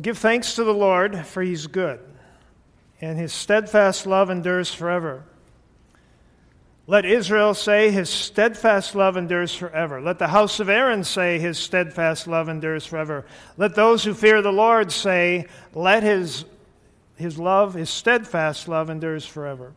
Give 0.00 0.18
thanks 0.18 0.54
to 0.56 0.64
the 0.64 0.74
Lord, 0.74 1.26
for 1.26 1.42
he's 1.42 1.66
good, 1.66 2.00
and 3.00 3.18
his 3.18 3.32
steadfast 3.32 4.06
love 4.06 4.30
endures 4.30 4.72
forever. 4.74 5.24
Let 6.86 7.06
Israel 7.06 7.54
say, 7.54 7.90
His 7.90 8.10
steadfast 8.10 8.94
love 8.94 9.16
endures 9.16 9.54
forever. 9.54 10.02
Let 10.02 10.18
the 10.18 10.28
house 10.28 10.60
of 10.60 10.68
Aaron 10.68 11.02
say, 11.02 11.38
His 11.38 11.58
steadfast 11.58 12.26
love 12.26 12.48
endures 12.48 12.84
forever. 12.84 13.24
Let 13.56 13.74
those 13.74 14.04
who 14.04 14.12
fear 14.12 14.42
the 14.42 14.52
Lord 14.52 14.92
say, 14.92 15.46
Let 15.72 16.02
his, 16.02 16.44
his 17.16 17.38
love, 17.38 17.74
His 17.74 17.90
steadfast 17.90 18.68
love 18.68 18.90
endures 18.90 19.24
forever. 19.24 19.72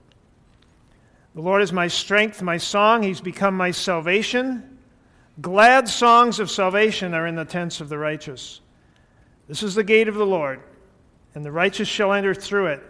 The 1.36 1.42
Lord 1.42 1.62
is 1.62 1.72
my 1.72 1.88
strength, 1.88 2.42
my 2.42 2.58
song. 2.58 3.04
He's 3.04 3.22
become 3.22 3.56
my 3.56 3.72
salvation. 3.72 4.80
Glad 5.40 5.88
songs 5.88 6.40
of 6.40 6.50
salvation 6.50 7.14
are 7.14 7.28
in 7.28 7.36
the 7.36 7.46
tents 7.46 7.80
of 7.80 7.90
the 7.90 7.98
righteous. 7.98 8.60
This 9.48 9.64
is 9.64 9.76
the 9.76 9.84
gate 9.84 10.08
of 10.08 10.16
the 10.16 10.26
Lord, 10.26 10.62
and 11.34 11.44
the 11.44 11.52
righteous 11.52 11.88
shall 11.88 12.14
enter 12.14 12.34
through 12.34 12.68
it. 12.68 12.84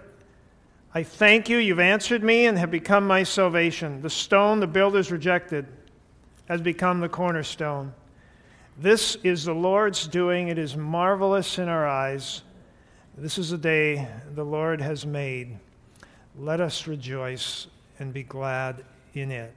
I 0.94 1.04
thank 1.04 1.50
you, 1.50 1.58
you've 1.58 1.80
answered 1.80 2.24
me 2.24 2.48
and 2.48 2.58
have 2.58 2.72
become 2.72 3.06
my 3.06 3.22
salvation. 3.24 4.02
The 4.02 4.10
stone 4.10 4.60
the 4.60 4.68
builders 4.68 5.12
rejected 5.12 5.68
has 6.48 6.62
become 6.62 7.00
the 7.00 7.10
cornerstone. 7.10 7.94
This 8.80 9.16
is 9.24 9.46
the 9.46 9.54
Lord's 9.54 10.08
doing. 10.08 10.48
It 10.48 10.58
is 10.58 10.76
marvelous 10.76 11.60
in 11.60 11.68
our 11.68 11.88
eyes. 11.88 12.44
This 13.18 13.38
is 13.38 13.50
the 13.50 13.58
day 13.58 14.08
the 14.34 14.46
Lord 14.46 14.82
has 14.82 15.06
made. 15.06 15.58
Let 16.38 16.62
us 16.62 16.88
rejoice 16.88 17.68
and 18.00 18.14
be 18.14 18.24
glad 18.24 18.86
in 19.14 19.32
it. 19.32 19.54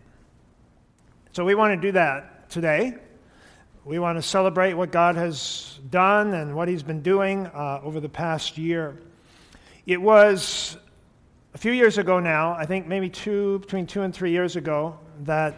So, 1.33 1.45
we 1.45 1.55
want 1.55 1.81
to 1.81 1.89
do 1.89 1.93
that 1.93 2.51
today. 2.51 2.95
We 3.91 3.99
want 3.99 4.19
to 4.19 4.23
celebrate 4.23 4.75
what 4.75 4.93
God 4.93 5.17
has 5.17 5.81
done 5.91 6.33
and 6.35 6.55
what 6.55 6.69
He's 6.69 6.85
been 6.85 7.03
doing 7.03 7.47
uh, 7.47 7.81
over 7.83 7.99
the 7.99 8.09
past 8.09 8.57
year. 8.57 8.97
It 9.85 10.01
was 10.01 10.77
a 11.55 11.59
few 11.59 11.73
years 11.73 11.99
ago 11.99 12.21
now, 12.21 12.53
I 12.53 12.67
think 12.67 12.87
maybe 12.87 13.11
two, 13.11 13.59
between 13.59 13.89
two 13.89 14.03
and 14.03 14.15
three 14.15 14.31
years 14.31 14.55
ago, 14.55 14.97
that 15.23 15.57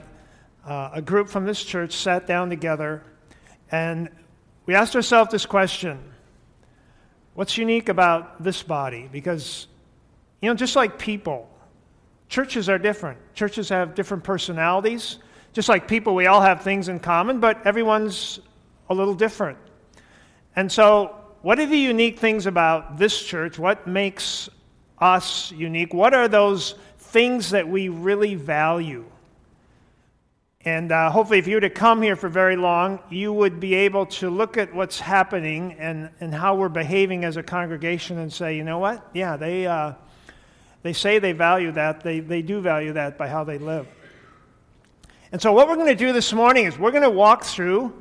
uh, 0.65 0.93
a 0.95 1.03
group 1.03 1.29
from 1.29 1.45
this 1.45 1.63
church 1.63 1.93
sat 1.93 2.27
down 2.27 2.49
together 2.49 3.03
and 3.71 4.09
we 4.65 4.75
asked 4.75 4.97
ourselves 4.97 5.31
this 5.31 5.45
question 5.45 6.03
What's 7.35 7.59
unique 7.59 7.91
about 7.91 8.43
this 8.43 8.63
body? 8.63 9.11
Because, 9.13 9.67
you 10.41 10.49
know, 10.49 10.55
just 10.55 10.75
like 10.75 10.99
people, 10.99 11.51
churches 12.31 12.71
are 12.71 12.79
different. 12.79 13.19
Churches 13.35 13.69
have 13.69 13.95
different 13.95 14.25
personalities. 14.25 15.19
Just 15.53 15.69
like 15.69 15.87
people, 15.87 16.15
we 16.15 16.27
all 16.27 16.41
have 16.41 16.63
things 16.63 16.89
in 16.89 16.99
common, 16.99 17.39
but 17.39 17.67
everyone's 17.67 18.41
a 18.89 18.95
little 18.95 19.15
different. 19.15 19.59
And 20.57 20.71
so, 20.71 21.17
what 21.43 21.59
are 21.59 21.67
the 21.67 21.79
unique 21.79 22.19
things 22.19 22.47
about 22.47 22.97
this 22.97 23.21
church? 23.23 23.59
What 23.59 23.87
makes 23.87 24.49
us 24.99 25.53
unique? 25.53 25.93
What 25.93 26.15
are 26.15 26.29
those 26.29 26.75
things 26.99 27.51
that 27.51 27.69
we 27.69 27.89
really 27.89 28.35
value? 28.35 29.05
And 30.65 30.93
uh, 30.93 31.11
hopefully, 31.11 31.39
if 31.39 31.49
you 31.49 31.57
were 31.57 31.63
to 31.63 31.71
come 31.71 32.01
here 32.01 32.15
for 32.15 32.29
very 32.29 32.57
long, 32.57 33.01
you 33.11 33.33
would 33.33 33.59
be 33.59 33.75
able 33.75 34.07
to 34.07 34.31
look 34.31 34.57
at 34.57 34.73
what's 34.73 35.01
happening 35.01 35.75
and, 35.75 36.09
and 36.21 36.33
how 36.33 36.55
we're 36.55 36.69
behaving 36.69 37.25
as 37.25 37.37
a 37.37 37.43
congregation 37.43 38.19
and 38.19 38.33
say, 38.33 38.57
you 38.57 38.63
know 38.63 38.79
what? 38.79 39.05
Yeah, 39.13 39.37
they, 39.37 39.67
uh, 39.67 39.95
they 40.83 40.93
say 40.93 41.19
they 41.19 41.33
value 41.33 41.73
that. 41.73 42.03
They, 42.03 42.21
they 42.21 42.43
do 42.43 42.61
value 42.61 42.93
that 42.93 43.19
by 43.19 43.27
how 43.27 43.43
they 43.43 43.59
live. 43.59 43.89
And 45.33 45.41
so, 45.41 45.51
what 45.51 45.67
we're 45.67 45.77
going 45.77 45.87
to 45.87 45.95
do 45.95 46.13
this 46.13 46.35
morning 46.35 46.67
is 46.67 46.79
we're 46.79 46.91
going 46.91 47.05
to 47.05 47.09
walk 47.09 47.43
through 47.43 47.95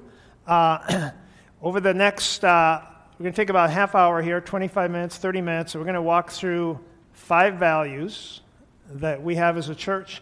uh, 0.48 1.12
over 1.62 1.80
the 1.80 1.94
next, 1.94 2.44
uh, 2.44 2.82
we're 3.18 3.24
going 3.24 3.32
to 3.32 3.36
take 3.38 3.50
about 3.50 3.70
a 3.70 3.72
half 3.72 3.96
hour 3.96 4.22
here, 4.22 4.42
25 4.42 4.92
minutes, 4.92 5.16
30 5.16 5.40
minutes. 5.40 5.72
So 5.72 5.80
we're 5.80 5.86
going 5.86 5.96
to 5.96 6.02
walk 6.02 6.30
through 6.30 6.78
five 7.14 7.54
values 7.54 8.42
that 8.96 9.24
we 9.24 9.36
have 9.36 9.56
as 9.56 9.70
a 9.70 9.76
church. 9.76 10.22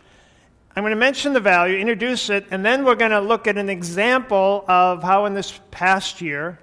I'm 0.76 0.84
going 0.84 0.92
to 0.92 1.00
mention 1.00 1.33
the 1.33 1.39
value, 1.39 1.80
introduce 1.80 2.30
it, 2.30 2.45
and 2.52 2.64
then 2.64 2.86
we're 2.86 2.94
going 2.94 3.10
to 3.10 3.22
look 3.22 3.48
at 3.48 3.58
an 3.58 3.70
example 3.70 4.64
of 4.67 5.02
how 5.02 5.26
in 5.26 5.33
this 5.33 5.60
past 5.72 6.22
year 6.22 6.60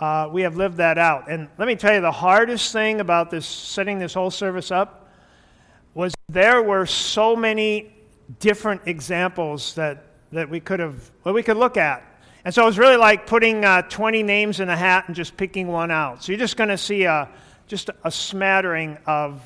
uh, 0.00 0.28
we 0.32 0.42
have 0.42 0.56
lived 0.56 0.78
that 0.78 0.98
out. 0.98 1.30
And 1.30 1.48
let 1.58 1.68
me 1.68 1.76
tell 1.76 1.94
you, 1.94 2.00
the 2.00 2.10
hardest 2.10 2.72
thing 2.72 2.98
about 2.98 3.30
this 3.30 3.46
setting 3.46 4.00
this 4.00 4.14
whole 4.14 4.32
service 4.32 4.72
up 4.72 5.08
was 5.94 6.12
there 6.28 6.60
were 6.60 6.86
so 6.86 7.36
many 7.36 7.92
different 8.38 8.82
examples 8.86 9.74
that, 9.74 10.04
that 10.32 10.48
we 10.48 10.60
could 10.60 10.80
have, 10.80 11.10
well, 11.24 11.34
we 11.34 11.42
could 11.42 11.56
look 11.56 11.76
at. 11.76 12.02
And 12.44 12.54
so 12.54 12.62
it 12.62 12.66
was 12.66 12.78
really 12.78 12.96
like 12.96 13.26
putting 13.26 13.64
uh, 13.64 13.82
20 13.82 14.22
names 14.22 14.60
in 14.60 14.68
a 14.68 14.76
hat 14.76 15.04
and 15.08 15.16
just 15.16 15.36
picking 15.36 15.66
one 15.66 15.90
out. 15.90 16.22
So 16.22 16.32
you're 16.32 16.38
just 16.38 16.56
going 16.56 16.70
to 16.70 16.78
see 16.78 17.04
a, 17.04 17.28
just 17.66 17.90
a 18.04 18.10
smattering 18.10 18.98
of 19.06 19.42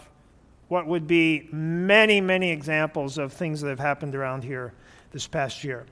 what 0.68 0.86
would 0.86 1.06
be 1.06 1.48
many, 1.50 2.20
many 2.20 2.50
examples 2.50 3.18
of 3.18 3.32
things 3.32 3.60
that 3.62 3.70
have 3.70 3.80
happened 3.80 4.14
around 4.14 4.44
here 4.44 4.72
this 5.12 5.26
past 5.26 5.64
year. 5.64 5.86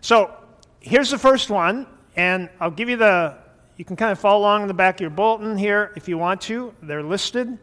So 0.00 0.34
here's 0.80 1.10
the 1.10 1.18
first 1.18 1.50
one, 1.50 1.86
and 2.16 2.48
I'll 2.60 2.70
give 2.70 2.88
you 2.88 2.96
the, 2.96 3.36
you 3.76 3.84
can 3.84 3.96
kind 3.96 4.10
of 4.10 4.18
follow 4.18 4.40
along 4.40 4.62
in 4.62 4.68
the 4.68 4.74
back 4.74 4.96
of 4.96 5.00
your 5.02 5.10
bulletin 5.10 5.56
here 5.56 5.92
if 5.96 6.08
you 6.08 6.18
want 6.18 6.40
to. 6.42 6.74
They're 6.82 7.02
listed. 7.02 7.58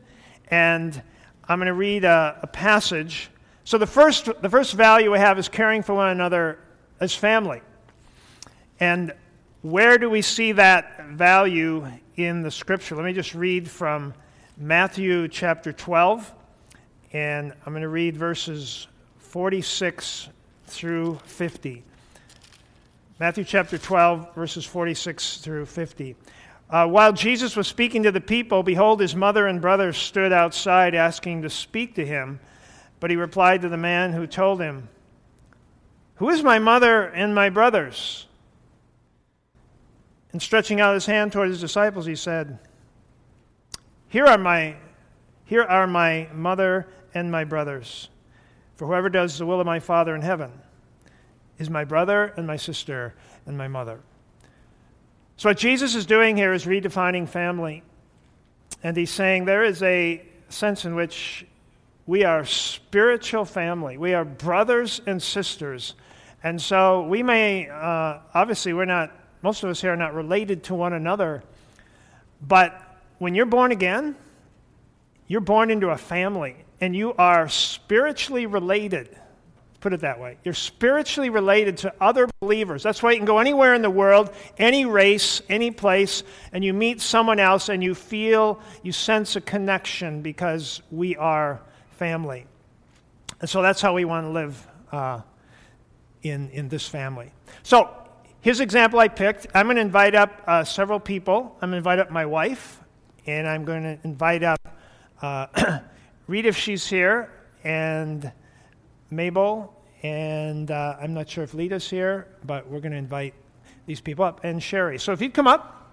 And 0.50 1.02
I'm 1.48 1.60
going 1.60 1.68
to 1.68 1.74
read 1.74 2.06
a, 2.06 2.40
a 2.44 2.48
passage 2.48 3.30
so 3.66 3.80
the 3.80 3.88
first, 3.88 4.30
the 4.42 4.50
first 4.50 4.74
value 4.74 5.12
we 5.12 5.18
have 5.18 5.38
is 5.40 5.50
caring 5.50 5.82
for 5.82 5.96
one 5.96 6.10
another 6.10 6.60
as 7.00 7.16
family. 7.16 7.62
And 8.80 9.12
where 9.64 9.98
do 9.98 10.08
we 10.08 10.22
see 10.22 10.52
that 10.52 11.08
value 11.10 11.86
in 12.16 12.44
the 12.44 12.52
scripture? 12.52 12.96
Let 12.96 13.06
me 13.06 13.14
just 13.14 13.34
read 13.34 13.68
from 13.68 14.14
Matthew 14.56 15.28
chapter 15.28 15.74
12, 15.74 16.32
and 17.12 17.54
I'm 17.66 17.74
going 17.74 17.82
to 17.82 17.90
read 17.90 18.16
verses 18.16 18.88
46 19.18 20.30
through 20.68 21.20
50. 21.26 21.84
Matthew 23.20 23.44
chapter 23.44 23.80
12, 23.80 24.36
verses 24.36 24.64
46 24.64 25.38
through 25.38 25.66
50. 25.66 26.16
Uh, 26.70 26.88
while 26.88 27.14
Jesus 27.14 27.56
was 27.56 27.68
speaking 27.68 28.04
to 28.04 28.12
the 28.12 28.22
people, 28.22 28.62
behold, 28.62 29.00
his 29.00 29.16
mother 29.16 29.48
and 29.48 29.60
brothers 29.60 29.98
stood 29.98 30.32
outside 30.32 30.94
asking 30.94 31.42
to 31.42 31.50
speak 31.50 31.96
to 31.96 32.06
him. 32.06 32.40
But 33.06 33.12
he 33.12 33.18
replied 33.18 33.62
to 33.62 33.70
the 33.70 33.78
man 33.78 34.14
who 34.14 34.26
told 34.26 34.60
him, 34.60 34.90
Who 36.16 36.32
is 36.32 36.42
my 36.42 36.58
mother 36.58 37.04
and 37.04 37.36
my 37.36 37.52
brothers? 37.52 38.26
And 40.32 40.42
stretching 40.42 40.82
out 40.82 40.96
his 40.96 41.06
hand 41.06 41.32
toward 41.32 41.50
his 41.50 41.62
disciples, 41.62 42.08
he 42.08 42.16
said, 42.16 42.58
Here 44.08 44.26
are 44.26 44.40
my, 44.40 44.78
here 45.44 45.62
are 45.62 45.86
my 45.86 46.28
mother 46.34 46.88
and 47.14 47.32
my 47.32 47.44
brothers. 47.44 48.10
For 48.76 48.88
whoever 48.88 49.10
does 49.10 49.38
the 49.38 49.46
will 49.46 49.60
of 49.60 49.68
my 49.68 49.80
Father 49.80 50.16
in 50.16 50.24
heaven 50.24 50.52
is 51.60 51.70
my 51.70 51.84
brother 51.84 52.34
and 52.38 52.48
my 52.48 52.58
sister 52.58 53.14
and 53.46 53.56
my 53.56 53.68
mother. 53.68 54.00
So, 55.38 55.50
what 55.50 55.60
Jesus 55.60 55.94
is 55.94 56.08
doing 56.08 56.36
here 56.36 56.54
is 56.54 56.66
redefining 56.66 57.30
family. 57.30 57.84
And 58.82 58.98
he's 58.98 59.12
saying 59.12 59.46
there 59.46 59.64
is 59.64 59.84
a 59.84 60.26
sense 60.50 60.86
in 60.86 60.96
which 60.96 61.46
we 62.08 62.24
are 62.24 62.46
spiritual 62.46 63.46
family. 63.46 63.98
We 63.98 64.14
are 64.14 64.26
brothers 64.26 65.02
and 65.06 65.22
sisters. 65.22 65.96
And 66.44 66.62
so 66.62 67.04
we 67.08 67.24
may, 67.24 67.68
uh, 67.68 68.20
obviously, 68.34 68.74
we're 68.74 68.86
not, 68.86 69.12
most 69.42 69.64
of 69.64 69.70
us 69.70 69.82
here 69.82 69.94
are 69.94 69.98
not 69.98 70.14
related 70.14 70.64
to 70.66 70.76
one 70.76 70.94
another. 70.94 71.44
But 72.48 72.80
when 73.18 73.34
you're 73.34 73.48
born 73.48 73.72
again, 73.72 74.16
you're 75.28 75.42
born 75.42 75.72
into 75.72 75.90
a 75.90 75.98
family 75.98 76.56
and 76.80 76.96
you 76.96 77.14
are 77.14 77.50
spiritually 77.50 78.46
related. 78.46 79.18
Put 79.80 79.94
it 79.94 80.02
that 80.02 80.20
way. 80.20 80.38
You're 80.44 80.54
spiritually 80.54 81.30
related 81.30 81.78
to 81.78 81.94
other 82.00 82.28
believers. 82.40 82.84
That's 82.84 83.02
why 83.02 83.12
you 83.12 83.18
can 83.18 83.26
go 83.26 83.40
anywhere 83.40 83.74
in 83.74 83.82
the 83.82 83.90
world, 83.90 84.32
any 84.60 84.86
race, 84.86 85.42
any 85.50 85.72
place, 85.72 86.24
and 86.52 86.64
you 86.64 86.74
meet 86.74 87.02
someone 87.02 87.40
else 87.40 87.70
and 87.70 87.84
you 87.84 87.96
feel, 87.96 88.60
you 88.84 88.92
sense 88.92 89.36
a 89.36 89.42
connection 89.42 90.22
because 90.22 90.82
we 90.92 91.16
are 91.16 91.62
family. 91.96 92.46
And 93.42 93.50
so 93.50 93.62
that's 93.62 93.82
how 93.82 93.94
we 93.94 94.06
want 94.06 94.26
to 94.26 94.30
live 94.30 94.68
uh, 94.92 95.22
in, 96.24 96.50
in 96.52 96.70
this 96.70 96.88
family. 96.88 97.32
So 97.64 97.90
his 98.46 98.60
example 98.60 99.00
I 99.00 99.08
picked. 99.08 99.48
I'm 99.56 99.66
going 99.66 99.78
to 99.78 99.82
invite 99.82 100.14
up 100.14 100.44
uh, 100.46 100.64
several 100.64 101.00
people. 101.00 101.58
I'm 101.62 101.72
going 101.72 101.72
to 101.72 101.78
invite 101.78 101.98
up 101.98 102.12
my 102.12 102.28
wife, 102.28 102.80
and 103.26 103.48
I'm 103.48 103.66
going 103.66 103.82
to 103.82 103.98
invite 104.04 104.44
up 104.44 104.60
uh, 105.22 105.80
Reed 106.28 106.46
if 106.46 106.56
she's 106.56 106.86
here, 106.86 107.32
and 107.64 108.32
Mabel, 109.10 109.74
and 110.04 110.70
uh, 110.70 110.96
I'm 111.02 111.16
not 111.16 111.28
sure 111.28 111.44
if 111.44 111.56
Lita's 111.56 111.90
here, 111.90 112.28
but 112.46 112.68
we're 112.68 112.82
going 112.82 112.92
to 112.92 113.00
invite 113.00 113.34
these 113.88 114.00
people 114.00 114.24
up, 114.24 114.44
and 114.44 114.62
Sherry. 114.62 115.00
So 115.00 115.12
if 115.12 115.22
you'd 115.22 115.34
come 115.34 115.48
up, 115.48 115.92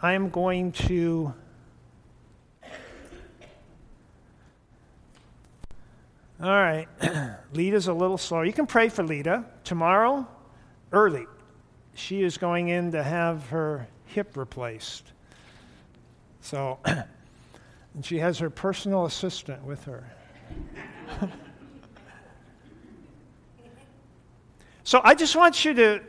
I'm 0.00 0.30
going 0.30 0.70
to. 0.72 1.34
All 6.40 6.48
right. 6.50 6.86
Lita's 7.52 7.88
a 7.88 7.92
little 7.92 8.16
slow. 8.16 8.42
You 8.42 8.52
can 8.52 8.66
pray 8.66 8.88
for 8.88 9.02
Lita. 9.02 9.44
Tomorrow, 9.64 10.24
early, 10.92 11.26
she 11.94 12.22
is 12.22 12.38
going 12.38 12.68
in 12.68 12.92
to 12.92 13.02
have 13.02 13.48
her 13.48 13.88
hip 14.04 14.36
replaced. 14.36 15.12
So, 16.40 16.78
and 16.84 17.04
she 18.02 18.18
has 18.18 18.38
her 18.38 18.50
personal 18.50 19.04
assistant 19.06 19.64
with 19.64 19.82
her. 19.84 20.08
so 24.84 25.00
I 25.02 25.16
just 25.16 25.34
want 25.34 25.64
you 25.64 25.74
to, 25.74 26.00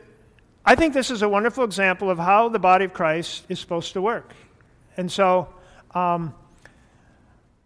I 0.64 0.76
think 0.76 0.94
this 0.94 1.10
is 1.10 1.22
a 1.22 1.28
wonderful 1.28 1.64
example 1.64 2.08
of 2.08 2.18
how 2.18 2.48
the 2.48 2.60
body 2.60 2.84
of 2.84 2.92
Christ 2.92 3.46
is 3.48 3.58
supposed 3.58 3.94
to 3.94 4.02
work. 4.02 4.32
And 4.96 5.10
so 5.10 5.48
um, 5.92 6.32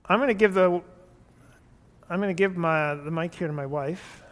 I'm 0.07 0.19
going 0.19 0.29
to 0.29 0.35
give 0.35 0.55
the, 0.55 0.83
I'm 2.15 2.21
going 2.21 2.31
to 2.31 2.41
give 2.41 2.57
my, 2.57 2.95
the 2.95 3.11
mic 3.11 3.35
here 3.35 3.49
to 3.49 3.53
my 3.53 3.67
wife. 3.67 4.23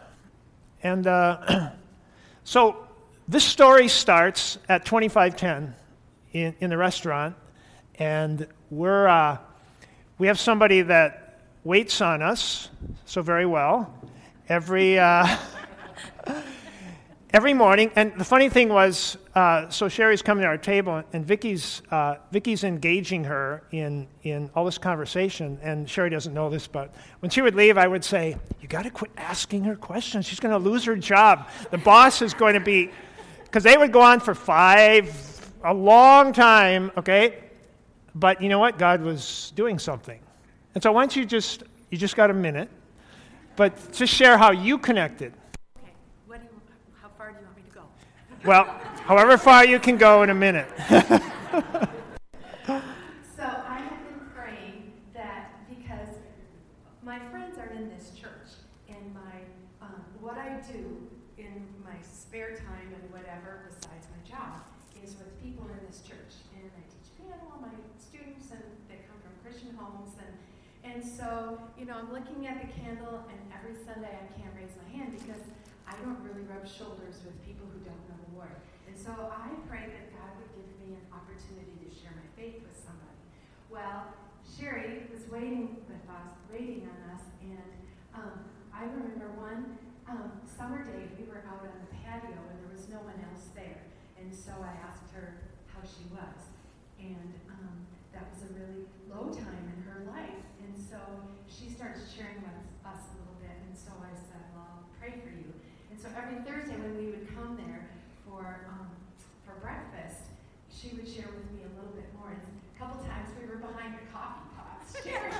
And 0.83 1.05
uh, 1.05 1.71
so 2.45 2.87
this 3.27 3.43
story 3.43 3.89
starts 3.89 4.57
at 4.69 4.85
2510 4.85 5.75
in, 6.31 6.55
in 6.61 6.69
the 6.69 6.77
restaurant, 6.77 7.35
and 7.95 8.47
we're, 8.69 9.09
uh, 9.09 9.37
we 10.17 10.27
have 10.27 10.39
somebody 10.39 10.81
that 10.83 11.41
waits 11.65 11.99
on 11.99 12.21
us 12.21 12.69
so 13.03 13.21
very 13.21 13.45
well 13.45 13.93
every, 14.47 14.97
uh, 14.97 15.27
every 17.33 17.53
morning. 17.53 17.91
And 17.95 18.13
the 18.17 18.23
funny 18.23 18.47
thing 18.47 18.69
was, 18.69 19.17
uh, 19.35 19.67
so 19.69 19.89
Sherry's 19.89 20.21
coming 20.21 20.43
to 20.43 20.47
our 20.47 20.57
table, 20.57 21.03
and 21.11 21.25
Vicky's, 21.25 21.81
uh, 21.91 22.15
Vicky's 22.31 22.63
engaging 22.63 23.23
her 23.23 23.63
in, 23.71 24.07
in 24.23 24.49
all 24.55 24.63
this 24.63 24.77
conversation. 24.77 25.59
And 25.61 25.89
Sherry 25.89 26.09
doesn't 26.09 26.33
know 26.33 26.49
this, 26.49 26.67
but 26.67 26.93
when 27.19 27.29
she 27.29 27.41
would 27.41 27.55
leave, 27.55 27.77
I 27.77 27.87
would 27.87 28.03
say, 28.03 28.37
You 28.61 28.67
got 28.67 28.83
to 28.83 28.91
quit 28.91 29.11
asking 29.17 29.63
her 29.63 29.75
questions. 29.75 30.25
She's 30.25 30.39
going 30.39 30.53
to 30.53 30.69
lose 30.69 30.85
her 30.85 30.95
job. 30.95 31.49
The 31.71 31.79
boss 31.79 32.21
is 32.21 32.33
going 32.33 32.53
to 32.53 32.59
be, 32.59 32.91
because 33.43 33.63
they 33.63 33.77
would 33.77 33.91
go 33.91 34.01
on 34.01 34.19
for 34.19 34.35
five, 34.35 35.51
a 35.63 35.73
long 35.73 36.33
time, 36.33 36.91
okay? 36.97 37.39
But 38.15 38.41
you 38.41 38.49
know 38.49 38.59
what? 38.59 38.77
God 38.77 39.01
was 39.01 39.51
doing 39.55 39.79
something. 39.79 40.19
And 40.75 40.83
so 40.83 40.93
don't 40.93 41.15
you 41.15 41.25
just, 41.25 41.63
you 41.89 41.97
just 41.97 42.15
got 42.15 42.29
a 42.29 42.33
minute, 42.33 42.69
but 43.55 43.91
just 43.93 44.13
share 44.13 44.37
how 44.37 44.51
you 44.51 44.77
connected. 44.77 45.33
Okay, 45.77 45.93
what 46.25 46.39
do 46.41 46.45
you, 46.45 46.61
how 47.01 47.09
far 47.17 47.31
do 47.31 47.37
you 47.39 47.45
want 47.45 47.57
me 47.57 47.63
to 47.69 47.75
go? 47.75 47.81
Well, 48.45 48.65
however 49.05 49.37
far 49.37 49.65
you 49.65 49.79
can 49.79 49.97
go 49.97 50.23
in 50.23 50.29
a 50.29 50.35
minute. 50.35 50.67
So 53.35 53.43
I 53.43 53.79
have 53.79 53.99
been 54.07 54.23
praying 54.33 54.93
that 55.13 55.67
because 55.67 56.15
my 57.03 57.19
friends 57.29 57.57
are 57.57 57.67
in 57.75 57.89
this 57.89 58.11
church, 58.15 58.55
and 58.87 59.13
my 59.13 59.35
um, 59.81 59.99
what 60.21 60.37
I 60.37 60.61
do 60.71 60.79
in 61.37 61.67
my 61.83 61.99
spare 62.01 62.55
time 62.55 62.87
and 62.95 63.03
whatever 63.11 63.67
besides 63.67 64.07
my 64.15 64.21
job 64.23 64.63
is 65.03 65.15
with 65.19 65.27
people 65.43 65.67
in 65.67 65.79
this 65.85 65.99
church, 66.07 66.39
and 66.55 66.71
I 66.71 66.81
teach 66.87 67.11
piano, 67.19 67.59
my 67.59 67.75
students, 67.99 68.47
and 68.55 68.63
they 68.87 69.03
come 69.03 69.19
from 69.19 69.35
Christian 69.43 69.75
homes, 69.75 70.15
and 70.23 70.33
and 70.87 71.03
so 71.03 71.59
you 71.77 71.83
know 71.85 71.99
I'm 71.99 72.13
looking 72.15 72.47
at 72.47 72.63
the 72.63 72.69
candle, 72.79 73.27
and 73.27 73.39
every 73.51 73.75
Sunday 73.75 74.13
I 74.13 74.25
can't 74.39 74.55
raise 74.55 74.71
my 74.79 74.87
hand 74.95 75.11
because 75.19 75.43
I 75.83 75.99
don't 75.99 76.21
really 76.23 76.47
rub 76.47 76.63
shoulders 76.63 77.19
with 77.27 77.35
people 77.43 77.67
who 77.75 77.83
don't 77.83 77.99
know 78.07 78.17
the 78.31 78.31
Lord, 78.39 78.55
and 78.87 78.92
so 79.03 79.11
I 79.35 79.51
prayed 79.67 79.91
that 79.91 80.15
God 80.15 80.31
would 80.39 80.47
give 80.55 80.71
me 80.79 80.95
an 80.95 81.03
opportunity 81.11 81.75
to 81.83 81.91
share 81.91 82.15
my 82.15 82.23
faith 82.39 82.63
with 82.63 82.71
somebody. 82.71 83.19
Well, 83.67 84.15
Sherry 84.47 85.11
was 85.11 85.27
waiting 85.27 85.75
with 85.91 86.07
us, 86.07 86.31
waiting 86.47 86.87
on 86.87 87.11
us, 87.11 87.27
and 87.43 87.67
um, 88.15 88.47
I 88.71 88.87
remember 88.87 89.27
one 89.35 89.75
um, 90.07 90.39
summer 90.47 90.87
day 90.87 91.11
we 91.19 91.27
were 91.27 91.43
out 91.43 91.67
on 91.67 91.75
the 91.83 91.91
patio 91.99 92.31
and 92.31 92.55
there 92.63 92.71
was 92.71 92.87
no 92.87 93.03
one 93.03 93.19
else 93.27 93.51
there, 93.51 93.91
and 94.15 94.31
so 94.31 94.55
I 94.63 94.71
asked 94.87 95.11
her 95.11 95.51
how 95.67 95.83
she 95.83 96.07
was, 96.07 96.55
and 96.95 97.35
um, 97.51 97.83
that 98.15 98.31
was 98.31 98.47
a 98.47 98.55
really 98.55 98.87
low 99.11 99.27
time 99.35 99.67
in 99.67 99.83
her 99.83 100.07
life, 100.07 100.47
and 100.63 100.79
so 100.79 100.95
she 101.51 101.67
starts 101.67 102.07
sharing 102.07 102.39
with 102.39 102.63
us 102.87 103.03
a 103.11 103.19
little 103.19 103.35
bit, 103.43 103.51
and 103.67 103.75
so 103.75 103.91
I 103.99 104.15
said, 104.15 104.47
well, 104.55 104.79
I'll 104.79 104.87
pray 104.95 105.19
for 105.19 105.35
you, 105.35 105.51
and 105.91 105.99
so 105.99 106.07
every 106.15 106.39
Thursday 106.47 106.79
when 106.79 106.95
we 106.95 107.11
would 107.11 107.27
come 107.35 107.59
there 107.59 107.92
for 108.33 108.65
um, 108.73 108.89
for 109.45 109.53
breakfast, 109.61 110.25
she 110.73 110.97
would 110.97 111.05
share 111.05 111.29
with 111.29 111.45
me 111.53 111.61
a 111.69 111.71
little 111.77 111.93
bit 111.93 112.09
more. 112.17 112.33
And 112.33 112.41
a 112.41 112.75
couple 112.81 112.97
times 113.05 113.29
we 113.37 113.45
were 113.45 113.61
behind 113.61 113.93
the 113.93 114.05
coffee 114.09 114.49
pots 114.57 114.89
sharing. 115.05 115.37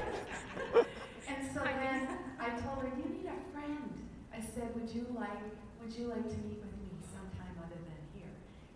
and 1.29 1.41
so 1.49 1.65
then 1.65 2.05
I 2.37 2.53
told 2.61 2.85
her, 2.85 2.93
"You 2.93 3.09
need 3.09 3.25
a 3.25 3.37
friend." 3.49 3.89
I 4.29 4.39
said, 4.45 4.77
"Would 4.77 4.93
you 4.93 5.09
like 5.17 5.41
Would 5.81 5.93
you 5.97 6.13
like 6.13 6.29
to 6.29 6.37
meet 6.45 6.61
with 6.61 6.77
me 6.85 6.93
sometime 7.09 7.57
other 7.57 7.81
than 7.81 8.01
here?" 8.13 8.33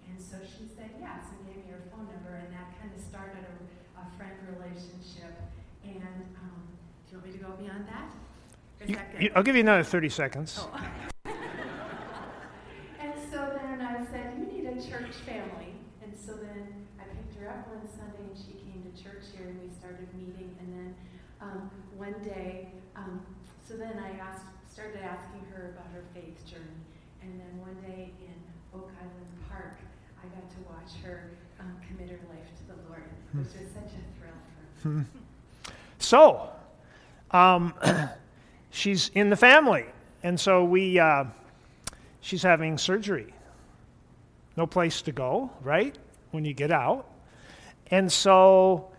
And 0.09 0.17
so 0.17 0.41
she 0.41 0.65
said 0.65 0.97
yes, 0.97 1.29
and 1.29 1.45
gave 1.45 1.61
me 1.61 1.69
her 1.69 1.85
phone 1.93 2.09
number, 2.09 2.33
and 2.41 2.49
that 2.57 2.73
kind 2.81 2.89
of 2.89 3.01
started 3.05 3.45
a, 3.45 4.01
a 4.01 4.05
friend 4.17 4.33
relationship. 4.57 5.37
And 5.85 6.25
um, 6.41 6.57
do 7.05 7.13
you 7.13 7.17
want 7.21 7.29
me 7.29 7.37
to 7.37 7.43
go 7.45 7.51
beyond 7.53 7.85
that? 7.85 8.09
You- 8.81 8.97
you- 9.21 9.31
I'll 9.35 9.43
give 9.43 9.55
you 9.55 9.61
another 9.61 9.83
30 9.83 10.09
seconds. 10.09 10.59
Oh. 10.59 10.69
and 12.99 13.13
so 13.31 13.57
then 13.61 13.81
I 13.81 13.97
church 14.81 15.15
family. 15.25 15.73
And 16.03 16.13
so 16.15 16.33
then 16.33 16.87
I 16.99 17.03
picked 17.03 17.39
her 17.41 17.49
up 17.49 17.67
one 17.67 17.81
Sunday 17.89 18.29
and 18.29 18.37
she 18.37 18.53
came 18.61 18.85
to 18.85 18.93
church 18.93 19.25
here 19.35 19.47
and 19.49 19.59
we 19.61 19.73
started 19.73 20.07
meeting. 20.13 20.55
And 20.59 20.69
then 20.73 20.95
um, 21.41 21.71
one 21.97 22.15
day, 22.23 22.69
um, 22.95 23.21
so 23.67 23.75
then 23.75 23.97
I 23.97 24.17
asked, 24.19 24.45
started 24.71 25.01
asking 25.01 25.45
her 25.53 25.73
about 25.73 25.87
her 25.93 26.03
faith 26.13 26.45
journey. 26.45 26.85
And 27.21 27.39
then 27.39 27.59
one 27.59 27.75
day 27.81 28.11
in 28.21 28.37
Oak 28.73 28.89
Island 29.01 29.27
Park, 29.49 29.77
I 30.23 30.27
got 30.27 30.49
to 30.49 30.57
watch 30.69 31.01
her 31.03 31.31
um, 31.59 31.75
commit 31.87 32.09
her 32.09 32.19
life 32.29 32.47
to 32.57 32.63
the 32.67 32.89
Lord, 32.89 33.03
which 33.33 33.47
was 33.47 33.73
such 33.73 33.97
a 33.97 34.03
thrill 34.19 34.37
for 34.81 34.87
me. 34.89 35.05
So, 35.99 36.49
um, 37.31 37.73
she's 38.69 39.09
in 39.15 39.29
the 39.29 39.35
family. 39.35 39.85
And 40.23 40.39
so 40.39 40.63
we, 40.63 40.99
uh, 40.99 41.25
she's 42.21 42.43
having 42.43 42.77
surgery. 42.77 43.33
No 44.57 44.67
place 44.67 45.01
to 45.03 45.11
go, 45.11 45.51
right? 45.61 45.97
When 46.31 46.43
you 46.43 46.53
get 46.53 46.71
out. 46.71 47.09
And 47.89 48.11
so 48.11 48.91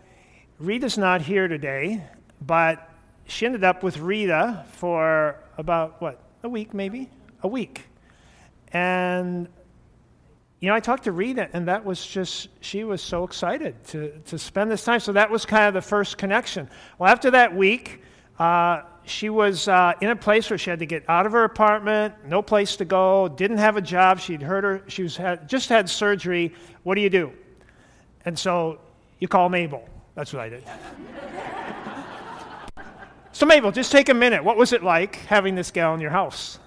Rita's 0.57 0.97
not 0.97 1.21
here 1.21 1.47
today, 1.47 2.03
but 2.41 2.89
she 3.25 3.45
ended 3.45 3.63
up 3.63 3.83
with 3.83 3.99
Rita 3.99 4.65
for 4.71 5.35
about, 5.57 6.01
what, 6.01 6.23
a 6.41 6.49
week 6.49 6.73
maybe? 6.73 7.09
A 7.43 7.47
week. 7.47 7.85
And 8.73 9.47
you 10.59 10.67
know, 10.67 10.75
I 10.75 10.81
talked 10.81 11.05
to 11.05 11.13
Rita, 11.13 11.49
and 11.53 11.69
that 11.69 11.85
was 11.85 12.05
just, 12.05 12.49
she 12.59 12.83
was 12.83 13.01
so 13.01 13.23
excited 13.23 13.81
to, 13.85 14.19
to 14.25 14.37
spend 14.37 14.69
this 14.69 14.83
time. 14.83 14.99
So 14.99 15.13
that 15.13 15.29
was 15.29 15.45
kind 15.45 15.67
of 15.67 15.73
the 15.73 15.81
first 15.81 16.17
connection. 16.17 16.69
Well, 16.97 17.09
after 17.09 17.31
that 17.31 17.55
week, 17.55 18.03
uh, 18.37 18.81
she 19.09 19.29
was 19.29 19.67
uh, 19.67 19.93
in 20.01 20.09
a 20.09 20.15
place 20.15 20.49
where 20.49 20.57
she 20.57 20.69
had 20.69 20.79
to 20.79 20.85
get 20.85 21.03
out 21.09 21.25
of 21.25 21.31
her 21.31 21.43
apartment, 21.43 22.13
no 22.25 22.41
place 22.41 22.75
to 22.77 22.85
go, 22.85 23.27
didn't 23.27 23.57
have 23.57 23.77
a 23.77 23.81
job. 23.81 24.19
She'd 24.19 24.41
heard 24.41 24.63
her, 24.63 24.83
she 24.87 25.03
was 25.03 25.17
had, 25.17 25.47
just 25.49 25.69
had 25.69 25.89
surgery. 25.89 26.53
What 26.83 26.95
do 26.95 27.01
you 27.01 27.09
do? 27.09 27.31
And 28.25 28.37
so 28.37 28.79
you 29.19 29.27
call 29.27 29.49
Mabel. 29.49 29.87
That's 30.15 30.33
what 30.33 30.41
I 30.41 30.49
did. 30.49 30.63
so, 33.31 33.45
Mabel, 33.45 33.71
just 33.71 33.91
take 33.91 34.09
a 34.09 34.13
minute. 34.13 34.43
What 34.43 34.57
was 34.57 34.73
it 34.73 34.83
like 34.83 35.15
having 35.15 35.55
this 35.55 35.71
gal 35.71 35.93
in 35.93 36.01
your 36.01 36.11
house? 36.11 36.59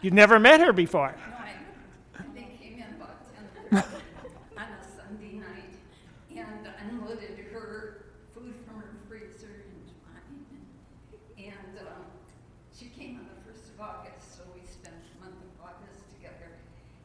You'd 0.00 0.14
never 0.14 0.38
met 0.40 0.60
her 0.60 0.72
before. 0.72 1.14
No, 1.30 1.36
I, 1.36 1.52
they 2.34 2.48
came 2.60 2.74
in 2.74 2.94
about 2.98 3.22
ten 3.30 3.84
on 4.58 4.64
a 4.64 4.82
Sunday 4.82 5.38
night 5.38 5.74
and 6.30 6.66
unloaded 6.90 7.38
her 7.52 8.02
food 8.34 8.54
from 8.66 8.80
her 8.80 8.90
freezer 9.08 9.62
into 9.70 9.94
mine. 10.02 10.42
And 11.38 11.78
um, 11.86 12.02
she 12.76 12.86
came 12.86 13.18
on 13.18 13.26
the 13.30 13.38
first 13.46 13.70
of 13.70 13.80
August, 13.80 14.34
so 14.36 14.42
we 14.54 14.66
spent 14.66 14.96
the 15.14 15.20
month 15.26 15.38
of 15.38 15.54
August 15.70 16.02
together. 16.18 16.50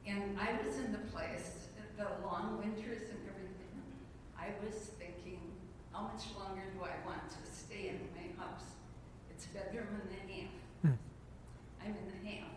And 0.07 0.39
I 0.39 0.57
was 0.65 0.77
in 0.77 0.91
the 0.91 1.05
place, 1.13 1.67
the 1.97 2.07
long 2.25 2.57
winters 2.57 3.03
and 3.13 3.21
everything. 3.29 3.77
I 4.39 4.49
was 4.65 4.73
thinking, 4.97 5.41
how 5.93 6.01
much 6.09 6.25
longer 6.33 6.65
do 6.73 6.81
I 6.81 6.97
want 7.05 7.29
to 7.29 7.37
stay 7.45 7.93
in 7.93 8.01
my 8.17 8.25
house? 8.41 8.73
It's 9.29 9.45
a 9.45 9.49
bedroom 9.49 10.01
and 10.01 10.09
a 10.09 10.11
half. 10.33 10.49
I'm 11.85 11.93
in 11.93 12.07
the 12.09 12.17
half. 12.25 12.49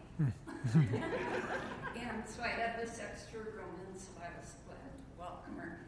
and 1.97 2.23
so 2.29 2.43
I 2.43 2.49
had 2.49 2.79
this 2.79 3.01
extra 3.01 3.41
room, 3.41 3.73
and 3.89 3.99
so 3.99 4.09
I 4.21 4.29
was 4.39 4.53
glad 4.67 4.85
to 4.85 5.01
welcome 5.19 5.57
her. 5.57 5.79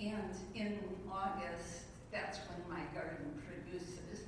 And 0.00 0.34
in 0.54 0.78
August, 1.10 1.84
that's 2.12 2.38
when 2.48 2.60
my 2.68 2.84
garden 2.94 3.32
produces, 3.46 4.26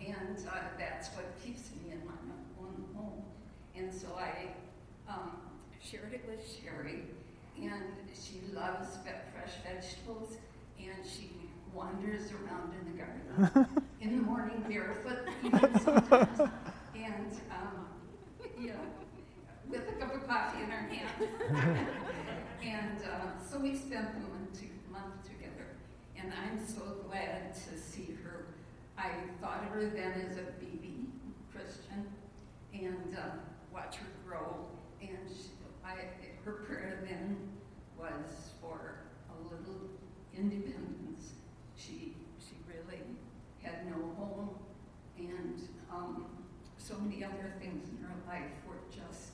and 0.00 0.36
uh, 0.46 0.68
that's 0.78 1.08
what 1.16 1.24
keeps 1.42 1.70
me 1.80 1.92
in 1.92 2.04
my 2.04 2.12
own 2.60 2.84
home. 2.94 3.22
And 3.76 3.90
so 3.92 4.08
I 4.18 4.48
um, 5.10 5.30
shared 5.92 6.14
it 6.14 6.24
with 6.26 6.40
Sherry, 6.40 7.02
and 7.60 7.82
she 8.14 8.40
loves 8.54 8.96
fresh 9.34 9.52
vegetables, 9.62 10.38
and 10.78 10.96
she 11.04 11.30
wanders 11.74 12.30
around 12.32 12.72
in 12.80 12.92
the 12.92 12.98
garden 12.98 13.82
in 14.00 14.16
the 14.16 14.22
morning 14.22 14.64
barefoot, 14.66 15.18
even 15.44 15.80
sometimes, 15.80 16.40
and 16.94 17.40
um, 17.50 17.86
know, 18.68 18.74
with 19.68 19.86
a 19.86 19.92
cup 19.92 20.14
of 20.14 20.26
coffee 20.26 20.62
in 20.62 20.70
her 20.70 20.88
hand. 20.88 21.28
and 22.62 23.02
uh, 23.02 23.44
so 23.46 23.58
we 23.58 23.76
spent 23.76 24.14
the 24.14 24.20
month, 24.30 24.60
to, 24.60 24.66
month 24.90 25.22
together, 25.24 25.66
and 26.16 26.32
I'm 26.32 26.58
so 26.66 27.04
glad 27.06 27.52
to 27.52 27.78
see 27.78 28.16
her. 28.24 28.46
I 28.96 29.10
thought 29.42 29.64
of 29.64 29.74
her 29.74 29.84
then 29.84 30.12
as 30.30 30.38
a 30.38 30.52
baby 30.58 31.04
Christian, 31.52 32.06
and 32.72 33.14
uh, 33.14 33.36
watch 33.74 33.96
her 33.96 34.06
grow. 34.26 34.64
And 35.02 35.18
she, 35.28 35.50
I, 35.84 35.94
her 36.44 36.52
prayer 36.52 37.04
then 37.08 37.36
was 37.98 38.50
for 38.60 39.00
a 39.30 39.42
little 39.44 39.90
independence. 40.36 41.32
She 41.76 42.16
she 42.38 42.56
really 42.66 43.02
had 43.62 43.86
no 43.86 44.14
home, 44.16 44.50
and 45.18 45.60
um, 45.90 46.26
so 46.78 46.94
many 46.98 47.24
other 47.24 47.54
things 47.60 47.88
in 47.88 48.04
her 48.04 48.14
life 48.26 48.50
were 48.66 48.80
just 48.90 49.32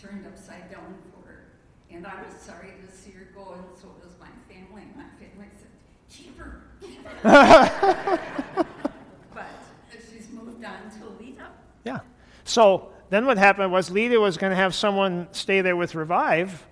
turned 0.00 0.26
upside 0.26 0.70
down 0.70 0.94
for 1.10 1.28
her. 1.28 1.44
And 1.90 2.06
I 2.06 2.22
was 2.22 2.34
sorry 2.40 2.72
to 2.84 2.92
see 2.96 3.10
her 3.12 3.28
go, 3.34 3.52
and 3.52 3.64
so 3.80 3.88
was 4.02 4.14
my 4.18 4.26
family. 4.52 4.82
My 4.96 5.04
family 5.18 5.48
said, 5.58 5.68
keep 6.08 6.38
her. 6.38 6.62
Keep 6.80 7.06
her. 7.06 8.18
but 9.34 9.46
she's 10.10 10.30
moved 10.30 10.64
on 10.64 10.90
to 10.98 11.22
Lita. 11.22 11.48
Yeah. 11.84 12.00
So 12.44 12.91
then 13.12 13.26
what 13.26 13.36
happened 13.36 13.70
was 13.70 13.90
Lita 13.90 14.18
was 14.18 14.36
going 14.38 14.50
to 14.50 14.56
have 14.56 14.74
someone 14.74 15.28
stay 15.32 15.60
there 15.60 15.76
with 15.76 15.94
Revive, 15.94 16.66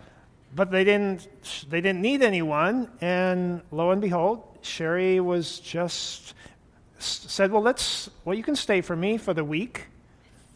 but 0.54 0.70
they 0.70 0.84
didn't, 0.84 1.28
they 1.68 1.80
didn't 1.80 2.00
need 2.00 2.22
anyone. 2.22 2.90
And 3.00 3.60
lo 3.70 3.90
and 3.90 4.00
behold, 4.00 4.42
Sherry 4.62 5.20
was 5.20 5.60
just 5.60 6.34
said, 6.98 7.50
well, 7.52 7.62
let's, 7.62 8.10
well, 8.24 8.36
you 8.36 8.42
can 8.42 8.56
stay 8.56 8.80
for 8.80 8.96
me 8.96 9.16
for 9.16 9.32
the 9.34 9.44
week. 9.44 9.86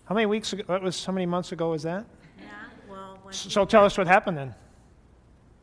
How 0.07 0.15
many 0.15 0.27
weeks 0.27 0.53
ago, 0.53 0.63
that 0.69 0.83
was, 0.83 1.05
how 1.05 1.13
many 1.13 1.27
months 1.27 1.53
ago 1.53 1.71
was 1.71 1.83
that? 1.85 2.05
Yeah, 2.39 2.47
well, 2.91 3.19
So 3.31 3.65
tell 3.65 3.85
us 3.85 3.97
what 3.97 4.07
happened 4.07 4.37
then. 4.37 4.55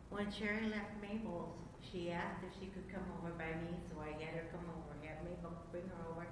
when 0.09 0.31
Sherry 0.31 0.69
left 0.69 0.89
Mabel's, 1.01 1.53
she 1.91 2.11
asked 2.11 2.41
if 2.41 2.53
she 2.59 2.67
could 2.73 2.85
come 2.91 3.03
over 3.21 3.31
by 3.37 3.53
me, 3.61 3.73
so 3.89 3.97
I 4.01 4.13
had 4.23 4.33
her 4.33 4.45
come 4.51 4.65
over, 4.69 4.93
had 5.05 5.17
Mabel 5.23 5.53
bring 5.71 5.83
her 5.85 6.01
over, 6.13 6.25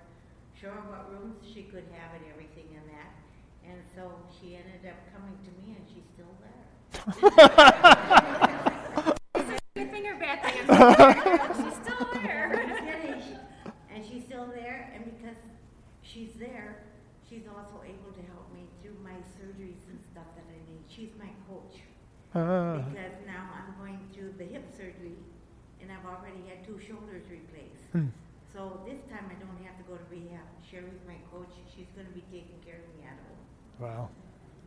show 0.59 0.69
her 0.69 0.81
what 0.89 1.11
rooms 1.11 1.37
she 1.53 1.63
could 1.63 1.85
have 1.93 2.13
and 2.17 2.25
everything 2.33 2.69
and 2.73 2.85
that. 2.89 3.13
And 3.69 3.77
so 3.95 4.09
she 4.39 4.55
ended 4.55 4.85
up 4.87 4.99
coming 5.13 5.37
to 5.43 5.51
me 5.61 5.75
and 5.75 5.85
she's 5.87 6.07
still 6.13 6.33
there. 6.41 6.65
Good 9.75 9.91
finger 9.91 10.15
back 10.19 10.43
there. 10.43 10.53
She's 11.55 11.75
still 11.83 12.07
there. 12.13 12.49
And 13.93 14.05
she's 14.05 14.23
still 14.23 14.47
there, 14.47 14.91
and 14.95 15.03
because 15.05 15.35
she's 16.01 16.33
there, 16.39 16.83
she's 17.27 17.43
also 17.47 17.83
able 17.83 18.11
to 18.15 18.21
help 18.31 18.47
me 18.53 18.63
through 18.81 18.95
my 19.03 19.17
surgeries 19.35 19.83
and 19.91 19.99
stuff 20.11 20.27
that 20.35 20.45
I 20.47 20.59
need. 20.71 20.83
She's 20.87 21.11
my 21.19 21.29
coach. 21.49 21.81
Uh, 22.33 22.79
Because 22.89 23.19
now 23.25 23.49
I'm 23.51 23.75
going 23.81 23.99
through 24.13 24.33
the 24.37 24.45
hip 24.45 24.69
surgery, 24.71 25.17
and 25.81 25.91
I've 25.91 26.05
already 26.05 26.47
had 26.47 26.63
two 26.65 26.79
shoulders 26.79 27.23
replaced. 27.29 27.89
Hmm. 27.91 28.07
So 28.53 28.79
this 28.87 29.01
time 29.11 29.27
I 29.29 29.35
don't 29.41 29.59
have 29.65 29.75
to 29.77 29.83
go 29.89 29.95
to 29.97 30.05
rehab. 30.09 30.45
Sherry's 30.63 31.01
my 31.05 31.17
coach. 31.33 31.51
She's 31.75 31.89
gonna 31.95 32.13
be 32.15 32.23
taking 32.31 32.57
care 32.65 32.79
of 32.81 32.87
me 32.95 33.03
at 33.05 33.17
home. 33.19 33.41
wow. 33.79 34.09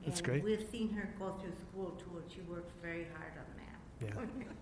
That's 0.04 0.20
great. 0.20 0.42
We've 0.42 0.66
seen 0.70 0.90
her 0.94 1.08
go 1.18 1.32
through 1.40 1.52
school 1.52 1.90
too, 1.98 2.18
and 2.18 2.30
she 2.32 2.40
works 2.42 2.72
very 2.82 3.06
hard 3.16 3.32
on 3.38 3.46
that. 3.58 4.16
Yeah. 4.16 4.44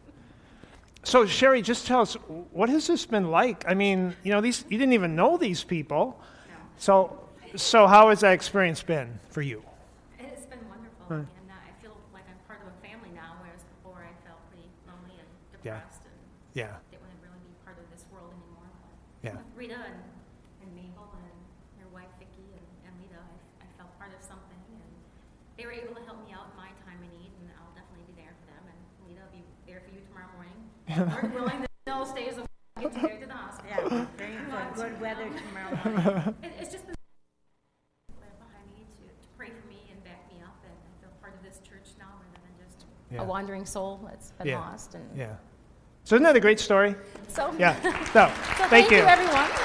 So 1.03 1.25
Sherry, 1.25 1.63
just 1.63 1.87
tell 1.87 2.03
us, 2.03 2.13
what 2.53 2.69
has 2.69 2.87
this 2.87 3.07
been 3.07 3.31
like? 3.31 3.65
I 3.67 3.73
mean, 3.73 4.15
you 4.23 4.33
know, 4.33 4.43
these, 4.43 4.67
you 4.69 4.77
didn't 4.77 4.93
even 4.93 5.17
know 5.17 5.39
these 5.39 5.65
people. 5.65 6.21
No. 6.47 6.55
So, 6.77 7.19
so 7.57 7.87
how 7.87 8.11
has 8.11 8.21
that 8.21 8.33
experience 8.37 8.83
been 8.83 9.19
for 9.31 9.41
you? 9.41 9.65
It's 10.21 10.45
been 10.45 10.61
wonderful, 10.69 11.09
Right. 11.09 11.25
and 11.25 11.49
uh, 11.49 11.57
I 11.57 11.73
feel 11.81 11.97
like 12.13 12.29
I'm 12.29 12.37
part 12.45 12.61
of 12.61 12.69
a 12.69 12.77
family 12.85 13.09
now, 13.17 13.41
whereas 13.41 13.65
before 13.81 14.05
I 14.05 14.13
felt 14.29 14.45
pretty 14.53 14.69
lonely 14.85 15.17
and 15.17 15.29
Yeah. 15.65 15.81
depressed 15.81 16.05
and 16.05 16.21
Yeah, 16.53 16.77
didn't 16.93 17.01
want 17.01 17.17
to 17.17 17.21
really 17.25 17.43
be 17.49 17.57
part 17.65 17.81
of 17.81 17.89
this 17.89 18.05
world 18.13 18.37
anymore. 18.37 18.69
But 18.69 18.93
yeah, 19.25 19.37
with 19.41 19.57
Rita 19.57 19.81
and, 19.81 20.05
and 20.61 20.69
Mabel 20.77 21.09
and 21.17 21.33
your 21.81 21.89
wife 21.97 22.13
Vicki 22.21 22.45
and, 22.53 22.67
and 22.85 22.93
Lita, 23.01 23.17
I, 23.25 23.65
I 23.65 23.67
felt 23.81 23.89
part 23.97 24.13
of 24.13 24.21
something, 24.21 24.61
and 24.69 24.85
they 25.57 25.65
were 25.65 25.73
able 25.73 25.97
to 25.97 26.05
help 26.05 26.21
me 26.29 26.37
out 26.37 26.53
in 26.53 26.61
my 26.61 26.69
time 26.85 27.01
of 27.01 27.09
need, 27.09 27.33
and 27.41 27.49
I'll 27.57 27.73
definitely 27.73 28.05
be 28.13 28.21
there 28.21 28.37
for 28.37 28.53
them. 28.53 28.69
And 28.69 28.79
Lita 29.09 29.25
will 29.25 29.33
be 29.33 29.41
there 29.65 29.81
for 29.81 29.97
you 29.97 30.05
tomorrow 30.05 30.29
willing, 30.99 31.61
the 31.63 31.67
snow 31.87 32.05
stays. 32.05 32.35
Get 32.81 32.95
you 32.97 33.03
there 33.03 33.19
to 33.21 33.27
the 33.27 33.33
hospital. 33.33 34.07
Yeah, 34.19 34.71
good 34.75 35.01
weather 35.01 35.29
tomorrow 35.29 35.79
morning. 35.85 36.35
It, 36.43 36.53
it's 36.61 36.73
just 36.73 36.87
been 36.87 36.95
behind 38.19 38.67
me 38.75 38.85
to, 38.97 39.05
to 39.05 39.29
pray 39.37 39.49
for 39.49 39.69
me 39.69 39.77
and 39.91 40.03
back 40.05 40.27
me 40.33 40.41
up 40.43 40.57
and, 40.65 40.73
and 40.73 41.01
feel 41.01 41.11
part 41.21 41.35
of 41.35 41.43
this 41.43 41.61
church 41.69 41.93
now 41.99 42.07
rather 42.07 42.41
than 42.43 42.67
just 42.67 42.87
Yeah. 43.13 43.23
a 43.23 43.25
wandering 43.25 43.67
soul 43.67 44.01
that's 44.09 44.31
been 44.33 44.47
Yeah. 44.49 44.61
lost. 44.61 44.95
And 44.95 45.05
yeah. 45.17 45.35
So 46.05 46.17
isn't 46.17 46.25
that 46.25 46.37
a 46.37 46.41
great 46.41 46.59
story? 46.61 46.95
so, 47.29 47.55
Yeah. 47.59 47.75
So, 48.13 48.31
so 48.59 48.69
thank 48.69 48.91
you. 48.91 48.99
everyone. 48.99 49.49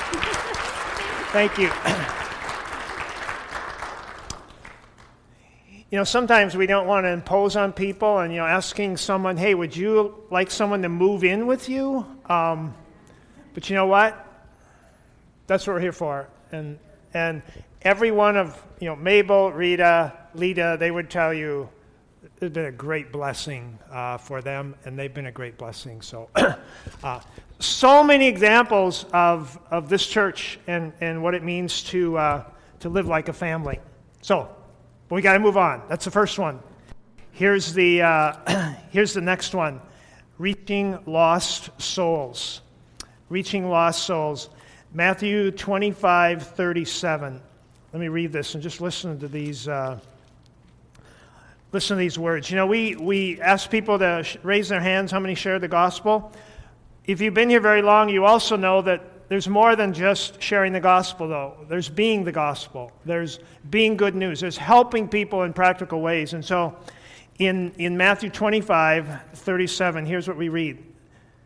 Thank 1.35 1.57
you. 1.57 1.69
You 5.91 5.99
know, 5.99 6.03
sometimes 6.03 6.55
we 6.57 6.65
don't 6.65 6.87
want 6.87 7.05
to 7.05 7.09
impose 7.09 7.55
on 7.55 7.71
people, 7.71 8.19
and 8.19 8.33
you 8.33 8.39
know, 8.39 8.45
asking 8.45 8.97
someone, 8.97 9.37
"Hey, 9.37 9.53
would 9.53 9.75
you 9.75 10.15
like 10.31 10.49
someone 10.49 10.81
to 10.81 10.89
move 10.89 11.23
in 11.23 11.45
with 11.45 11.69
you?" 11.69 12.05
Um, 12.25 12.73
but 13.53 13.69
you 13.69 13.75
know 13.75 13.87
what? 13.87 14.25
That's 15.47 15.67
what 15.67 15.73
we're 15.73 15.81
here 15.81 15.91
for. 15.91 16.27
And 16.51 16.79
and 17.13 17.43
every 17.83 18.11
one 18.11 18.35
of 18.35 18.61
you 18.79 18.87
know, 18.87 18.95
Mabel, 18.95 19.51
Rita, 19.51 20.13
Lita, 20.33 20.75
they 20.79 20.91
would 20.91 21.09
tell 21.09 21.33
you 21.33 21.69
it's 22.41 22.53
been 22.53 22.65
a 22.65 22.71
great 22.71 23.11
blessing 23.11 23.79
uh, 23.91 24.17
for 24.17 24.41
them, 24.41 24.75
and 24.85 24.97
they've 24.97 25.13
been 25.13 25.27
a 25.27 25.31
great 25.31 25.57
blessing. 25.57 26.01
So, 26.01 26.29
uh, 27.03 27.19
so 27.59 28.03
many 28.03 28.27
examples 28.27 29.05
of, 29.13 29.57
of 29.71 29.87
this 29.89 30.05
church 30.05 30.59
and, 30.67 30.91
and 30.99 31.23
what 31.23 31.33
it 31.33 31.43
means 31.43 31.81
to, 31.83 32.17
uh, 32.17 32.43
to 32.81 32.89
live 32.89 33.07
like 33.07 33.29
a 33.29 33.33
family. 33.33 33.79
So, 34.21 34.49
but 35.07 35.15
we 35.15 35.21
got 35.21 35.33
to 35.33 35.39
move 35.39 35.57
on. 35.57 35.83
That's 35.87 36.05
the 36.05 36.11
first 36.11 36.39
one. 36.39 36.59
Here's 37.31 37.73
the, 37.73 38.01
uh, 38.01 38.73
here's 38.91 39.13
the 39.13 39.21
next 39.21 39.53
one 39.53 39.81
reaching 40.37 40.99
lost 41.05 41.69
souls. 41.81 42.61
Reaching 43.29 43.69
lost 43.69 44.03
souls. 44.03 44.49
Matthew 44.93 45.51
25, 45.51 46.43
37. 46.43 47.41
Let 47.93 47.99
me 47.99 48.07
read 48.07 48.31
this 48.31 48.53
and 48.53 48.63
just 48.63 48.81
listen 48.81 49.19
to 49.19 49.27
these. 49.27 49.67
Uh, 49.67 49.99
listen 51.71 51.97
to 51.97 51.99
these 51.99 52.17
words. 52.17 52.49
You 52.49 52.55
know, 52.55 52.67
we, 52.67 52.95
we 52.95 53.41
ask 53.41 53.69
people 53.69 53.99
to 53.99 54.23
sh- 54.23 54.37
raise 54.43 54.69
their 54.69 54.79
hands 54.79 55.11
how 55.11 55.19
many 55.19 55.35
share 55.35 55.59
the 55.59 55.67
gospel. 55.67 56.31
If 57.03 57.19
you've 57.19 57.33
been 57.33 57.49
here 57.49 57.59
very 57.59 57.81
long, 57.81 58.07
you 58.07 58.23
also 58.23 58.55
know 58.55 58.81
that 58.83 59.01
there's 59.27 59.47
more 59.47 59.75
than 59.75 59.93
just 59.93 60.41
sharing 60.41 60.73
the 60.73 60.79
gospel, 60.79 61.27
though. 61.27 61.57
There's 61.67 61.89
being 61.89 62.23
the 62.23 62.31
gospel, 62.31 62.91
there's 63.05 63.39
being 63.69 63.97
good 63.97 64.15
news, 64.15 64.39
there's 64.39 64.57
helping 64.57 65.07
people 65.07 65.43
in 65.43 65.53
practical 65.53 66.01
ways. 66.01 66.33
And 66.33 66.45
so 66.45 66.75
in, 67.39 67.71
in 67.77 67.97
Matthew 67.97 68.29
25, 68.29 69.21
37, 69.33 70.05
here's 70.05 70.27
what 70.27 70.37
we 70.37 70.49
read. 70.49 70.77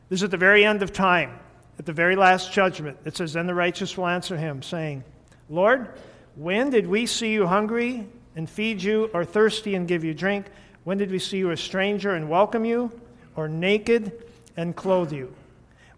This 0.10 0.20
is 0.20 0.24
at 0.24 0.32
the 0.32 0.38
very 0.38 0.66
end 0.66 0.84
of 0.84 0.92
time, 0.92 1.40
at 1.78 1.86
the 1.86 1.94
very 1.94 2.16
last 2.16 2.52
judgment. 2.52 2.98
It 3.06 3.16
says, 3.16 3.34
Then 3.34 3.48
the 3.48 3.56
righteous 3.56 3.98
will 3.98 4.08
answer 4.08 4.38
him, 4.38 4.62
saying, 4.62 5.04
Lord, 5.50 5.90
when 6.36 6.70
did 6.70 6.86
we 6.88 7.06
see 7.06 7.32
you 7.32 7.48
hungry 7.48 8.08
and 8.36 8.50
feed 8.50 8.82
you, 8.82 9.10
or 9.14 9.26
thirsty 9.26 9.76
and 9.76 9.88
give 9.88 10.04
you 10.04 10.14
drink? 10.14 10.48
When 10.84 10.98
did 10.98 11.12
we 11.12 11.20
see 11.20 11.38
you 11.38 11.52
a 11.52 11.58
stranger 11.58 12.16
and 12.16 12.30
welcome 12.30 12.66
you, 12.66 12.92
or 13.36 13.48
naked 13.48 14.24
and 14.58 14.76
clothe 14.76 15.12
you? 15.12 15.34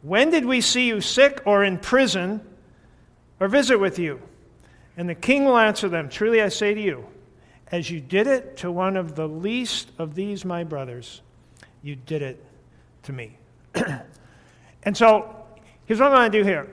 When 0.01 0.29
did 0.29 0.45
we 0.45 0.61
see 0.61 0.87
you 0.87 1.01
sick 1.01 1.41
or 1.45 1.63
in 1.63 1.77
prison 1.77 2.41
or 3.39 3.47
visit 3.47 3.77
with 3.77 3.99
you? 3.99 4.21
And 4.97 5.07
the 5.07 5.15
king 5.15 5.45
will 5.45 5.57
answer 5.57 5.89
them 5.89 6.09
Truly 6.09 6.41
I 6.41 6.49
say 6.49 6.73
to 6.73 6.81
you, 6.81 7.05
as 7.71 7.89
you 7.89 8.01
did 8.01 8.27
it 8.27 8.57
to 8.57 8.71
one 8.71 8.97
of 8.97 9.15
the 9.15 9.27
least 9.27 9.91
of 9.97 10.15
these 10.15 10.43
my 10.43 10.63
brothers, 10.63 11.21
you 11.81 11.95
did 11.95 12.21
it 12.21 12.43
to 13.03 13.13
me. 13.13 13.37
and 14.83 14.95
so, 14.95 15.35
here's 15.85 15.99
what 15.99 16.11
I'm 16.11 16.17
going 16.17 16.31
to 16.31 16.37
do 16.37 16.43
here. 16.43 16.67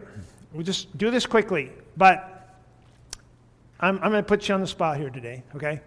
We'll 0.53 0.65
just 0.65 0.97
do 0.99 1.11
this 1.11 1.25
quickly, 1.25 1.71
but 1.97 2.57
I'm, 3.81 3.97
I'm 3.97 4.11
going 4.11 4.25
to 4.25 4.29
put 4.29 4.49
you 4.49 4.55
on 4.55 4.61
the 4.61 4.67
spot 4.67 4.97
here 4.97 5.11
today, 5.11 5.45
okay? 5.55 5.81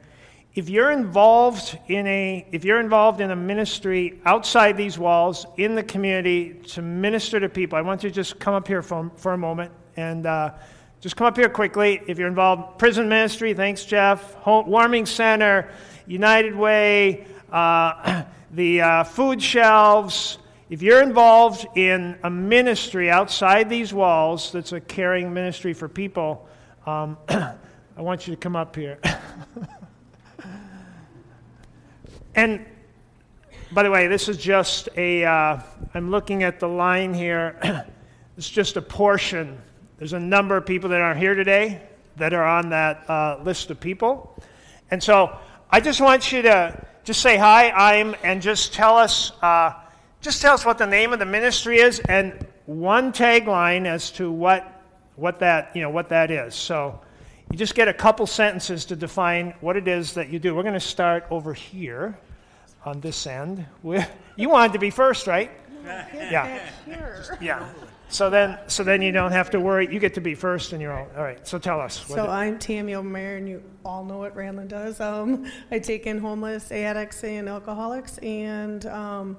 If 0.54 0.68
you're 0.68 0.92
involved 0.92 1.80
in 1.88 2.06
a 2.08 2.46
if 2.52 2.66
you're 2.66 2.82
involved 2.82 3.22
in 3.22 3.32
a 3.32 3.36
ministry 3.38 4.20
outside 4.26 4.76
these 4.76 5.00
walls 5.00 5.46
in 5.56 5.76
the 5.76 5.84
community 5.84 6.56
to 6.72 6.82
minister 6.82 7.40
to 7.40 7.48
people, 7.48 7.78
I 7.78 7.82
want 7.82 8.04
you 8.04 8.10
to 8.10 8.14
just 8.16 8.38
come 8.38 8.54
up 8.54 8.68
here 8.68 8.82
for, 8.82 9.10
for 9.16 9.32
a 9.32 9.38
moment 9.38 9.72
and 9.96 10.26
uh, 10.26 10.52
just 11.00 11.16
come 11.16 11.26
up 11.26 11.38
here 11.38 11.48
quickly. 11.48 12.02
If 12.06 12.20
you're 12.20 12.28
involved 12.28 12.80
prison 12.80 13.08
ministry, 13.08 13.54
thanks 13.54 13.86
Jeff, 13.86 14.34
Home, 14.36 14.68
warming 14.68 15.06
center, 15.06 15.70
United 16.06 16.54
Way, 16.54 17.26
uh, 17.50 18.24
the 18.52 18.82
uh, 18.82 19.04
food 19.06 19.42
shelves. 19.42 20.38
If 20.70 20.82
you're 20.82 21.02
involved 21.02 21.66
in 21.78 22.18
a 22.24 22.30
ministry 22.30 23.10
outside 23.10 23.70
these 23.70 23.94
walls 23.94 24.52
that's 24.52 24.74
a 24.74 24.82
caring 24.82 25.34
ministry 25.34 25.74
for 25.74 25.88
people, 25.88 26.46
um, 26.86 27.18
I 27.30 27.56
want 28.02 28.28
you 28.28 28.36
to 28.36 28.38
come 28.40 28.58
up 28.58 28.76
here. 28.76 29.00
and 32.36 32.66
by 33.74 33.84
the 33.84 33.92
way, 33.92 34.08
this 34.08 34.28
is 34.28 34.38
just 34.38 34.90
a. 34.98 35.24
am 35.24 36.12
looking 36.12 36.44
at 36.44 36.60
the 36.60 36.68
line 36.68 37.14
here. 37.14 37.58
it's 38.38 38.50
just 38.50 38.76
a 38.76 38.82
portion. 38.82 39.62
There's 39.98 40.14
a 40.14 40.20
number 40.20 40.58
of 40.58 40.66
people 40.66 40.90
that 40.90 41.00
aren't 41.00 41.20
here 41.20 41.36
today 41.36 41.82
that 42.18 42.34
are 42.34 42.44
on 42.44 42.70
that 42.70 43.10
uh, 43.10 43.40
list 43.44 43.70
of 43.70 43.80
people. 43.80 44.36
And 44.90 45.02
so 45.02 45.38
I 45.70 45.80
just 45.80 46.02
want 46.02 46.32
you 46.32 46.42
to 46.42 46.86
just 47.04 47.22
say 47.22 47.38
hi, 47.38 47.72
I'm, 47.72 48.16
and 48.24 48.42
just 48.42 48.74
tell 48.74 48.98
us, 48.98 49.32
uh, 49.42 49.74
just 50.20 50.42
tell 50.42 50.54
us 50.54 50.66
what 50.66 50.78
the 50.78 50.86
name 50.86 51.14
of 51.14 51.20
the 51.20 51.26
ministry 51.26 51.80
is 51.80 52.00
and 52.00 52.46
one 52.66 53.14
tagline 53.14 53.86
as 53.86 54.12
to 54.12 54.32
what, 54.32 54.84
what 55.16 55.40
that, 55.40 55.76
you 55.76 55.82
know, 55.82 55.90
what 55.90 56.10
that 56.10 56.30
is. 56.30 56.56
So 56.56 57.00
you 57.52 57.58
just 57.58 57.76
get 57.76 57.88
a 57.88 57.94
couple 57.94 58.26
sentences 58.26 58.86
to 58.86 58.96
define 58.96 59.54
what 59.60 59.76
it 59.76 59.88
is 59.88 60.14
that 60.14 60.30
you 60.30 60.40
do. 60.40 60.56
We're 60.56 60.64
going 60.64 60.74
to 60.74 60.80
start 60.80 61.26
over 61.30 61.54
here 61.54 62.18
on 62.86 63.02
this 63.02 63.28
end. 63.28 63.66
you 64.36 64.50
wanted 64.50 64.74
to 64.74 64.80
be 64.80 64.90
first, 64.90 65.28
right? 65.28 65.52
Yeah. 65.84 66.70
Yeah. 67.42 67.70
So 68.08 68.30
then, 68.30 68.60
so 68.68 68.84
then 68.84 69.02
you 69.02 69.12
don't 69.12 69.32
have 69.32 69.50
to 69.52 69.60
worry. 69.60 69.92
You 69.92 70.00
get 70.00 70.14
to 70.16 70.22
be 70.22 70.36
first, 70.36 70.74
and 70.74 70.82
you're 70.82 70.92
all 70.92 71.08
all 71.16 71.24
right. 71.24 71.46
So 71.48 71.58
tell 71.58 71.80
us. 71.80 72.06
So 72.06 72.28
I'm 72.28 72.60
Tammy 72.60 72.94
O'Meara, 72.94 73.38
and 73.38 73.48
you 73.48 73.64
all 73.86 74.04
know 74.04 74.18
what 74.18 74.36
Ranlin 74.36 74.68
does. 74.68 75.00
Um, 75.00 75.50
I 75.72 75.80
take 75.80 76.08
in 76.08 76.18
homeless 76.18 76.72
addicts 76.72 77.24
and 77.24 77.48
alcoholics, 77.48 78.18
and 78.18 78.86
um, 78.88 79.38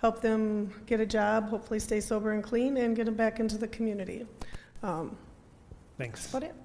help 0.00 0.22
them 0.22 0.72
get 0.86 1.00
a 1.00 1.06
job, 1.06 1.50
hopefully 1.50 1.78
stay 1.78 2.00
sober 2.00 2.32
and 2.32 2.42
clean, 2.42 2.78
and 2.78 2.96
get 2.96 3.04
them 3.04 3.14
back 3.14 3.40
into 3.40 3.58
the 3.58 3.68
community. 3.68 4.26
Um, 4.82 5.16
Thanks. 5.98 6.22
That's 6.22 6.34
about 6.34 6.42
it. 6.44 6.63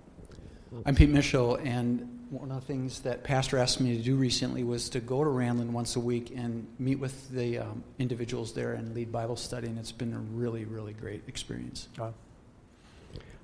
I'm 0.85 0.95
Pete 0.95 1.09
Mitchell, 1.09 1.55
and 1.55 2.27
one 2.29 2.51
of 2.51 2.59
the 2.59 2.65
things 2.65 2.99
that 3.01 3.23
Pastor 3.23 3.57
asked 3.57 3.81
me 3.81 3.97
to 3.97 4.03
do 4.03 4.15
recently 4.15 4.63
was 4.63 4.87
to 4.89 4.99
go 4.99 5.23
to 5.23 5.29
Ranlin 5.29 5.71
once 5.71 5.95
a 5.95 5.99
week 5.99 6.31
and 6.35 6.67
meet 6.77 6.99
with 6.99 7.29
the 7.31 7.59
um, 7.59 7.83
individuals 7.97 8.53
there 8.53 8.73
and 8.73 8.93
lead 8.93 9.11
Bible 9.11 9.35
study, 9.35 9.67
and 9.67 9.79
it's 9.79 9.91
been 9.91 10.13
a 10.13 10.19
really, 10.19 10.65
really 10.65 10.93
great 10.93 11.23
experience. 11.27 11.87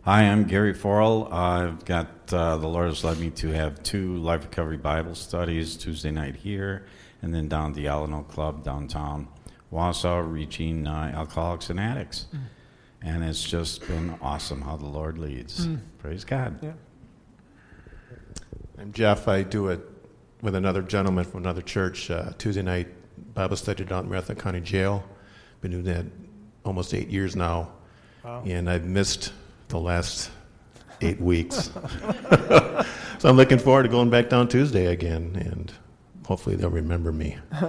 Hi, 0.03 0.21
I'm 0.21 0.43
Gary 0.43 0.75
Forrell. 0.75 1.31
I've 1.31 1.83
got 1.83 2.31
uh, 2.31 2.57
the 2.57 2.67
Lord 2.67 2.89
has 2.89 3.03
led 3.03 3.17
me 3.17 3.31
to 3.31 3.47
have 3.47 3.81
two 3.81 4.17
Life 4.17 4.43
Recovery 4.43 4.77
Bible 4.77 5.15
studies 5.15 5.75
Tuesday 5.75 6.11
night 6.11 6.35
here, 6.35 6.85
and 7.23 7.33
then 7.33 7.47
down 7.47 7.71
at 7.71 7.75
the 7.75 7.85
Alano 7.85 8.27
Club 8.27 8.63
downtown 8.63 9.27
Wausau, 9.73 10.31
reaching 10.31 10.85
uh, 10.85 11.11
alcoholics 11.15 11.71
and 11.71 11.79
addicts. 11.79 12.27
Mm. 12.35 12.39
And 13.01 13.23
it's 13.23 13.43
just 13.43 13.87
been 13.87 14.15
awesome 14.21 14.61
how 14.61 14.77
the 14.77 14.85
Lord 14.85 15.17
leads. 15.17 15.67
Mm. 15.67 15.79
Praise 15.99 16.23
God. 16.23 16.59
Yeah. 16.61 16.73
I'm 18.77 18.91
Jeff. 18.91 19.29
I 19.29 19.43
do 19.43 19.69
it 19.69 19.79
with 20.41 20.53
another 20.53 20.81
gentleman 20.81 21.23
from 21.23 21.41
another 21.41 21.61
church 21.61 22.11
uh, 22.11 22.31
Tuesday 22.37 22.61
night 22.61 22.87
Bible 23.33 23.55
study 23.55 23.85
down 23.85 24.05
at 24.05 24.11
Marathon 24.11 24.35
County 24.35 24.59
Jail. 24.59 25.01
Been 25.61 25.71
doing 25.71 25.85
that 25.85 26.05
almost 26.65 26.93
eight 26.93 27.07
years 27.07 27.37
now, 27.37 27.71
wow. 28.23 28.43
and 28.45 28.69
I've 28.69 28.85
missed 28.85 29.31
the 29.69 29.79
last 29.79 30.29
eight 30.99 31.21
weeks. 31.21 31.65
so 33.19 33.23
I'm 33.23 33.37
looking 33.37 33.59
forward 33.59 33.83
to 33.83 33.89
going 33.89 34.09
back 34.09 34.27
down 34.27 34.49
Tuesday 34.49 34.87
again, 34.87 35.37
and 35.39 35.71
hopefully 36.27 36.57
they'll 36.57 36.69
remember 36.69 37.13
me. 37.13 37.37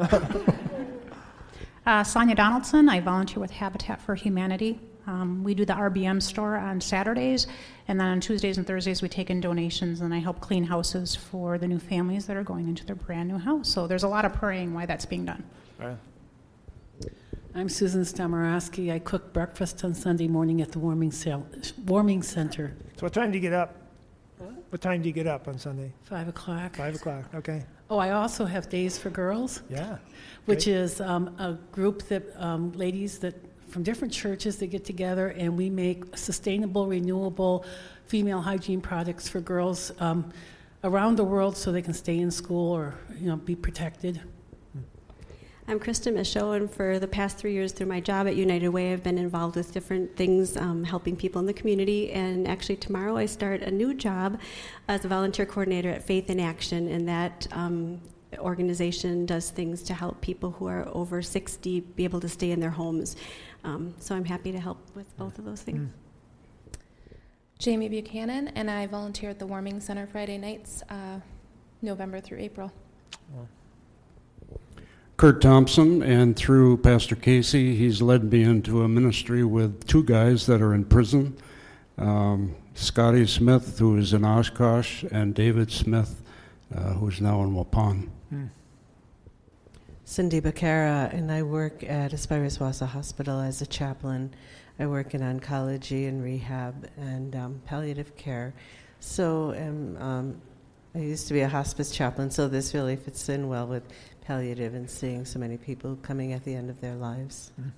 uh, 1.86 2.02
Sonia 2.02 2.34
Donaldson. 2.34 2.88
I 2.88 2.98
volunteer 2.98 3.40
with 3.40 3.52
Habitat 3.52 4.00
for 4.00 4.16
Humanity. 4.16 4.80
Um, 5.06 5.44
we 5.44 5.54
do 5.54 5.64
the 5.64 5.72
RBM 5.72 6.20
store 6.20 6.56
on 6.56 6.80
Saturdays, 6.80 7.46
and 7.86 8.00
then 8.00 8.08
on 8.08 8.20
Tuesdays 8.20 8.58
and 8.58 8.66
Thursdays 8.66 9.02
we 9.02 9.08
take 9.08 9.30
in 9.30 9.40
donations, 9.40 10.00
and 10.00 10.12
I 10.12 10.18
help 10.18 10.40
clean 10.40 10.64
houses 10.64 11.14
for 11.14 11.58
the 11.58 11.68
new 11.68 11.78
families 11.78 12.26
that 12.26 12.36
are 12.36 12.42
going 12.42 12.68
into 12.68 12.84
their 12.84 12.96
brand 12.96 13.28
new 13.28 13.38
house. 13.38 13.68
So 13.68 13.86
there's 13.86 14.02
a 14.02 14.08
lot 14.08 14.24
of 14.24 14.32
praying 14.32 14.74
why 14.74 14.86
that's 14.86 15.06
being 15.06 15.24
done. 15.24 15.44
Right. 15.78 15.96
I'm 17.54 17.68
Susan 17.68 18.02
Stamorowski. 18.02 18.92
I 18.92 18.98
cook 18.98 19.32
breakfast 19.32 19.82
on 19.84 19.94
Sunday 19.94 20.28
morning 20.28 20.60
at 20.60 20.72
the 20.72 20.78
warming, 20.78 21.12
sale, 21.12 21.46
warming 21.86 22.22
center. 22.22 22.76
So 22.96 23.06
what 23.06 23.14
time 23.14 23.30
do 23.30 23.38
you 23.38 23.42
get 23.42 23.54
up? 23.54 23.76
What 24.70 24.82
time 24.82 25.00
do 25.00 25.08
you 25.08 25.14
get 25.14 25.26
up 25.26 25.46
on 25.48 25.58
Sunday? 25.58 25.92
Five 26.02 26.28
o'clock. 26.28 26.76
Five 26.76 26.96
o'clock. 26.96 27.24
Okay. 27.34 27.64
Oh, 27.88 27.98
I 27.98 28.10
also 28.10 28.44
have 28.44 28.68
Days 28.68 28.98
for 28.98 29.10
Girls. 29.10 29.62
Yeah. 29.70 29.98
Which 30.46 30.66
is 30.66 31.00
um, 31.00 31.34
a 31.38 31.52
group 31.72 32.02
that 32.08 32.24
um, 32.36 32.72
ladies 32.72 33.20
that 33.20 33.36
from 33.76 33.82
different 33.82 34.10
churches 34.14 34.56
that 34.56 34.68
get 34.68 34.86
together 34.86 35.34
and 35.36 35.54
we 35.54 35.68
make 35.68 36.16
sustainable, 36.16 36.86
renewable 36.86 37.62
female 38.06 38.40
hygiene 38.40 38.80
products 38.80 39.28
for 39.28 39.38
girls 39.38 39.92
um, 39.98 40.32
around 40.82 41.16
the 41.16 41.24
world 41.24 41.54
so 41.54 41.70
they 41.70 41.82
can 41.82 41.92
stay 41.92 42.16
in 42.16 42.30
school 42.30 42.72
or 42.72 42.94
you 43.20 43.28
know 43.28 43.36
be 43.36 43.54
protected. 43.54 44.18
I'm 45.68 45.78
Kristen 45.78 46.14
Michaud, 46.14 46.52
and 46.52 46.70
for 46.70 46.98
the 46.98 47.06
past 47.06 47.36
three 47.36 47.52
years 47.52 47.72
through 47.72 47.88
my 47.88 48.00
job 48.00 48.26
at 48.26 48.34
United 48.34 48.70
Way, 48.70 48.94
I've 48.94 49.02
been 49.02 49.18
involved 49.18 49.56
with 49.56 49.74
different 49.74 50.16
things, 50.16 50.56
um, 50.56 50.82
helping 50.82 51.14
people 51.14 51.40
in 51.40 51.46
the 51.46 51.52
community. 51.52 52.12
And 52.12 52.48
actually, 52.48 52.76
tomorrow 52.76 53.18
I 53.18 53.26
start 53.26 53.60
a 53.60 53.70
new 53.70 53.92
job 53.92 54.40
as 54.88 55.04
a 55.04 55.08
volunteer 55.08 55.44
coordinator 55.44 55.90
at 55.90 56.02
Faith 56.02 56.30
in 56.30 56.40
Action, 56.40 56.88
and 56.88 57.06
that 57.08 57.46
um, 57.52 58.00
organization 58.38 59.26
does 59.26 59.50
things 59.50 59.82
to 59.82 59.94
help 59.94 60.20
people 60.20 60.52
who 60.52 60.66
are 60.66 60.88
over 60.92 61.22
60 61.22 61.80
be 61.80 62.04
able 62.04 62.20
to 62.20 62.28
stay 62.28 62.50
in 62.50 62.60
their 62.60 62.70
homes. 62.70 63.16
Um, 63.66 63.94
so 63.98 64.14
I'm 64.14 64.24
happy 64.24 64.52
to 64.52 64.60
help 64.60 64.78
with 64.94 65.14
both 65.18 65.38
of 65.38 65.44
those 65.44 65.60
things. 65.60 65.88
Mm. 65.88 66.78
Jamie 67.58 67.88
Buchanan, 67.88 68.48
and 68.48 68.70
I 68.70 68.86
volunteer 68.86 69.30
at 69.30 69.38
the 69.38 69.46
Warming 69.46 69.80
Center 69.80 70.06
Friday 70.06 70.38
nights, 70.38 70.82
uh, 70.88 71.18
November 71.82 72.20
through 72.20 72.38
April. 72.38 72.70
Kurt 75.16 75.40
Thompson, 75.40 76.02
and 76.02 76.36
through 76.36 76.76
Pastor 76.76 77.16
Casey, 77.16 77.74
he's 77.74 78.00
led 78.00 78.30
me 78.30 78.42
into 78.42 78.82
a 78.82 78.88
ministry 78.88 79.42
with 79.42 79.86
two 79.86 80.04
guys 80.04 80.46
that 80.46 80.62
are 80.62 80.74
in 80.74 80.84
prison 80.84 81.36
um, 81.98 82.54
Scotty 82.74 83.26
Smith, 83.26 83.78
who 83.78 83.96
is 83.96 84.12
in 84.12 84.24
Oshkosh, 84.24 85.04
and 85.10 85.34
David 85.34 85.72
Smith, 85.72 86.22
uh, 86.74 86.92
who's 86.92 87.20
now 87.20 87.42
in 87.42 87.54
Waupun. 87.54 88.10
Mm. 88.32 88.50
Cindy 90.08 90.40
Becerra, 90.40 91.12
and 91.12 91.32
I 91.32 91.42
work 91.42 91.82
at 91.82 92.12
Aspirus 92.12 92.58
Wausau 92.58 92.86
Hospital 92.86 93.40
as 93.40 93.60
a 93.60 93.66
chaplain. 93.66 94.32
I 94.78 94.86
work 94.86 95.14
in 95.14 95.20
oncology 95.20 96.06
and 96.06 96.22
rehab 96.22 96.88
and 96.96 97.34
um, 97.34 97.60
palliative 97.66 98.14
care. 98.14 98.54
So 99.00 99.52
um, 99.58 99.96
um, 100.00 100.40
I 100.94 101.00
used 101.00 101.26
to 101.26 101.34
be 101.34 101.40
a 101.40 101.48
hospice 101.48 101.90
chaplain, 101.90 102.30
so 102.30 102.46
this 102.46 102.72
really 102.72 102.94
fits 102.94 103.28
in 103.28 103.48
well 103.48 103.66
with 103.66 103.82
palliative 104.20 104.74
and 104.74 104.88
seeing 104.88 105.24
so 105.24 105.40
many 105.40 105.56
people 105.56 105.98
coming 106.02 106.32
at 106.32 106.44
the 106.44 106.54
end 106.54 106.70
of 106.70 106.80
their 106.80 106.94
lives. 106.94 107.50
Mm. 107.60 107.72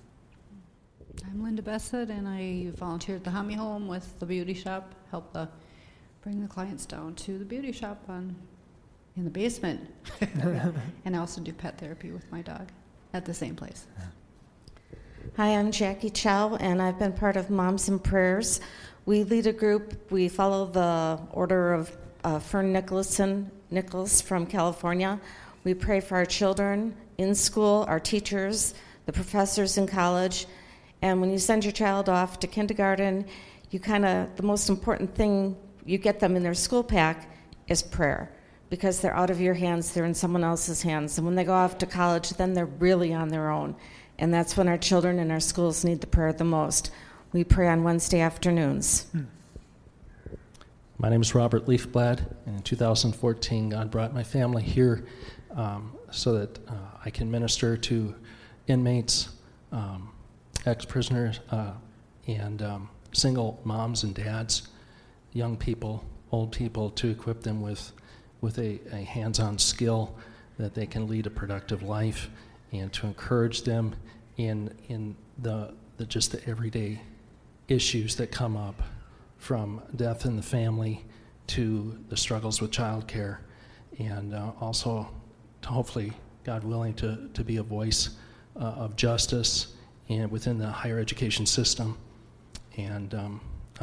I'm 1.31 1.43
Linda 1.43 1.63
Bessett, 1.63 2.11
and 2.11 2.27
I 2.27 2.69
volunteer 2.77 3.15
at 3.15 3.23
the 3.23 3.31
Hummy 3.31 3.55
Home 3.55 3.87
with 3.87 4.19
the 4.19 4.27
beauty 4.27 4.53
shop, 4.53 4.93
help 5.09 5.33
the, 5.33 5.49
bring 6.21 6.41
the 6.43 6.47
clients 6.47 6.85
down 6.85 7.15
to 7.15 7.39
the 7.39 7.45
beauty 7.45 7.71
shop 7.71 8.03
on 8.07 8.35
in 9.19 9.25
the 9.25 9.29
basement. 9.29 9.85
and 11.05 11.15
I 11.15 11.19
also 11.19 11.41
do 11.41 11.51
pet 11.51 11.77
therapy 11.77 12.11
with 12.11 12.31
my 12.31 12.41
dog 12.41 12.69
at 13.13 13.25
the 13.25 13.33
same 13.33 13.53
place. 13.53 13.85
Hi, 15.35 15.57
I'm 15.57 15.71
Jackie 15.71 16.09
Chow, 16.09 16.55
and 16.55 16.81
I've 16.81 16.97
been 16.97 17.11
part 17.11 17.35
of 17.35 17.49
Moms 17.49 17.89
in 17.89 17.99
Prayers. 17.99 18.61
We 19.05 19.25
lead 19.25 19.45
a 19.45 19.51
group, 19.51 20.09
we 20.09 20.29
follow 20.29 20.65
the 20.67 21.19
order 21.31 21.73
of 21.73 21.95
uh, 22.23 22.39
Fern 22.39 22.71
Nicholson, 22.71 23.51
Nichols 23.69 24.21
from 24.21 24.45
California. 24.45 25.19
We 25.65 25.73
pray 25.73 25.99
for 25.99 26.15
our 26.15 26.25
children 26.25 26.95
in 27.17 27.35
school, 27.35 27.85
our 27.89 27.99
teachers, 27.99 28.73
the 29.05 29.11
professors 29.11 29.77
in 29.77 29.85
college. 29.85 30.47
And 31.01 31.19
when 31.19 31.29
you 31.29 31.39
send 31.39 31.65
your 31.65 31.73
child 31.73 32.07
off 32.07 32.39
to 32.39 32.47
kindergarten, 32.47 33.25
you 33.69 33.81
kind 33.81 34.05
of, 34.05 34.33
the 34.37 34.43
most 34.43 34.69
important 34.69 35.13
thing 35.13 35.57
you 35.85 35.97
get 35.97 36.21
them 36.21 36.37
in 36.37 36.43
their 36.43 36.53
school 36.53 36.83
pack 36.83 37.29
is 37.67 37.83
prayer 37.83 38.31
because 38.69 38.99
they're 38.99 39.15
out 39.15 39.29
of 39.29 39.41
your 39.41 39.55
hands, 39.55 39.93
they're 39.93 40.05
in 40.05 40.13
someone 40.13 40.43
else's 40.43 40.81
hands. 40.81 41.17
And 41.17 41.25
when 41.25 41.35
they 41.35 41.43
go 41.43 41.53
off 41.53 41.77
to 41.79 41.85
college, 41.85 42.29
then 42.31 42.53
they're 42.53 42.65
really 42.65 43.13
on 43.13 43.29
their 43.29 43.49
own. 43.49 43.75
And 44.19 44.33
that's 44.33 44.55
when 44.55 44.67
our 44.67 44.77
children 44.77 45.17
in 45.19 45.31
our 45.31 45.39
schools 45.39 45.83
need 45.83 46.01
the 46.01 46.07
prayer 46.07 46.33
the 46.33 46.43
most. 46.43 46.91
We 47.31 47.43
pray 47.43 47.67
on 47.67 47.83
Wednesday 47.83 48.19
afternoons. 48.19 49.07
My 50.97 51.09
name 51.09 51.21
is 51.21 51.33
Robert 51.33 51.65
Leafblad, 51.65 52.25
and 52.45 52.57
in 52.57 52.61
2014, 52.61 53.69
God 53.69 53.89
brought 53.89 54.13
my 54.13 54.23
family 54.23 54.61
here 54.61 55.05
um, 55.55 55.93
so 56.11 56.33
that 56.33 56.59
uh, 56.67 56.73
I 57.05 57.09
can 57.09 57.31
minister 57.31 57.77
to 57.77 58.15
inmates, 58.67 59.29
um, 59.71 60.11
ex 60.65 60.83
prisoners, 60.83 61.39
uh, 61.51 61.71
and 62.27 62.61
um, 62.61 62.89
single 63.13 63.61
moms 63.63 64.03
and 64.03 64.13
dads, 64.13 64.67
young 65.31 65.55
people, 65.55 66.03
old 66.31 66.51
people, 66.51 66.89
to 66.91 67.09
equip 67.09 67.43
them 67.43 67.61
with 67.61 67.93
with 68.41 68.57
a, 68.59 68.79
a 68.91 69.03
hands 69.03 69.39
on 69.39 69.57
skill 69.57 70.15
that 70.57 70.73
they 70.73 70.85
can 70.85 71.07
lead 71.07 71.25
a 71.25 71.29
productive 71.29 71.83
life 71.83 72.29
and 72.71 72.91
to 72.93 73.07
encourage 73.07 73.63
them 73.63 73.95
in, 74.37 74.73
in 74.87 75.15
the, 75.39 75.73
the 75.97 76.05
just 76.05 76.31
the 76.31 76.47
everyday 76.47 77.01
issues 77.67 78.15
that 78.15 78.31
come 78.31 78.57
up 78.57 78.81
from 79.37 79.81
death 79.95 80.25
in 80.25 80.35
the 80.35 80.41
family 80.41 81.03
to 81.47 81.97
the 82.09 82.17
struggles 82.17 82.61
with 82.61 82.71
childcare 82.71 83.37
and 83.97 84.33
uh, 84.33 84.51
also 84.59 85.07
to 85.61 85.69
hopefully 85.69 86.11
god 86.43 86.63
willing 86.63 86.93
to, 86.93 87.29
to 87.33 87.43
be 87.43 87.57
a 87.57 87.63
voice 87.63 88.11
uh, 88.55 88.59
of 88.59 88.95
justice 88.95 89.75
and 90.09 90.29
within 90.31 90.57
the 90.57 90.67
higher 90.67 90.99
education 90.99 91.45
system 91.45 91.97
and 92.77 93.13
um, 93.13 93.41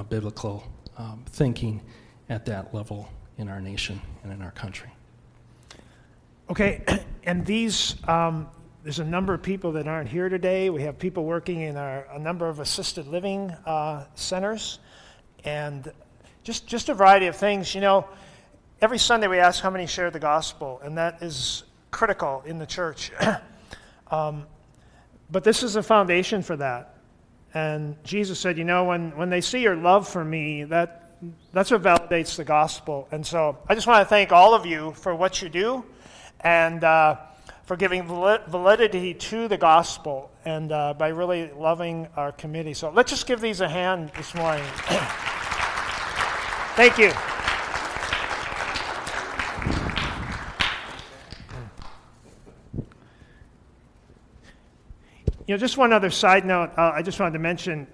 biblical 0.09 0.62
um, 0.99 1.25
thinking 1.27 1.81
at 2.29 2.45
that 2.45 2.75
level 2.75 3.09
in 3.38 3.49
our 3.49 3.61
nation 3.61 4.01
and 4.22 4.33
in 4.33 4.42
our 4.42 4.51
country. 4.53 4.90
Okay, 6.51 6.83
and 7.25 7.44
these, 7.44 7.96
um, 8.09 8.49
there's 8.83 8.99
a 8.99 9.05
number 9.05 9.35
of 9.35 9.42
people 9.42 9.72
that 9.72 9.88
aren't 9.88 10.09
here 10.09 10.29
today. 10.29 10.70
We 10.70 10.83
have 10.83 10.99
people 10.99 11.25
working 11.25 11.61
in 11.61 11.77
our, 11.77 12.07
a 12.12 12.18
number 12.18 12.49
of 12.49 12.61
assisted 12.61 13.07
living 13.07 13.51
uh, 13.66 14.05
centers, 14.14 14.79
and 15.44 15.92
just, 16.44 16.66
just 16.66 16.88
a 16.88 16.94
variety 16.94 17.27
of 17.27 17.37
things. 17.37 17.75
You 17.75 17.81
know, 17.81 18.07
every 18.81 18.99
Sunday 18.99 19.27
we 19.27 19.38
ask 19.38 19.62
how 19.62 19.70
many 19.70 19.87
share 19.87 20.11
the 20.11 20.20
gospel, 20.20 20.81
and 20.83 20.96
that 20.99 21.22
is 21.22 21.64
critical 21.90 22.42
in 22.46 22.59
the 22.59 22.66
church. 22.66 23.11
um, 24.11 24.46
but 25.31 25.42
this 25.42 25.62
is 25.62 25.77
a 25.77 25.83
foundation 25.83 26.42
for 26.42 26.57
that. 26.57 26.94
And 27.55 27.96
Jesus 28.05 28.38
said, 28.38 28.59
you 28.59 28.64
know, 28.64 28.85
when, 28.85 29.16
when 29.16 29.31
they 29.31 29.40
see 29.40 29.62
your 29.62 29.77
love 29.77 30.09
for 30.09 30.25
me, 30.25 30.64
that, 30.64 31.06
that's 31.52 31.70
what 31.70 31.83
validates 31.83 32.37
the 32.37 32.44
gospel. 32.44 33.09
And 33.11 33.26
so 33.26 33.59
I 33.68 33.74
just 33.74 33.87
want 33.87 34.02
to 34.02 34.09
thank 34.09 34.33
all 34.33 34.55
of 34.55 34.66
you 34.66 34.92
for 34.92 35.14
what 35.14 35.40
you 35.40 35.48
do 35.48 35.85
and 36.40 36.85
uh, 36.85 37.16
for 37.64 37.76
giving 37.76 38.07
validity 38.07 39.14
to 39.14 39.48
the 39.48 39.57
gospel 39.57 40.31
and 40.44 40.70
uh, 40.70 40.94
by 40.94 41.09
really 41.09 41.50
loving 41.57 42.09
our 42.16 42.33
committee. 42.33 42.74
So 42.74 42.90
let's 42.90 43.11
just 43.11 43.26
give 43.26 43.40
these 43.40 43.61
a 43.61 43.68
hand 43.68 44.12
this 44.16 44.35
morning. 44.35 44.64
thank 46.76 46.98
you. 46.98 47.12
You 55.46 55.55
know, 55.55 55.59
just 55.59 55.76
one 55.76 55.92
other 55.92 56.11
side 56.11 56.44
note 56.44 56.70
uh, 56.76 56.92
I 56.94 57.02
just 57.02 57.20
wanted 57.20 57.35
to 57.35 57.38
mention. 57.38 57.87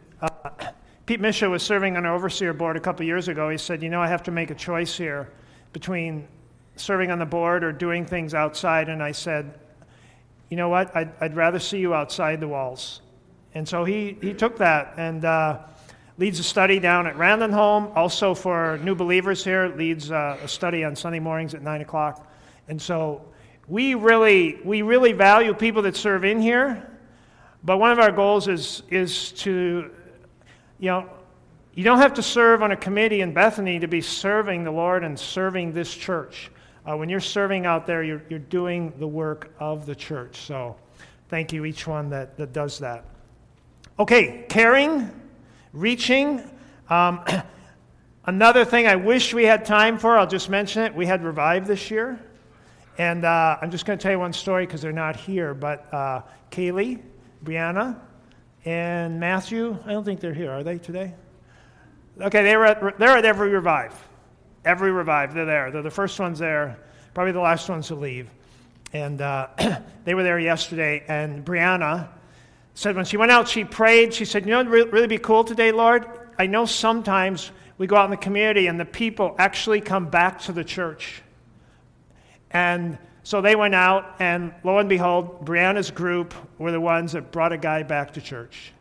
Pete 1.04 1.20
Mitchell 1.20 1.50
was 1.50 1.64
serving 1.64 1.96
on 1.96 2.06
our 2.06 2.14
overseer 2.14 2.52
board 2.52 2.76
a 2.76 2.80
couple 2.80 3.04
years 3.04 3.26
ago. 3.26 3.50
He 3.50 3.58
said, 3.58 3.82
You 3.82 3.90
know, 3.90 4.00
I 4.00 4.06
have 4.06 4.22
to 4.24 4.30
make 4.30 4.50
a 4.50 4.54
choice 4.54 4.96
here 4.96 5.30
between 5.72 6.28
serving 6.76 7.10
on 7.10 7.18
the 7.18 7.26
board 7.26 7.64
or 7.64 7.72
doing 7.72 8.06
things 8.06 8.34
outside. 8.34 8.88
And 8.88 9.02
I 9.02 9.10
said, 9.10 9.58
You 10.48 10.56
know 10.56 10.68
what? 10.68 10.94
I'd, 10.94 11.10
I'd 11.20 11.34
rather 11.34 11.58
see 11.58 11.78
you 11.78 11.92
outside 11.92 12.38
the 12.38 12.46
walls. 12.46 13.00
And 13.54 13.68
so 13.68 13.84
he, 13.84 14.16
he 14.20 14.32
took 14.32 14.56
that 14.58 14.94
and 14.96 15.24
uh, 15.24 15.58
leads 16.18 16.38
a 16.38 16.44
study 16.44 16.78
down 16.78 17.08
at 17.08 17.16
Randon 17.16 17.50
Home. 17.50 17.90
Also, 17.96 18.32
for 18.32 18.78
new 18.78 18.94
believers 18.94 19.42
here, 19.44 19.74
leads 19.76 20.12
uh, 20.12 20.38
a 20.40 20.48
study 20.48 20.84
on 20.84 20.94
Sunday 20.94 21.18
mornings 21.18 21.52
at 21.52 21.62
9 21.62 21.80
o'clock. 21.80 22.32
And 22.68 22.80
so 22.80 23.24
we 23.66 23.94
really, 23.94 24.60
we 24.64 24.82
really 24.82 25.12
value 25.12 25.52
people 25.52 25.82
that 25.82 25.96
serve 25.96 26.24
in 26.24 26.40
here 26.40 26.88
but 27.64 27.78
one 27.78 27.92
of 27.92 28.00
our 28.00 28.10
goals 28.10 28.48
is, 28.48 28.82
is 28.90 29.30
to, 29.32 29.90
you 30.82 30.88
know, 30.88 31.08
you 31.74 31.84
don't 31.84 31.98
have 31.98 32.14
to 32.14 32.22
serve 32.22 32.60
on 32.60 32.72
a 32.72 32.76
committee 32.76 33.20
in 33.20 33.32
Bethany 33.32 33.78
to 33.78 33.86
be 33.86 34.00
serving 34.00 34.64
the 34.64 34.72
Lord 34.72 35.04
and 35.04 35.16
serving 35.16 35.72
this 35.72 35.94
church. 35.94 36.50
Uh, 36.84 36.96
when 36.96 37.08
you're 37.08 37.20
serving 37.20 37.66
out 37.66 37.86
there, 37.86 38.02
you're, 38.02 38.20
you're 38.28 38.40
doing 38.40 38.92
the 38.98 39.06
work 39.06 39.54
of 39.60 39.86
the 39.86 39.94
church. 39.94 40.38
So 40.38 40.74
thank 41.28 41.52
you, 41.52 41.64
each 41.64 41.86
one 41.86 42.10
that, 42.10 42.36
that 42.36 42.52
does 42.52 42.80
that. 42.80 43.04
Okay, 43.96 44.44
caring, 44.48 45.08
reaching. 45.72 46.42
Um, 46.90 47.24
another 48.24 48.64
thing 48.64 48.88
I 48.88 48.96
wish 48.96 49.32
we 49.32 49.44
had 49.44 49.64
time 49.64 49.98
for, 49.98 50.18
I'll 50.18 50.26
just 50.26 50.50
mention 50.50 50.82
it. 50.82 50.92
We 50.92 51.06
had 51.06 51.22
Revive 51.22 51.68
this 51.68 51.92
year. 51.92 52.18
And 52.98 53.24
uh, 53.24 53.56
I'm 53.62 53.70
just 53.70 53.86
going 53.86 54.00
to 54.00 54.02
tell 54.02 54.10
you 54.10 54.18
one 54.18 54.32
story 54.32 54.66
because 54.66 54.82
they're 54.82 54.90
not 54.90 55.14
here. 55.14 55.54
But 55.54 55.94
uh, 55.94 56.22
Kaylee, 56.50 57.00
Brianna, 57.44 58.00
and 58.64 59.18
Matthew. 59.18 59.76
I 59.84 59.92
don't 59.92 60.04
think 60.04 60.20
they're 60.20 60.34
here, 60.34 60.50
are 60.50 60.62
they 60.62 60.78
today? 60.78 61.14
Okay, 62.20 62.42
they 62.42 62.56
were 62.56 62.66
at, 62.66 62.98
they're 62.98 63.16
at 63.16 63.24
every 63.24 63.50
revive. 63.50 63.94
Every 64.64 64.92
revive, 64.92 65.34
they're 65.34 65.44
there. 65.44 65.70
They're 65.70 65.82
the 65.82 65.90
first 65.90 66.20
ones 66.20 66.38
there, 66.38 66.78
probably 67.14 67.32
the 67.32 67.40
last 67.40 67.68
ones 67.68 67.88
to 67.88 67.94
leave. 67.94 68.30
And 68.92 69.20
uh, 69.20 69.48
they 70.04 70.14
were 70.14 70.22
there 70.22 70.38
yesterday, 70.38 71.04
and 71.08 71.44
Brianna 71.44 72.08
said 72.74 72.96
when 72.96 73.04
she 73.04 73.16
went 73.16 73.30
out, 73.30 73.48
she 73.48 73.64
prayed. 73.64 74.14
She 74.14 74.24
said, 74.24 74.44
You 74.44 74.52
know 74.52 74.62
what 74.62 74.70
would 74.70 74.92
really 74.92 75.06
be 75.06 75.18
cool 75.18 75.44
today, 75.44 75.72
Lord? 75.72 76.06
I 76.38 76.46
know 76.46 76.64
sometimes 76.64 77.50
we 77.78 77.86
go 77.86 77.96
out 77.96 78.04
in 78.04 78.10
the 78.10 78.16
community 78.16 78.66
and 78.66 78.78
the 78.78 78.84
people 78.84 79.34
actually 79.38 79.80
come 79.80 80.08
back 80.08 80.40
to 80.42 80.52
the 80.52 80.64
church. 80.64 81.22
And 82.50 82.98
so 83.24 83.40
they 83.40 83.54
went 83.54 83.74
out, 83.74 84.16
and 84.18 84.52
lo 84.64 84.78
and 84.78 84.88
behold, 84.88 85.44
Brianna's 85.44 85.90
group 85.90 86.34
were 86.58 86.72
the 86.72 86.80
ones 86.80 87.12
that 87.12 87.30
brought 87.30 87.52
a 87.52 87.58
guy 87.58 87.82
back 87.82 88.12
to 88.14 88.20
church. 88.20 88.72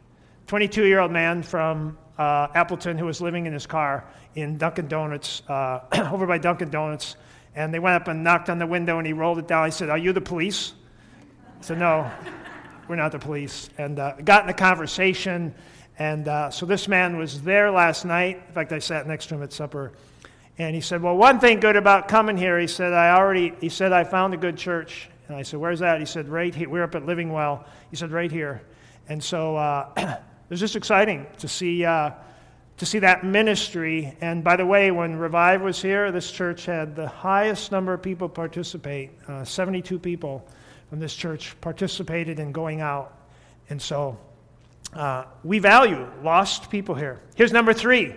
22 0.48 0.86
year 0.86 1.00
old 1.00 1.12
man 1.12 1.44
from 1.44 1.98
uh, 2.18 2.48
Appleton 2.56 2.98
who 2.98 3.06
was 3.06 3.22
living 3.22 3.46
in 3.46 3.54
his 3.54 3.68
car 3.68 4.06
in 4.36 4.58
Dunkin' 4.58 4.88
Donuts, 4.88 5.44
uh, 5.48 5.82
over 6.12 6.26
by 6.26 6.38
Dunkin' 6.38 6.70
Donuts. 6.70 7.16
And 7.56 7.74
they 7.74 7.80
went 7.80 7.96
up 8.02 8.08
and 8.08 8.24
knocked 8.24 8.50
on 8.50 8.60
the 8.60 8.68
window, 8.68 8.98
and 8.98 9.06
he 9.06 9.14
rolled 9.14 9.38
it 9.38 9.48
down. 9.48 9.66
He 9.66 9.72
said, 9.72 9.90
Are 9.90 9.98
you 9.98 10.14
the 10.14 10.22
police? 10.22 10.74
I 11.60 11.64
said, 11.64 11.80
No, 11.80 12.10
we're 12.88 12.96
not 12.96 13.12
the 13.12 13.20
police. 13.20 13.70
And 13.78 14.00
uh, 14.00 14.14
got 14.24 14.44
in 14.44 14.50
a 14.50 14.54
conversation. 14.54 15.54
And 16.00 16.28
uh, 16.28 16.50
so 16.50 16.66
this 16.66 16.88
man 16.88 17.18
was 17.18 17.42
there 17.42 17.70
last 17.70 18.06
night. 18.06 18.42
In 18.48 18.54
fact, 18.54 18.72
I 18.72 18.80
sat 18.80 19.06
next 19.06 19.28
to 19.28 19.36
him 19.36 19.44
at 19.44 19.54
supper. 19.54 19.92
And 20.62 20.76
he 20.76 20.82
said, 20.82 21.02
Well, 21.02 21.18
one 21.18 21.40
thing 21.40 21.60
good 21.60 21.76
about 21.76 22.08
coming 22.08 22.38
here, 22.38 22.60
he 22.60 22.68
said, 22.68 22.94
I 22.94 23.16
already, 23.16 23.52
he 23.60 23.68
said, 23.68 23.92
I 23.92 24.04
found 24.04 24.36
a 24.36 24.38
good 24.38 24.58
church. 24.58 25.10
And 25.28 25.36
I 25.36 25.42
said, 25.42 25.60
Where's 25.60 25.80
that? 25.80 26.00
He 26.00 26.06
said, 26.06 26.30
Right 26.30 26.54
here. 26.54 26.70
We're 26.70 26.84
up 26.84 26.94
at 26.94 27.04
Living 27.04 27.34
Well. 27.34 27.66
He 27.90 27.96
said, 27.96 28.12
Right 28.12 28.32
here. 28.32 28.62
And 29.10 29.24
so 29.24 29.56
uh, 29.56 29.90
it 29.98 30.20
was 30.50 30.60
just 30.60 30.76
exciting 30.76 31.26
to 31.40 31.48
see, 31.48 31.84
uh, 31.84 32.12
to 32.78 32.86
see 32.86 33.00
that 33.00 33.26
ministry. 33.26 34.16
And 34.22 34.44
by 34.44 34.56
the 34.56 34.66
way, 34.66 34.92
when 34.92 35.16
Revive 35.16 35.64
was 35.64 35.82
here, 35.82 36.12
this 36.12 36.32
church 36.32 36.68
had 36.68 36.96
the 36.96 37.08
highest 37.08 37.72
number 37.72 37.92
of 37.92 38.04
people 38.04 38.30
participate. 38.30 39.10
Uh, 39.28 39.44
72 39.44 39.98
people 39.98 40.48
from 40.92 41.00
this 41.00 41.16
church 41.16 41.60
participated 41.62 42.38
in 42.38 42.52
going 42.52 42.82
out. 42.82 43.18
And 43.72 43.82
so 43.82 44.16
uh, 44.94 45.26
we 45.44 45.58
value 45.58 46.08
lost 46.22 46.70
people 46.70 46.94
here. 46.94 47.20
Here's 47.36 47.52
number 47.52 47.74
three. 47.74 48.16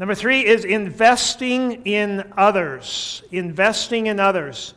Number 0.00 0.14
three 0.14 0.46
is 0.46 0.64
investing 0.64 1.82
in 1.84 2.32
others. 2.34 3.22
Investing 3.32 4.06
in 4.06 4.18
others. 4.18 4.72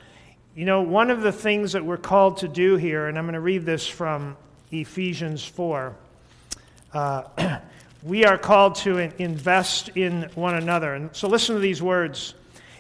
You 0.53 0.65
know, 0.65 0.81
one 0.81 1.09
of 1.09 1.21
the 1.21 1.31
things 1.31 1.71
that 1.71 1.85
we're 1.85 1.95
called 1.95 2.39
to 2.39 2.49
do 2.49 2.75
here, 2.75 3.07
and 3.07 3.17
I'm 3.17 3.23
going 3.23 3.35
to 3.35 3.39
read 3.39 3.65
this 3.65 3.87
from 3.87 4.35
Ephesians 4.71 5.45
4. 5.45 5.95
Uh, 6.93 7.23
we 8.03 8.25
are 8.25 8.37
called 8.37 8.75
to 8.75 8.97
invest 9.17 9.91
in 9.95 10.23
one 10.35 10.55
another. 10.55 10.95
And 10.95 11.15
so 11.15 11.29
listen 11.29 11.55
to 11.55 11.61
these 11.61 11.81
words. 11.81 12.33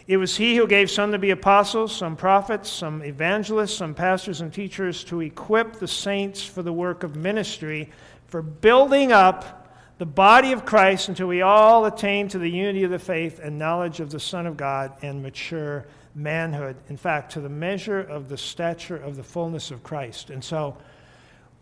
It 0.07 0.17
was 0.17 0.35
he 0.35 0.57
who 0.57 0.67
gave 0.67 0.91
some 0.91 1.13
to 1.13 1.17
be 1.17 1.29
apostles, 1.29 1.95
some 1.95 2.17
prophets, 2.17 2.69
some 2.69 3.05
evangelists, 3.05 3.77
some 3.77 3.93
pastors 3.93 4.41
and 4.41 4.53
teachers 4.53 5.05
to 5.05 5.21
equip 5.21 5.75
the 5.75 5.87
saints 5.87 6.43
for 6.43 6.61
the 6.61 6.73
work 6.73 7.03
of 7.03 7.15
ministry, 7.15 7.89
for 8.27 8.41
building 8.41 9.13
up 9.13 9.62
the 10.03 10.07
body 10.07 10.51
of 10.51 10.65
Christ 10.65 11.07
until 11.07 11.27
we 11.27 11.43
all 11.43 11.85
attain 11.85 12.27
to 12.27 12.37
the 12.37 12.49
unity 12.49 12.83
of 12.83 12.91
the 12.91 12.99
faith 12.99 13.39
and 13.39 13.57
knowledge 13.57 14.01
of 14.01 14.11
the 14.11 14.19
Son 14.19 14.45
of 14.45 14.57
God 14.57 14.91
and 15.01 15.23
mature 15.23 15.85
manhood. 16.13 16.75
In 16.89 16.97
fact, 16.97 17.31
to 17.31 17.39
the 17.39 17.47
measure 17.47 18.01
of 18.01 18.27
the 18.27 18.37
stature 18.37 18.97
of 18.97 19.15
the 19.15 19.23
fullness 19.23 19.71
of 19.71 19.81
Christ. 19.81 20.29
And 20.29 20.43
so 20.43 20.75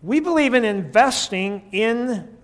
we 0.01 0.19
believe 0.19 0.56
in 0.56 0.65
investing 0.65 1.69
in 1.71 2.36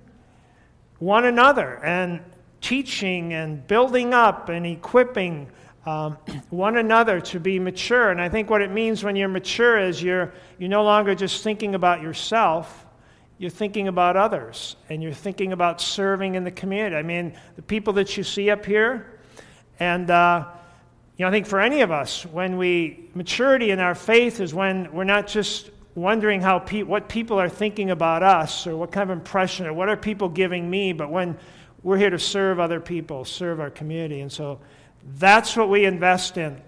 one 1.00 1.26
another 1.26 1.84
and 1.84 2.22
teaching 2.62 3.34
and 3.34 3.66
building 3.66 4.14
up 4.14 4.50
and 4.50 4.68
equipping 4.68 5.50
um, 5.88 6.16
one 6.52 6.78
another 6.78 7.20
to 7.22 7.40
be 7.40 7.58
mature. 7.58 8.12
And 8.12 8.22
I 8.22 8.30
think 8.30 8.52
what 8.52 8.62
it 8.62 8.70
means 8.70 9.04
when 9.04 9.16
you're 9.16 9.30
mature 9.30 9.80
is 9.80 10.04
you're, 10.04 10.32
you're 10.60 10.70
no 10.70 10.84
longer 10.84 11.16
just 11.16 11.44
thinking 11.44 11.74
about 11.74 12.04
yourself 12.04 12.86
you're 13.38 13.52
thinking 13.52 13.88
about 13.88 14.18
others 14.18 14.76
and 14.90 15.04
you're 15.04 15.14
thinking 15.14 15.54
about 15.54 15.80
serving 15.80 16.36
in 16.36 16.44
the 16.44 16.52
community. 16.52 16.96
I 16.96 17.04
mean, 17.04 17.38
the 17.56 17.62
people 17.62 17.94
that 17.94 18.18
you 18.18 18.24
see 18.24 18.50
up 18.50 18.66
here, 18.66 19.20
and 19.80 20.10
uh, 20.10 20.46
you 21.18 21.24
know, 21.24 21.30
I 21.30 21.32
think 21.32 21.46
for 21.46 21.60
any 21.60 21.82
of 21.82 21.92
us, 21.92 22.26
when 22.26 22.58
we 22.58 23.10
maturity 23.14 23.72
in 23.72 23.80
our 23.80 23.96
faith 23.96 24.40
is 24.40 24.54
when 24.54 24.92
we're 24.92 25.04
not 25.04 25.28
just 25.28 25.70
wondering 25.96 26.42
how 26.42 26.60
pe- 26.60 26.84
what 26.84 27.10
people 27.10 27.40
are 27.40 27.50
thinking 27.50 27.90
about 27.90 28.22
us 28.22 28.68
or 28.68 28.78
what 28.78 28.92
kind 28.92 29.10
of 29.10 29.18
impression 29.18 29.66
or 29.66 29.74
what 29.74 29.90
are 29.90 29.98
people 29.98 30.30
giving 30.30 30.70
me, 30.70 30.94
but 30.94 31.10
when 31.10 31.38
we're 31.84 31.98
here 31.98 32.10
to 32.10 32.20
serve 32.20 32.60
other 32.60 32.80
people, 32.80 33.26
serve 33.26 33.60
our 33.60 33.70
community, 33.70 34.22
and 34.22 34.32
so 34.32 34.60
that's 35.18 35.56
what 35.56 35.70
we 35.70 35.86
invest 35.86 36.38
in. 36.38 36.60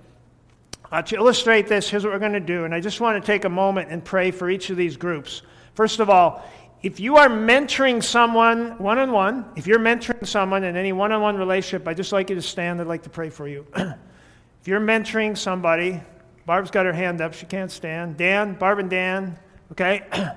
Uh, 0.91 1.01
to 1.03 1.15
illustrate 1.15 1.67
this, 1.67 1.87
here's 1.87 2.03
what 2.03 2.11
we're 2.11 2.19
going 2.19 2.33
to 2.33 2.39
do, 2.39 2.63
and 2.63 2.73
I 2.73 2.79
just 2.79 2.99
want 2.99 3.23
to 3.23 3.25
take 3.25 3.45
a 3.45 3.49
moment 3.49 3.91
and 3.91 4.03
pray 4.03 4.31
for 4.31 4.49
each 4.49 4.71
of 4.71 4.77
these 4.77 4.97
groups. 4.97 5.43
First 5.75 5.99
of 5.99 6.09
all, 6.09 6.43
if 6.81 6.99
you 6.99 7.17
are 7.17 7.27
mentoring 7.27 8.03
someone 8.03 8.77
one 8.77 8.99
on 8.99 9.11
one, 9.11 9.45
if 9.55 9.67
you're 9.67 9.79
mentoring 9.79 10.25
someone 10.25 10.63
in 10.63 10.75
any 10.75 10.93
one 10.93 11.11
on 11.11 11.21
one 11.21 11.37
relationship, 11.37 11.87
I'd 11.87 11.97
just 11.97 12.11
like 12.11 12.29
you 12.29 12.35
to 12.35 12.41
stand. 12.41 12.79
I'd 12.79 12.87
like 12.87 13.03
to 13.03 13.09
pray 13.09 13.29
for 13.29 13.47
you. 13.47 13.65
if 13.75 14.67
you're 14.67 14.79
mentoring 14.79 15.37
somebody, 15.37 16.01
Barb's 16.45 16.71
got 16.71 16.85
her 16.85 16.93
hand 16.93 17.21
up. 17.21 17.33
She 17.33 17.45
can't 17.45 17.71
stand. 17.71 18.17
Dan, 18.17 18.53
Barb 18.53 18.79
and 18.79 18.89
Dan, 18.89 19.37
Okay? 19.71 20.03
Why 20.11 20.35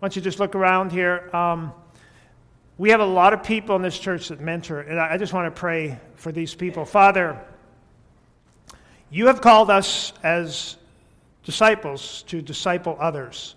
don't 0.00 0.14
you 0.14 0.22
just 0.22 0.38
look 0.38 0.54
around 0.54 0.92
here? 0.92 1.30
Um, 1.34 1.72
we 2.78 2.90
have 2.90 3.00
a 3.00 3.06
lot 3.06 3.32
of 3.32 3.42
people 3.42 3.74
in 3.76 3.82
this 3.82 3.98
church 3.98 4.28
that 4.28 4.40
mentor, 4.40 4.80
and 4.80 5.00
I 5.00 5.16
just 5.16 5.32
want 5.32 5.52
to 5.54 5.58
pray 5.58 5.98
for 6.16 6.30
these 6.30 6.54
people. 6.54 6.84
Father, 6.84 7.40
you 9.10 9.26
have 9.28 9.40
called 9.40 9.70
us 9.70 10.12
as 10.22 10.76
disciples 11.42 12.22
to 12.24 12.42
disciple 12.42 12.96
others. 13.00 13.54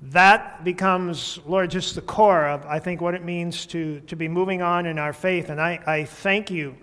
That 0.00 0.62
becomes, 0.62 1.40
Lord, 1.44 1.70
just 1.70 1.94
the 1.94 2.02
core 2.02 2.46
of, 2.46 2.64
I 2.66 2.78
think, 2.78 3.00
what 3.00 3.14
it 3.14 3.24
means 3.24 3.66
to, 3.66 4.00
to 4.00 4.16
be 4.16 4.28
moving 4.28 4.62
on 4.62 4.86
in 4.86 4.98
our 4.98 5.12
faith. 5.12 5.50
And 5.50 5.60
I, 5.60 5.80
I 5.86 6.04
thank 6.04 6.50
you 6.50 6.76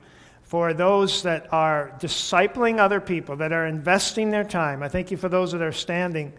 for 0.43 0.73
those 0.73 1.23
that 1.23 1.51
are 1.53 1.95
discipling 1.99 2.77
other 2.77 2.99
people, 2.99 3.37
that 3.37 3.51
are 3.51 3.65
investing 3.65 4.31
their 4.31 4.43
time. 4.43 4.83
I 4.83 4.89
thank 4.89 5.11
you 5.11 5.17
for 5.17 5.29
those 5.29 5.53
that 5.53 5.61
are 5.61 5.71
standing. 5.71 6.33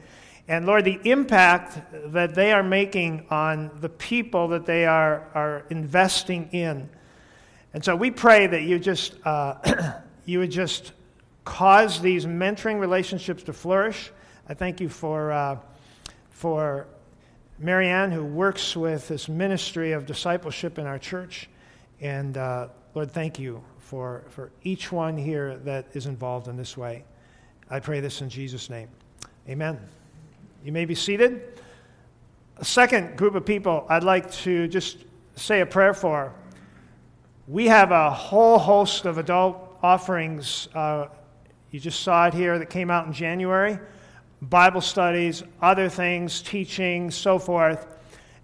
And 0.49 0.67
Lord, 0.67 0.85
the 0.85 1.01
impact 1.05 1.81
that 2.13 2.35
they 2.35 2.53
are 2.53 2.63
making 2.63 3.27
on 3.31 3.71
the 3.81 3.89
people 3.89 4.49
that 4.49 4.65
they 4.65 4.85
are, 4.87 5.29
are 5.35 5.65
investing 5.71 6.49
in. 6.53 6.89
And 7.75 7.85
so 7.85 7.97
we 7.97 8.11
pray 8.11 8.47
that 8.47 8.63
you 8.63 8.79
just 8.79 9.15
uh, 9.25 9.95
you 10.25 10.39
would 10.41 10.51
just 10.51 10.93
cause 11.45 12.01
these 12.01 12.27
mentoring 12.27 12.79
relationships 12.79 13.43
to 13.45 13.53
flourish. 13.53 14.11
I 14.49 14.55
thank 14.55 14.81
you 14.81 14.89
for, 14.89 15.33
uh, 15.33 15.59
for 16.37 16.87
Marianne, 17.59 18.13
who 18.13 18.23
works 18.23 18.77
with 18.77 19.09
this 19.09 19.27
ministry 19.27 19.93
of 19.93 20.05
discipleship 20.05 20.79
in 20.79 20.87
our 20.87 20.99
church. 20.99 21.49
And 22.03 22.37
uh, 22.37 22.69
Lord, 22.95 23.11
thank 23.11 23.39
you 23.39 23.65
for, 23.79 24.23
for 24.29 24.53
each 24.63 24.93
one 24.93 25.17
here 25.17 25.57
that 25.65 25.87
is 25.95 26.05
involved 26.05 26.49
in 26.49 26.57
this 26.59 26.77
way. 26.77 27.05
I 27.71 27.81
pray 27.81 28.01
this 28.01 28.21
in 28.21 28.29
Jesus' 28.29 28.69
name. 28.69 28.91
Amen. 29.49 29.81
You 30.63 30.73
may 30.73 30.85
be 30.85 30.95
seated. 30.95 31.59
A 32.59 32.65
second 32.67 33.17
group 33.17 33.35
of 33.35 33.47
people 33.47 33.87
I'd 33.89 34.05
like 34.05 34.31
to 34.33 34.69
just 34.69 34.99
say 35.37 35.63
a 35.63 35.67
prayer 35.67 35.95
for. 35.95 36.35
We 37.49 37.65
have 37.69 37.93
a 37.93 38.11
whole 38.11 38.59
host 38.59 39.07
of 39.07 39.17
adult 39.17 39.79
offerings 39.83 40.69
uh, 40.75 41.07
you 41.71 41.81
just 41.81 42.01
saw 42.01 42.27
it 42.27 42.35
here 42.35 42.59
that 42.59 42.71
came 42.71 42.91
out 42.91 43.07
in 43.07 43.13
January 43.15 43.79
Bible 44.43 44.81
studies, 44.81 45.43
other 45.63 45.89
things, 45.89 46.43
teaching, 46.43 47.11
so 47.11 47.39
forth. 47.39 47.87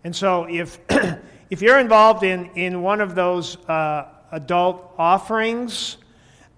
And 0.05 0.15
so 0.15 0.45
if, 0.45 0.79
if 1.51 1.63
you're 1.63 1.79
involved 1.79 2.25
in, 2.25 2.51
in 2.55 2.83
one 2.83 3.01
of 3.01 3.15
those 3.15 3.57
uh, 3.69 4.09
adult 4.33 4.95
offerings, 4.99 5.99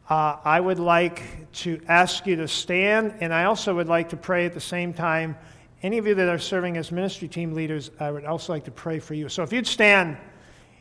uh, 0.08 0.36
I 0.44 0.60
would 0.60 0.78
like 0.78 1.52
to 1.52 1.80
ask 1.88 2.26
you 2.26 2.36
to 2.36 2.46
stand, 2.46 3.14
and 3.20 3.32
I 3.32 3.44
also 3.44 3.74
would 3.74 3.88
like 3.88 4.10
to 4.10 4.16
pray 4.16 4.46
at 4.46 4.54
the 4.54 4.60
same 4.60 4.92
time. 4.92 5.36
Any 5.82 5.98
of 5.98 6.06
you 6.06 6.14
that 6.14 6.28
are 6.28 6.38
serving 6.38 6.76
as 6.76 6.92
ministry 6.92 7.28
team 7.28 7.54
leaders, 7.54 7.90
I 7.98 8.10
would 8.10 8.24
also 8.24 8.52
like 8.52 8.64
to 8.64 8.70
pray 8.70 8.98
for 8.98 9.14
you. 9.14 9.28
So 9.28 9.42
if 9.42 9.52
you'd 9.52 9.66
stand, 9.66 10.16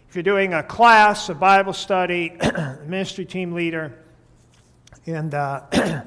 if 0.09 0.15
you're 0.15 0.23
doing 0.23 0.53
a 0.53 0.61
class, 0.61 1.29
a 1.29 1.33
Bible 1.33 1.73
study, 1.73 2.37
ministry 2.85 3.25
team 3.25 3.53
leader, 3.53 3.97
and 5.05 5.33
uh, 5.33 5.61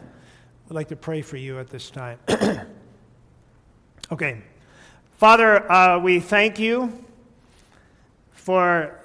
I'd 0.69 0.75
like 0.75 0.89
to 0.89 0.97
pray 0.97 1.23
for 1.23 1.37
you 1.37 1.61
at 1.61 1.71
this 1.71 1.91
time. 1.91 2.19
okay. 4.11 4.43
Father, 5.17 5.71
uh, 5.71 6.01
we 6.01 6.19
thank 6.19 6.59
you 6.59 7.05
for 8.33 8.99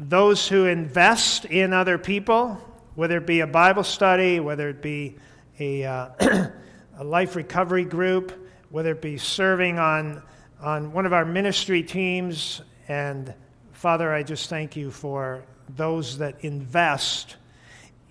those 0.00 0.48
who 0.48 0.64
invest 0.64 1.44
in 1.44 1.72
other 1.72 1.98
people, 1.98 2.60
whether 2.96 3.18
it 3.18 3.26
be 3.28 3.40
a 3.40 3.46
Bible 3.46 3.84
study, 3.84 4.40
whether 4.40 4.68
it 4.68 4.82
be 4.82 5.14
a, 5.60 5.84
uh, 5.84 6.08
a 6.98 7.04
life 7.04 7.36
recovery 7.36 7.84
group, 7.84 8.32
whether 8.70 8.90
it 8.90 9.00
be 9.00 9.16
serving 9.16 9.78
on, 9.78 10.20
on 10.60 10.92
one 10.92 11.06
of 11.06 11.12
our 11.12 11.24
ministry 11.24 11.84
teams. 11.84 12.60
And 12.88 13.32
Father, 13.72 14.12
I 14.12 14.24
just 14.24 14.50
thank 14.50 14.74
you 14.74 14.90
for 14.90 15.44
those 15.76 16.18
that 16.18 16.40
invest 16.40 17.36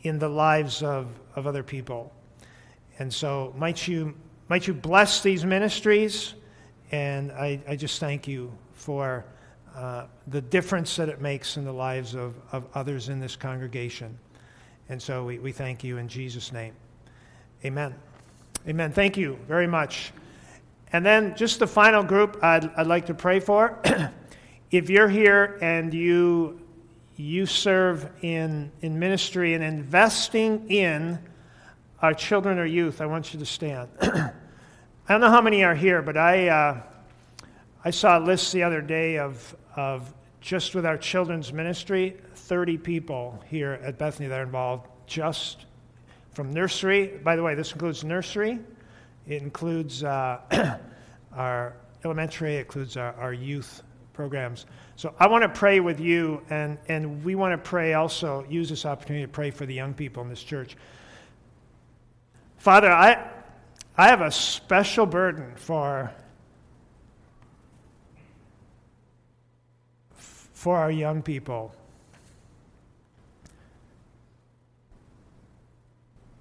in 0.03 0.19
the 0.19 0.29
lives 0.29 0.81
of, 0.81 1.09
of 1.35 1.47
other 1.47 1.63
people. 1.63 2.13
And 3.03 3.13
so, 3.13 3.53
might 3.57 3.85
you, 3.85 4.15
might 4.47 4.65
you 4.65 4.73
bless 4.73 5.21
these 5.21 5.43
ministries, 5.43 6.35
and 6.89 7.33
I, 7.33 7.61
I 7.67 7.75
just 7.75 7.99
thank 7.99 8.29
you 8.29 8.49
for 8.71 9.25
uh, 9.75 10.05
the 10.27 10.39
difference 10.39 10.95
that 10.95 11.09
it 11.09 11.19
makes 11.19 11.57
in 11.57 11.65
the 11.65 11.73
lives 11.73 12.15
of, 12.15 12.33
of 12.53 12.65
others 12.73 13.09
in 13.09 13.19
this 13.19 13.35
congregation. 13.35 14.17
And 14.87 15.01
so, 15.01 15.25
we, 15.25 15.37
we 15.37 15.51
thank 15.51 15.83
you 15.83 15.97
in 15.97 16.07
Jesus' 16.07 16.53
name. 16.53 16.73
Amen. 17.65 17.93
Amen. 18.69 18.93
Thank 18.93 19.17
you 19.17 19.37
very 19.49 19.67
much. 19.67 20.13
And 20.93 21.05
then, 21.05 21.35
just 21.35 21.59
the 21.59 21.67
final 21.67 22.03
group 22.03 22.41
I'd, 22.41 22.71
I'd 22.77 22.87
like 22.87 23.07
to 23.07 23.13
pray 23.13 23.41
for. 23.41 23.81
if 24.71 24.89
you're 24.89 25.09
here 25.09 25.57
and 25.61 25.93
you 25.93 26.61
you 27.17 27.47
serve 27.47 28.09
in, 28.21 28.71
in 28.81 28.97
ministry 28.97 29.55
and 29.55 29.63
investing 29.63 30.71
in 30.71 31.19
our 32.03 32.13
children 32.13 32.59
or 32.59 32.65
youth, 32.65 32.99
I 32.99 33.05
want 33.05 33.33
you 33.33 33.39
to 33.39 33.45
stand. 33.45 33.89
I 34.01 34.33
don't 35.07 35.21
know 35.21 35.29
how 35.29 35.41
many 35.41 35.63
are 35.63 35.73
here, 35.73 36.01
but 36.01 36.17
I, 36.17 36.49
uh, 36.49 36.81
I 37.85 37.91
saw 37.91 38.19
a 38.19 38.23
list 38.23 38.51
the 38.51 38.63
other 38.63 38.81
day 38.81 39.17
of, 39.19 39.55
of 39.77 40.13
just 40.41 40.75
with 40.75 40.85
our 40.85 40.97
children's 40.97 41.53
ministry, 41.53 42.17
30 42.35 42.77
people 42.77 43.41
here 43.49 43.79
at 43.81 43.97
Bethany 43.97 44.27
that 44.27 44.37
are 44.37 44.43
involved 44.43 44.85
just 45.07 45.65
from 46.33 46.51
nursery. 46.51 47.07
By 47.23 47.37
the 47.37 47.41
way, 47.41 47.55
this 47.55 47.71
includes 47.71 48.03
nursery, 48.03 48.59
it 49.25 49.41
includes 49.41 50.03
uh, 50.03 50.41
our 51.33 51.73
elementary, 52.03 52.57
it 52.57 52.65
includes 52.65 52.97
our, 52.97 53.13
our 53.13 53.33
youth 53.33 53.81
programs. 54.11 54.65
So 54.97 55.15
I 55.19 55.27
want 55.27 55.43
to 55.43 55.49
pray 55.49 55.79
with 55.79 56.01
you, 56.01 56.41
and, 56.49 56.77
and 56.89 57.23
we 57.23 57.35
want 57.35 57.53
to 57.53 57.57
pray 57.57 57.93
also, 57.93 58.45
use 58.49 58.67
this 58.67 58.85
opportunity 58.85 59.23
to 59.23 59.31
pray 59.31 59.51
for 59.51 59.65
the 59.65 59.73
young 59.73 59.93
people 59.93 60.21
in 60.21 60.27
this 60.27 60.43
church. 60.43 60.75
Father, 62.63 62.89
I, 62.89 63.21
I 63.97 64.07
have 64.07 64.21
a 64.21 64.31
special 64.31 65.05
burden 65.05 65.51
for, 65.57 66.09
for 70.13 70.77
our 70.77 70.89
young 70.89 71.21
people. 71.21 71.75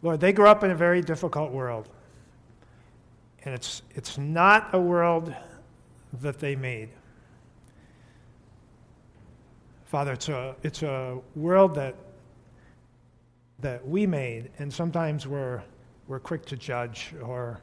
Lord, 0.00 0.20
they 0.20 0.32
grew 0.32 0.46
up 0.46 0.62
in 0.62 0.70
a 0.70 0.76
very 0.76 1.02
difficult 1.02 1.50
world. 1.50 1.88
And 3.44 3.52
it's, 3.52 3.82
it's 3.90 4.16
not 4.16 4.72
a 4.76 4.80
world 4.80 5.34
that 6.20 6.38
they 6.38 6.54
made. 6.54 6.90
Father, 9.86 10.12
it's 10.12 10.28
a, 10.28 10.54
it's 10.62 10.84
a 10.84 11.18
world 11.34 11.74
that, 11.74 11.96
that 13.58 13.84
we 13.84 14.06
made, 14.06 14.50
and 14.60 14.72
sometimes 14.72 15.26
we're, 15.26 15.62
we're 16.12 16.20
quick 16.20 16.44
to 16.44 16.58
judge 16.58 17.14
or 17.22 17.58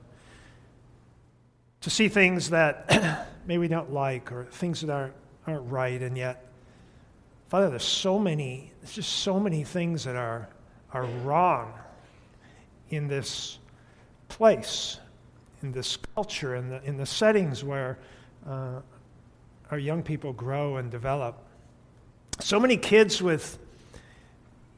to 1.81 1.89
see 1.91 2.07
things 2.07 2.49
that 2.49 3.27
maybe 3.45 3.59
we 3.59 3.67
don't 3.67 3.93
like 3.93 4.31
or 4.31 4.45
things 4.45 4.81
that 4.81 4.89
aren't, 4.89 5.13
aren't 5.45 5.71
right, 5.71 6.01
and 6.01 6.17
yet, 6.17 6.47
Father, 7.49 7.69
there's 7.69 7.83
so 7.83 8.17
many, 8.17 8.71
there's 8.81 8.93
just 8.95 9.17
so 9.17 9.39
many 9.39 9.63
things 9.63 10.03
that 10.03 10.15
are, 10.15 10.49
are 10.93 11.05
wrong 11.23 11.75
in 12.89 13.07
this 13.07 13.59
place, 14.29 14.99
in 15.61 15.71
this 15.71 15.95
culture, 16.15 16.55
in 16.55 16.69
the, 16.69 16.83
in 16.85 16.97
the 16.97 17.05
settings 17.05 17.63
where 17.63 17.99
uh, 18.47 18.81
our 19.69 19.77
young 19.77 20.01
people 20.01 20.33
grow 20.33 20.77
and 20.77 20.89
develop. 20.89 21.37
So 22.39 22.59
many 22.59 22.77
kids 22.77 23.21
with, 23.21 23.59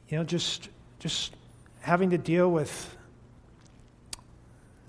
you 0.10 0.18
know, 0.18 0.26
just, 0.26 0.68
just 1.00 1.38
having 1.80 2.10
to 2.10 2.18
deal 2.18 2.52
with 2.52 2.98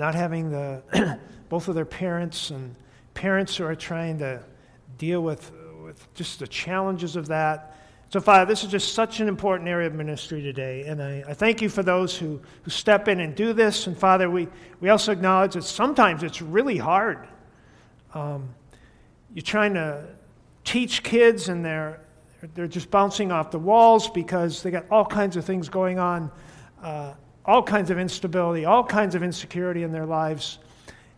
not 0.03 0.17
having 0.17 0.51
the, 0.51 1.17
both 1.49 1.69
of 1.69 1.77
their 1.77 1.85
parents 1.85 2.51
and 2.51 2.75
parents 3.15 3.57
who 3.57 3.65
are 3.65 3.77
trying 3.77 4.19
to 4.19 4.43
deal 4.99 5.23
with, 5.23 5.53
with 5.85 6.13
just 6.15 6.41
the 6.41 6.47
challenges 6.49 7.15
of 7.15 7.29
that. 7.29 7.77
So, 8.09 8.19
Father, 8.19 8.45
this 8.45 8.65
is 8.65 8.71
just 8.73 8.95
such 8.95 9.21
an 9.21 9.29
important 9.29 9.69
area 9.69 9.87
of 9.87 9.95
ministry 9.95 10.43
today. 10.43 10.87
And 10.89 11.01
I, 11.01 11.23
I, 11.29 11.35
thank 11.35 11.63
you 11.63 11.69
for 11.69 11.85
those 11.85 12.17
who, 12.17 12.41
who 12.65 12.71
step 12.73 13.07
in 13.07 13.21
and 13.21 13.33
do 13.37 13.53
this. 13.53 13.87
And, 13.87 13.97
Father, 13.97 14.29
we, 14.29 14.49
we 14.81 14.89
also 14.89 15.13
acknowledge 15.13 15.55
that 15.55 15.63
sometimes 15.63 16.25
it's 16.25 16.43
really 16.43 16.79
hard. 16.79 17.29
Um, 18.13 18.49
you're 19.33 19.43
trying 19.43 19.75
to 19.75 20.05
teach 20.65 21.05
kids, 21.05 21.49
and 21.49 21.65
they're, 21.65 22.01
they're 22.57 22.67
just 22.67 22.91
bouncing 22.91 23.31
off 23.31 23.53
the 23.53 23.61
walls 23.61 24.11
because 24.11 24.65
they 24.65 24.73
got 24.73 24.85
all 24.91 25.07
kinds 25.07 25.37
of 25.37 25.45
things 25.45 25.69
going 25.69 26.01
on, 26.01 26.29
uh, 26.83 27.15
all 27.45 27.63
kinds 27.63 27.91
of 27.91 27.99
instability, 27.99 28.65
all 28.65 28.85
kinds 28.85 29.15
of 29.15 29.23
insecurity 29.23 29.83
in 29.83 29.93
their 29.93 30.07
lives. 30.07 30.59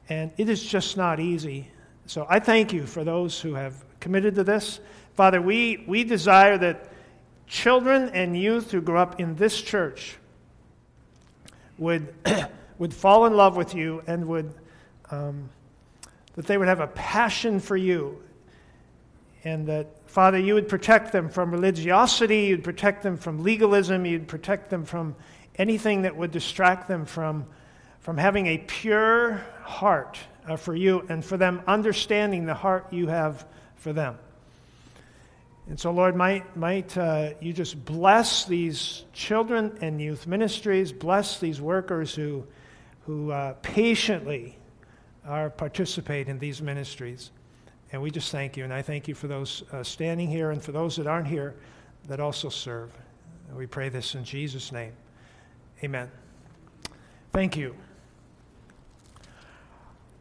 And 0.08 0.30
it 0.37 0.48
is 0.48 0.62
just 0.62 0.96
not 0.96 1.20
easy. 1.20 1.68
So 2.06 2.26
I 2.28 2.38
thank 2.38 2.72
you 2.72 2.87
for 2.87 3.04
those 3.04 3.40
who 3.40 3.54
have 3.54 3.84
committed 4.00 4.34
to 4.37 4.44
this. 4.44 4.80
Father, 5.14 5.40
we, 5.40 5.84
we 5.87 6.04
desire 6.04 6.58
that 6.58 6.90
children 7.46 8.10
and 8.10 8.37
youth 8.37 8.70
who 8.70 8.80
grow 8.80 9.00
up 9.00 9.20
in 9.20 9.37
this 9.37 9.60
church 9.60 10.16
would, 11.78 12.14
would 12.78 12.92
fall 12.92 13.26
in 13.26 13.34
love 13.34 13.56
with 13.56 13.74
you 13.74 14.02
and 14.06 14.26
would 14.26 14.52
um, 15.10 15.48
that 16.34 16.46
they 16.46 16.58
would 16.58 16.68
have 16.68 16.80
a 16.80 16.88
passion 16.88 17.60
for 17.60 17.76
you, 17.76 18.20
and 19.44 19.66
that, 19.66 19.87
Father, 20.06 20.38
you 20.38 20.54
would 20.54 20.68
protect 20.68 21.12
them 21.12 21.28
from 21.28 21.50
religiosity, 21.50 22.46
you'd 22.46 22.64
protect 22.64 23.02
them 23.02 23.16
from 23.16 23.42
legalism, 23.42 24.04
you'd 24.04 24.26
protect 24.26 24.70
them 24.70 24.84
from 24.84 25.14
anything 25.57 26.03
that 26.03 26.17
would 26.17 26.31
distract 26.31 26.88
them 26.88 27.05
from, 27.05 27.47
from 28.01 28.17
having 28.17 28.47
a 28.47 28.59
pure 28.59 29.45
heart 29.62 30.19
uh, 30.47 30.57
for 30.57 30.75
you 30.75 31.05
and 31.09 31.25
for 31.25 31.37
them 31.37 31.62
understanding 31.67 32.47
the 32.47 32.55
heart 32.55 32.93
you 32.93 33.07
have 33.07 33.47
for 33.77 33.93
them. 33.93 34.19
And 35.67 35.81
so, 35.81 35.90
Lord, 35.93 36.14
might, 36.14 36.57
might 36.57 36.97
uh, 36.97 37.31
you 37.40 37.53
just 37.53 37.83
bless 37.85 38.45
these 38.45 39.05
children 39.14 39.79
and 39.81 40.01
youth 40.01 40.27
ministries, 40.27 40.93
bless 40.93 41.40
these 41.40 41.61
workers 41.61 42.14
who, 42.14 42.47
who 43.07 43.31
uh, 43.31 43.55
patiently 43.62 44.59
are 45.27 45.49
participate 45.49 46.29
in 46.29 46.38
these 46.38 46.61
ministries. 46.61 47.31
And 47.93 48.03
we 48.03 48.11
just 48.11 48.31
thank 48.31 48.57
you. 48.59 48.64
And 48.64 48.75
I 48.75 48.83
thank 48.83 49.09
you 49.09 49.14
for 49.14 49.27
those 49.27 49.62
uh, 49.73 49.83
standing 49.83 50.29
here 50.29 50.51
and 50.51 50.62
for 50.62 50.73
those 50.73 50.97
that 50.97 51.07
aren't 51.07 51.29
here 51.29 51.55
that 52.09 52.21
also 52.21 52.51
serve. 52.51 52.90
We 53.55 53.67
pray 53.67 53.88
this 53.88 54.14
in 54.14 54.25
Jesus' 54.25 54.73
name. 54.73 54.93
Amen. 55.85 56.11
Thank 57.31 57.59
you. 57.59 57.77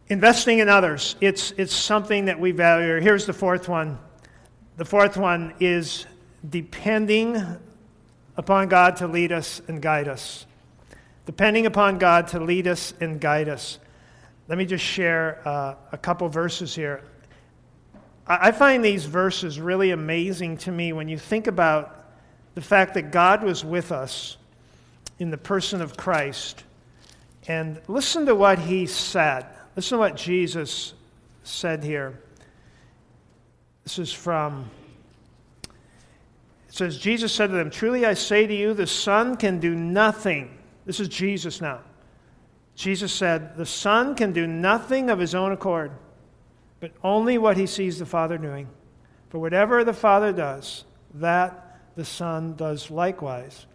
Investing 0.10 0.60
in 0.60 0.68
others, 0.68 1.16
it's, 1.22 1.52
it's 1.52 1.74
something 1.74 2.26
that 2.26 2.38
we 2.38 2.52
value. 2.52 3.00
Here's 3.00 3.26
the 3.26 3.32
fourth 3.32 3.70
one. 3.70 3.98
The 4.76 4.84
fourth 4.84 5.16
one 5.16 5.54
is 5.62 6.06
depending 6.50 7.42
upon 8.36 8.68
God 8.68 8.98
to 8.98 9.08
lead 9.08 9.32
us 9.32 9.62
and 9.70 9.82
guide 9.82 10.10
us. 10.10 10.46
Depending 11.26 11.66
upon 11.66 11.98
God 11.98 12.28
to 12.30 12.42
lead 12.42 12.68
us 12.68 12.94
and 13.00 13.22
guide 13.22 13.48
us. 13.48 13.80
Let 14.50 14.58
me 14.58 14.66
just 14.66 14.84
share 14.84 15.42
uh, 15.48 15.76
a 15.94 15.98
couple 15.98 16.28
verses 16.28 16.76
here. 16.76 17.06
I 18.28 18.52
find 18.52 18.84
these 18.84 19.06
verses 19.06 19.62
really 19.62 19.92
amazing 19.92 20.58
to 20.58 20.74
me 20.74 20.92
when 20.92 21.08
you 21.08 21.18
think 21.18 21.48
about 21.48 22.06
the 22.54 22.62
fact 22.62 22.96
that 22.96 23.14
God 23.14 23.44
was 23.44 23.64
with 23.64 23.94
us 23.94 24.36
in 25.20 25.30
the 25.30 25.38
person 25.38 25.82
of 25.82 25.98
Christ. 25.98 26.64
And 27.48 27.82
listen 27.88 28.26
to 28.26 28.36
what 28.36 28.60
he 28.60 28.86
said. 28.86 29.46
Listen 29.76 29.98
to 29.98 30.00
what 30.00 30.16
Jesus 30.16 30.94
said 31.44 31.84
here. 31.84 32.20
This 33.84 34.00
is 34.00 34.14
from, 34.14 34.70
it 35.64 36.76
says, 36.76 36.98
Jesus 36.98 37.34
said 37.34 37.48
to 37.48 37.54
them, 37.54 37.70
Truly 37.70 38.06
I 38.06 38.14
say 38.14 38.48
to 38.48 38.56
you, 38.56 38.74
the 38.74 38.88
Son 38.88 39.36
can 39.36 39.60
do 39.60 39.76
nothing. 39.76 40.58
This 40.86 41.00
is 41.00 41.10
Jesus 41.10 41.60
now. 41.60 41.82
Jesus 42.76 43.14
said, 43.14 43.58
The 43.58 43.66
Son 43.66 44.16
can 44.16 44.32
do 44.32 44.48
nothing 44.48 45.10
of 45.10 45.20
his 45.20 45.36
own 45.36 45.52
accord, 45.52 45.92
but 46.80 46.92
only 47.04 47.38
what 47.38 47.58
he 47.58 47.68
sees 47.68 48.00
the 48.00 48.06
Father 48.06 48.38
doing. 48.38 48.68
For 49.30 49.40
whatever 49.40 49.84
the 49.84 49.94
Father 49.94 50.32
does, 50.32 50.86
that 51.16 51.80
the 51.96 52.06
Son 52.06 52.56
does 52.56 52.90
likewise. 52.90 53.66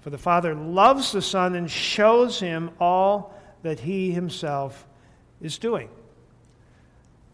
For 0.00 0.10
the 0.10 0.18
Father 0.18 0.54
loves 0.54 1.12
the 1.12 1.22
Son 1.22 1.54
and 1.54 1.70
shows 1.70 2.40
him 2.40 2.70
all 2.80 3.34
that 3.62 3.80
he 3.80 4.12
himself 4.12 4.86
is 5.40 5.58
doing. 5.58 5.88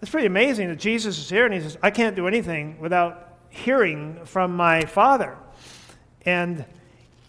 It's 0.03 0.11
pretty 0.11 0.27
amazing 0.27 0.69
that 0.69 0.79
Jesus 0.79 1.19
is 1.19 1.31
here 1.31 1.45
and 1.45 1.55
he 1.55 1.61
says, 1.61 1.79
I 1.83 1.91
can't 1.91 2.17
do 2.17 2.27
anything 2.27 2.79
without 2.81 3.39
hearing 3.49 4.25
from 4.25 4.57
my 4.57 4.83
Father. 4.83 5.37
And 6.25 6.65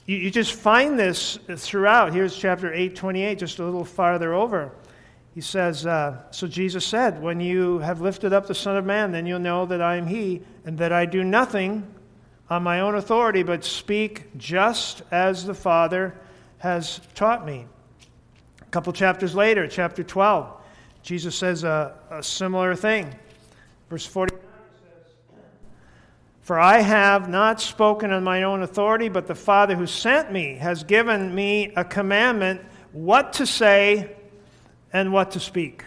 you, 0.06 0.18
you 0.18 0.32
just 0.32 0.54
find 0.54 0.98
this 0.98 1.40
throughout. 1.56 2.14
Here's 2.14 2.36
chapter 2.36 2.74
8, 2.74 2.96
28, 2.96 3.40
just 3.40 3.60
a 3.60 3.64
little 3.64 3.86
farther 3.86 4.34
over. 4.34 4.72
He 5.34 5.42
says, 5.42 5.86
uh, 5.86 6.24
So 6.32 6.48
Jesus 6.48 6.86
said, 6.86 7.22
When 7.22 7.40
you 7.40 7.80
have 7.80 8.02
lifted 8.02 8.34
up 8.34 8.48
the 8.48 8.56
Son 8.56 8.76
of 8.76 8.86
Man, 8.86 9.12
then 9.12 9.28
you'll 9.28 9.40
know 9.40 9.68
that 9.68 9.82
I 9.82 9.98
am 9.98 10.08
He, 10.08 10.42
and 10.66 10.78
that 10.80 10.92
I 10.92 11.06
do 11.06 11.24
nothing 11.24 11.86
on 12.50 12.64
my 12.64 12.80
own 12.80 12.96
authority, 12.96 13.44
but 13.44 13.64
speak 13.64 14.38
just 14.38 15.02
as 15.12 15.46
the 15.46 15.54
Father 15.54 16.16
has 16.60 17.02
taught 17.14 17.46
me. 17.46 17.66
A 18.62 18.66
couple 18.66 18.94
chapters 18.94 19.36
later, 19.36 19.68
chapter 19.68 20.04
12, 20.04 20.52
Jesus 21.04 21.36
says 21.36 21.64
a, 21.64 21.94
a 22.10 22.24
similar 22.24 22.76
thing. 22.76 23.14
Verse 23.90 24.06
49 24.06 24.42
says, 24.82 25.14
For 26.42 26.60
I 26.60 26.80
have 26.80 27.30
not 27.30 27.62
spoken 27.62 28.12
on 28.12 28.24
my 28.24 28.44
own 28.44 28.64
authority, 28.64 29.10
but 29.10 29.28
the 29.28 29.36
Father 29.36 29.76
who 29.76 29.88
sent 29.88 30.32
me 30.32 30.56
has 30.56 30.84
given 30.84 31.34
me 31.34 31.74
a 31.76 31.84
commandment 31.84 32.62
what 32.92 33.34
to 33.34 33.46
say 33.46 34.16
and 34.94 35.12
what 35.12 35.32
to 35.32 35.40
speak. 35.40 35.84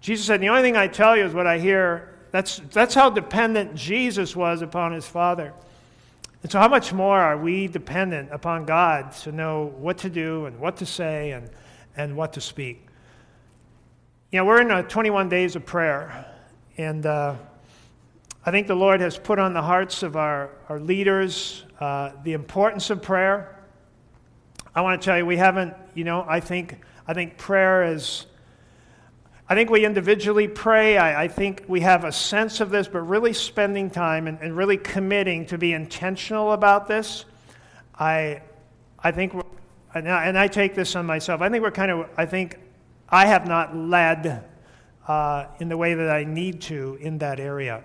Jesus 0.00 0.26
said, 0.26 0.40
The 0.40 0.48
only 0.48 0.62
thing 0.62 0.76
I 0.76 0.88
tell 0.88 1.16
you 1.16 1.24
is 1.24 1.34
what 1.34 1.46
I 1.46 1.58
hear. 1.58 2.15
That's, 2.30 2.60
that's 2.72 2.94
how 2.94 3.10
dependent 3.10 3.74
Jesus 3.74 4.34
was 4.34 4.62
upon 4.62 4.92
his 4.92 5.06
Father. 5.06 5.52
And 6.42 6.52
so, 6.52 6.58
how 6.58 6.68
much 6.68 6.92
more 6.92 7.18
are 7.18 7.36
we 7.36 7.66
dependent 7.66 8.30
upon 8.30 8.66
God 8.66 9.12
to 9.22 9.32
know 9.32 9.74
what 9.78 9.98
to 9.98 10.10
do 10.10 10.46
and 10.46 10.60
what 10.60 10.76
to 10.76 10.86
say 10.86 11.32
and, 11.32 11.50
and 11.96 12.16
what 12.16 12.34
to 12.34 12.40
speak? 12.40 12.86
You 14.30 14.38
know, 14.40 14.44
we're 14.44 14.60
in 14.60 14.84
21 14.84 15.28
days 15.28 15.56
of 15.56 15.64
prayer, 15.64 16.26
and 16.76 17.06
uh, 17.06 17.36
I 18.44 18.50
think 18.50 18.66
the 18.66 18.76
Lord 18.76 19.00
has 19.00 19.18
put 19.18 19.38
on 19.38 19.54
the 19.54 19.62
hearts 19.62 20.02
of 20.02 20.14
our, 20.14 20.50
our 20.68 20.78
leaders 20.78 21.64
uh, 21.80 22.12
the 22.22 22.32
importance 22.32 22.90
of 22.90 23.02
prayer. 23.02 23.58
I 24.74 24.82
want 24.82 25.00
to 25.00 25.04
tell 25.04 25.18
you, 25.18 25.26
we 25.26 25.36
haven't, 25.36 25.74
you 25.94 26.04
know, 26.04 26.24
I 26.28 26.40
think, 26.40 26.78
I 27.08 27.14
think 27.14 27.38
prayer 27.38 27.82
is, 27.84 28.26
I 29.48 29.54
think 29.54 29.70
we 29.70 29.84
individually 29.84 30.48
pray. 30.48 30.98
I, 30.98 31.24
I 31.24 31.28
think 31.28 31.64
we 31.68 31.80
have 31.80 32.02
a 32.02 32.10
sense 32.10 32.60
of 32.60 32.70
this, 32.70 32.88
but 32.88 33.02
really 33.02 33.32
spending 33.32 33.90
time 33.90 34.26
and, 34.26 34.40
and 34.40 34.56
really 34.56 34.76
committing 34.76 35.46
to 35.46 35.58
be 35.58 35.72
intentional 35.72 36.52
about 36.52 36.88
this, 36.88 37.24
I, 37.96 38.42
I 38.98 39.12
think, 39.12 39.34
and 39.94 40.10
I, 40.10 40.26
and 40.26 40.36
I 40.36 40.48
take 40.48 40.74
this 40.74 40.96
on 40.96 41.06
myself, 41.06 41.42
I 41.42 41.48
think 41.48 41.62
we're 41.62 41.70
kind 41.70 41.92
of, 41.92 42.08
I 42.16 42.26
think 42.26 42.58
I 43.08 43.26
have 43.26 43.46
not 43.46 43.76
led 43.76 44.44
uh, 45.06 45.46
in 45.60 45.68
the 45.68 45.76
way 45.76 45.94
that 45.94 46.10
I 46.10 46.24
need 46.24 46.60
to 46.62 46.98
in 47.00 47.18
that 47.18 47.38
area. 47.38 47.84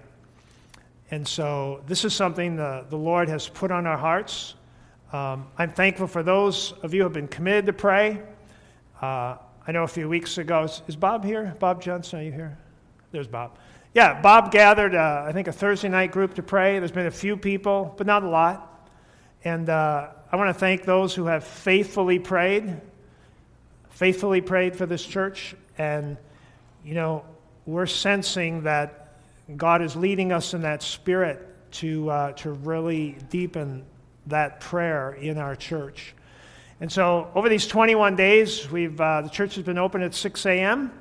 And 1.12 1.28
so 1.28 1.84
this 1.86 2.06
is 2.06 2.16
something 2.16 2.56
the, 2.56 2.88
the 2.90 2.98
Lord 2.98 3.30
has 3.30 3.48
put 3.48 3.70
on 3.70 3.86
our 3.86 3.98
hearts. 3.98 4.56
Um, 5.14 5.46
I'm 5.60 5.72
thankful 5.72 6.08
for 6.08 6.24
those 6.24 6.74
of 6.82 6.96
you 6.96 7.02
who 7.02 7.04
have 7.04 7.14
been 7.14 7.28
committed 7.28 7.68
to 7.68 7.74
pray. 7.74 8.20
Uh, 9.00 9.36
I 9.72 9.74
know 9.74 9.84
a 9.84 9.88
few 9.88 10.10
weeks 10.10 10.38
ago, 10.38 10.64
is, 10.64 10.82
is, 10.90 10.98
Bob 10.98 11.24
here? 11.24 11.56
Bob 11.58 11.82
Johnson, 11.82 12.20
are 12.20 12.24
you 12.24 12.34
here? 12.34 12.58
There's 13.14 13.26
Bob. 13.26 13.58
Yeah, 13.94 14.20
Bob 14.20 14.52
gathered, 14.52 14.94
uh, 14.94 15.24
I 15.26 15.32
think, 15.32 15.48
a 15.48 15.54
Thursday 15.54 15.88
night 15.88 16.12
group 16.12 16.34
to 16.34 16.44
pray. 16.44 16.78
There's 16.78 16.92
been 16.92 17.06
a 17.06 17.10
few 17.10 17.38
people, 17.38 17.96
but 17.98 18.06
not 18.06 18.22
a 18.24 18.28
lot. 18.28 18.90
And 19.46 19.70
uh, 19.70 20.10
I 20.30 20.36
want 20.36 20.50
to 20.50 20.54
thank 20.54 20.84
those 20.84 21.16
who 21.16 21.28
have 21.28 21.46
faithfully 21.46 22.20
prayed 22.20 22.82
faithfully 23.92 24.42
prayed 24.42 24.76
for 24.76 24.86
this 24.86 25.06
church, 25.06 25.56
and, 25.78 26.18
you 26.84 26.94
know, 26.94 27.24
we're 27.66 27.86
sensing 27.86 28.64
that 28.64 29.14
God 29.56 29.82
is 29.82 29.96
leading 29.96 30.34
us 30.34 30.54
in 30.54 30.64
that 30.64 30.84
spirit 30.84 31.48
to, 31.76 32.10
uh, 32.10 32.32
to 32.34 32.52
really 32.52 33.16
deepen 33.30 33.86
that 34.28 34.60
prayer 34.60 35.14
in 35.14 35.38
our 35.38 35.56
church. 35.56 36.14
And 36.82 36.92
so, 36.92 37.32
over 37.36 37.48
these 37.48 37.68
21 37.68 38.18
days, 38.18 38.70
we've, 38.70 39.00
uh, 39.00 39.22
the 39.22 39.30
church 39.30 39.56
has 39.56 39.64
been 39.64 39.78
open 39.78 40.02
at 40.02 40.14
6 40.14 40.46
a.m., 40.48 40.92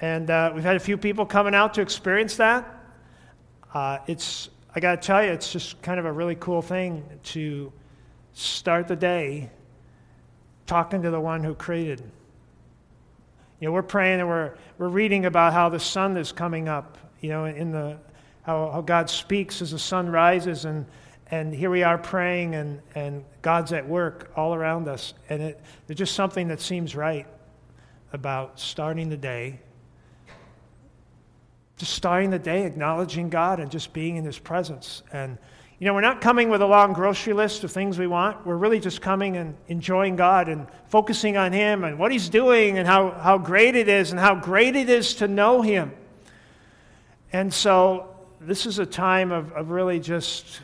and 0.00 0.28
uh, 0.28 0.52
we've 0.54 0.64
had 0.64 0.76
a 0.76 0.80
few 0.80 0.98
people 0.98 1.24
coming 1.24 1.54
out 1.54 1.72
to 1.74 1.80
experience 1.80 2.36
that. 2.36 2.68
Uh, 3.72 3.98
it's, 4.06 4.50
I 4.74 4.80
got 4.80 5.00
to 5.00 5.06
tell 5.06 5.24
you, 5.24 5.30
it's 5.30 5.50
just 5.50 5.80
kind 5.80 5.98
of 5.98 6.04
a 6.04 6.12
really 6.12 6.34
cool 6.34 6.60
thing 6.60 7.02
to 7.22 7.72
start 8.34 8.88
the 8.88 8.96
day 8.96 9.50
talking 10.66 11.00
to 11.02 11.10
the 11.10 11.20
one 11.20 11.42
who 11.42 11.54
created 11.54 12.02
you 13.64 13.68
know, 13.70 13.72
we're 13.72 13.82
praying 13.82 14.20
and 14.20 14.28
we're, 14.28 14.54
we're 14.76 14.88
reading 14.88 15.24
about 15.24 15.54
how 15.54 15.70
the 15.70 15.80
sun 15.80 16.18
is 16.18 16.32
coming 16.32 16.68
up, 16.68 16.98
you 17.22 17.30
know, 17.30 17.46
in 17.46 17.70
the, 17.70 17.96
how, 18.42 18.70
how 18.70 18.80
God 18.82 19.08
speaks 19.08 19.62
as 19.62 19.70
the 19.70 19.78
sun 19.78 20.10
rises. 20.10 20.66
And, 20.66 20.84
and 21.34 21.52
here 21.52 21.68
we 21.68 21.82
are 21.82 21.98
praying, 21.98 22.54
and, 22.54 22.80
and 22.94 23.24
God's 23.42 23.72
at 23.72 23.88
work 23.88 24.30
all 24.36 24.54
around 24.54 24.86
us. 24.86 25.14
And 25.28 25.42
it, 25.42 25.60
there's 25.88 25.98
just 25.98 26.14
something 26.14 26.46
that 26.46 26.60
seems 26.60 26.94
right 26.94 27.26
about 28.12 28.60
starting 28.60 29.08
the 29.08 29.16
day. 29.16 29.58
Just 31.76 31.92
starting 31.92 32.30
the 32.30 32.38
day, 32.38 32.64
acknowledging 32.66 33.30
God 33.30 33.58
and 33.58 33.68
just 33.68 33.92
being 33.92 34.14
in 34.14 34.24
His 34.24 34.38
presence. 34.38 35.02
And 35.12 35.36
you 35.80 35.88
know, 35.88 35.94
we're 35.94 36.02
not 36.02 36.20
coming 36.20 36.50
with 36.50 36.62
a 36.62 36.66
long 36.66 36.92
grocery 36.92 37.32
list 37.32 37.64
of 37.64 37.72
things 37.72 37.98
we 37.98 38.06
want. 38.06 38.46
We're 38.46 38.56
really 38.56 38.78
just 38.78 39.02
coming 39.02 39.36
and 39.36 39.56
enjoying 39.66 40.14
God 40.14 40.48
and 40.48 40.68
focusing 40.86 41.36
on 41.36 41.52
Him 41.52 41.82
and 41.82 41.98
what 41.98 42.12
He's 42.12 42.28
doing 42.28 42.78
and 42.78 42.86
how, 42.86 43.10
how 43.10 43.38
great 43.38 43.74
it 43.74 43.88
is 43.88 44.12
and 44.12 44.20
how 44.20 44.36
great 44.36 44.76
it 44.76 44.88
is 44.88 45.16
to 45.16 45.26
know 45.26 45.62
Him. 45.62 45.90
And 47.32 47.52
so 47.52 48.14
this 48.40 48.66
is 48.66 48.78
a 48.78 48.86
time 48.86 49.32
of, 49.32 49.50
of 49.50 49.70
really 49.70 49.98
just 49.98 50.60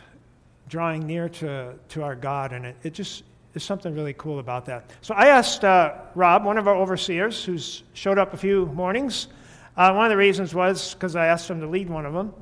drawing 0.70 1.06
near 1.06 1.28
to, 1.28 1.74
to 1.90 2.02
our 2.02 2.14
God, 2.14 2.52
and 2.52 2.64
it, 2.64 2.76
it 2.82 2.94
just 2.94 3.24
is 3.52 3.62
something 3.62 3.94
really 3.94 4.14
cool 4.14 4.38
about 4.38 4.64
that. 4.64 4.90
So 5.02 5.12
I 5.14 5.26
asked 5.26 5.64
uh, 5.64 5.96
Rob, 6.14 6.46
one 6.46 6.56
of 6.56 6.66
our 6.66 6.76
overseers, 6.76 7.44
who's 7.44 7.82
showed 7.92 8.18
up 8.18 8.32
a 8.32 8.36
few 8.38 8.66
mornings, 8.66 9.28
Uh, 9.76 9.92
one 9.94 10.04
of 10.04 10.10
the 10.10 10.16
reasons 10.16 10.52
was 10.54 10.94
because 10.94 11.16
I 11.16 11.26
asked 11.26 11.48
him 11.48 11.60
to 11.60 11.66
lead 11.66 11.88
one 11.88 12.04
of 12.04 12.12
them. 12.12 12.34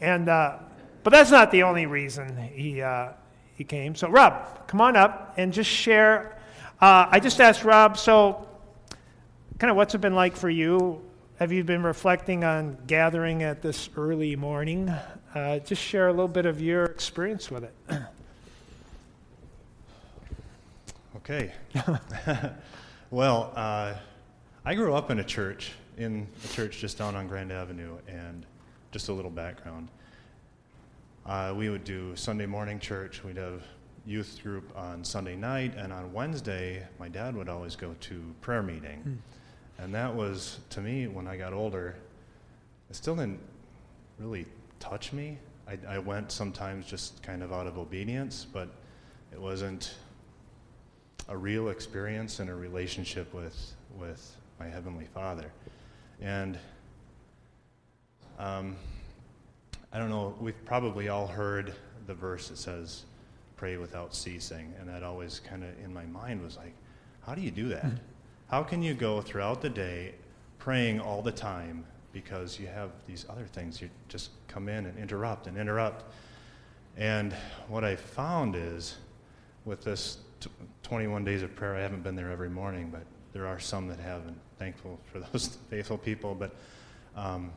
And, 0.00 0.28
uh, 0.28 0.58
but 1.02 1.10
that's 1.10 1.30
not 1.30 1.50
the 1.50 1.64
only 1.64 1.86
reason 1.86 2.36
he, 2.36 2.82
uh, 2.82 3.12
he 3.56 3.64
came. 3.64 3.94
So, 3.94 4.08
Rob, 4.08 4.66
come 4.68 4.80
on 4.80 4.94
up 4.96 5.34
and 5.36 5.52
just 5.52 5.70
share. 5.70 6.38
Uh, 6.80 7.06
I 7.10 7.20
just 7.20 7.40
asked 7.40 7.64
Rob, 7.64 7.96
so 7.96 8.46
kind 9.58 9.70
of 9.70 9.76
what's 9.76 9.94
it 9.94 10.00
been 10.00 10.14
like 10.14 10.36
for 10.36 10.50
you? 10.50 11.00
Have 11.38 11.52
you 11.52 11.64
been 11.64 11.82
reflecting 11.82 12.44
on 12.44 12.76
gathering 12.86 13.42
at 13.42 13.60
this 13.60 13.90
early 13.96 14.36
morning? 14.36 14.92
Uh, 15.34 15.58
just 15.58 15.82
share 15.82 16.08
a 16.08 16.10
little 16.10 16.28
bit 16.28 16.46
of 16.46 16.60
your 16.60 16.84
experience 16.84 17.50
with 17.50 17.64
it. 17.64 17.74
Okay. 21.16 21.52
well, 23.10 23.52
uh, 23.54 23.94
I 24.64 24.74
grew 24.74 24.94
up 24.94 25.10
in 25.10 25.18
a 25.18 25.24
church, 25.24 25.72
in 25.98 26.26
a 26.42 26.48
church 26.48 26.78
just 26.78 26.96
down 26.96 27.14
on 27.14 27.28
Grand 27.28 27.52
Avenue, 27.52 27.98
and 28.08 28.46
just 28.92 29.10
a 29.10 29.12
little 29.12 29.30
background. 29.30 29.88
Uh, 31.26 31.52
we 31.54 31.68
would 31.68 31.84
do 31.84 32.16
Sunday 32.16 32.46
morning 32.46 32.78
church. 32.78 33.22
We'd 33.22 33.36
have 33.36 33.62
youth 34.06 34.40
group 34.42 34.72
on 34.74 35.04
Sunday 35.04 35.36
night, 35.36 35.74
and 35.76 35.92
on 35.92 36.10
Wednesday, 36.14 36.82
my 36.98 37.08
dad 37.08 37.36
would 37.36 37.50
always 37.50 37.76
go 37.76 37.94
to 38.00 38.34
prayer 38.40 38.62
meeting. 38.62 39.02
Mm. 39.06 39.84
And 39.84 39.94
that 39.94 40.14
was, 40.14 40.60
to 40.70 40.80
me, 40.80 41.08
when 41.08 41.28
I 41.28 41.36
got 41.36 41.52
older, 41.52 41.94
it 42.88 42.96
still 42.96 43.16
didn't 43.16 43.40
really 44.18 44.46
touch 44.80 45.12
me. 45.12 45.38
I, 45.66 45.78
I 45.88 45.98
went 45.98 46.32
sometimes 46.32 46.86
just 46.86 47.22
kind 47.22 47.42
of 47.42 47.52
out 47.52 47.66
of 47.66 47.78
obedience, 47.78 48.46
but 48.50 48.68
it 49.32 49.40
wasn't 49.40 49.94
a 51.28 51.36
real 51.36 51.68
experience 51.68 52.40
and 52.40 52.48
a 52.48 52.54
relationship 52.54 53.32
with, 53.34 53.74
with 53.98 54.34
my 54.58 54.66
Heavenly 54.66 55.06
Father. 55.12 55.52
And 56.20 56.58
um, 58.38 58.76
I 59.92 59.98
don't 59.98 60.10
know, 60.10 60.34
we've 60.40 60.64
probably 60.64 61.08
all 61.08 61.26
heard 61.26 61.74
the 62.06 62.14
verse 62.14 62.48
that 62.48 62.58
says, 62.58 63.04
pray 63.56 63.76
without 63.76 64.14
ceasing. 64.14 64.72
And 64.80 64.88
that 64.88 65.02
always 65.02 65.40
kind 65.40 65.64
of 65.64 65.70
in 65.84 65.92
my 65.92 66.06
mind 66.06 66.42
was 66.42 66.56
like, 66.56 66.74
how 67.26 67.34
do 67.34 67.42
you 67.42 67.50
do 67.50 67.68
that? 67.68 67.84
How 68.50 68.62
can 68.62 68.82
you 68.82 68.94
go 68.94 69.20
throughout 69.20 69.60
the 69.60 69.68
day 69.68 70.14
praying 70.58 71.00
all 71.00 71.20
the 71.20 71.32
time 71.32 71.84
because 72.22 72.58
you 72.58 72.66
have 72.66 72.90
these 73.06 73.24
other 73.28 73.44
things 73.44 73.80
you 73.80 73.88
just 74.08 74.30
come 74.48 74.68
in 74.68 74.86
and 74.86 74.98
interrupt 74.98 75.46
and 75.46 75.56
interrupt? 75.56 76.04
And 76.96 77.32
what 77.68 77.84
I 77.84 77.94
found 77.94 78.56
is 78.56 78.96
with 79.64 79.84
this 79.84 80.18
21 80.82 81.24
days 81.24 81.42
of 81.42 81.54
prayer. 81.54 81.76
I 81.76 81.80
haven't 81.80 82.02
been 82.02 82.16
there 82.16 82.32
every 82.32 82.50
morning, 82.50 82.88
but 82.90 83.04
there 83.32 83.46
are 83.46 83.60
some 83.60 83.86
that 83.86 84.00
have, 84.00 84.26
and 84.26 84.36
thankful 84.58 84.98
for 85.12 85.20
those 85.20 85.58
faithful 85.70 85.96
people. 85.96 86.34
But 86.34 86.56
um, 87.14 87.52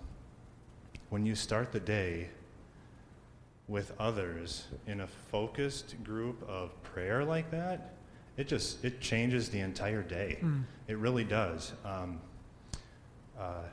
when 1.09 1.25
you 1.25 1.33
start 1.33 1.71
the 1.71 1.79
day 1.79 2.29
with 3.67 3.93
others 3.99 4.67
in 4.85 5.01
a 5.01 5.07
focused 5.07 5.95
group 6.03 6.47
of 6.47 6.71
prayer 6.83 7.23
like 7.23 7.49
that, 7.49 7.93
it 8.37 8.47
just 8.47 8.85
it 8.85 9.01
changes 9.01 9.49
the 9.49 9.59
entire 9.59 10.03
day. 10.03 10.37
Mm. 10.41 10.63
It 10.87 10.97
really 10.97 11.23
does. 11.23 11.73
Um, 11.83 12.21
uh, 13.39 13.63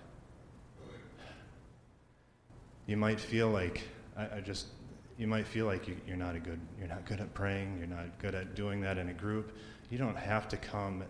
you 2.88 2.96
might 2.96 3.20
feel 3.20 3.48
like 3.50 3.82
I, 4.16 4.38
I 4.38 4.40
just 4.40 4.66
you 5.16 5.28
might 5.28 5.46
feel 5.46 5.66
like 5.66 5.86
you, 5.86 5.96
are 6.10 6.16
not 6.16 6.34
a 6.34 6.40
good 6.40 6.58
you're 6.78 6.88
not 6.88 7.04
good 7.04 7.20
at 7.20 7.32
praying 7.34 7.76
you're 7.78 7.86
not 7.86 8.18
good 8.18 8.34
at 8.34 8.56
doing 8.56 8.80
that 8.80 8.98
in 8.98 9.10
a 9.10 9.12
group 9.12 9.56
you 9.90 9.98
don't 9.98 10.16
have 10.16 10.48
to 10.48 10.56
come 10.56 11.04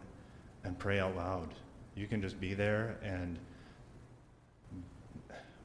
and 0.64 0.79
pray 0.79 0.99
out 0.99 1.16
loud 1.16 1.55
you 1.95 2.07
can 2.07 2.20
just 2.20 2.39
be 2.39 2.53
there 2.53 2.99
and 3.03 3.39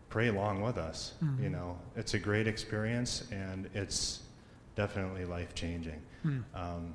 pray 0.09 0.27
along 0.27 0.61
with 0.61 0.77
us 0.77 1.13
mm-hmm. 1.23 1.43
you 1.43 1.49
know 1.49 1.77
it's 1.97 2.13
a 2.13 2.19
great 2.19 2.47
experience 2.47 3.25
and 3.31 3.69
it's 3.73 4.21
definitely 4.75 5.25
life 5.25 5.53
changing 5.55 5.99
mm. 6.23 6.43
um, 6.55 6.93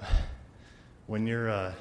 when 1.06 1.26
you're 1.26 1.50
uh, 1.50 1.72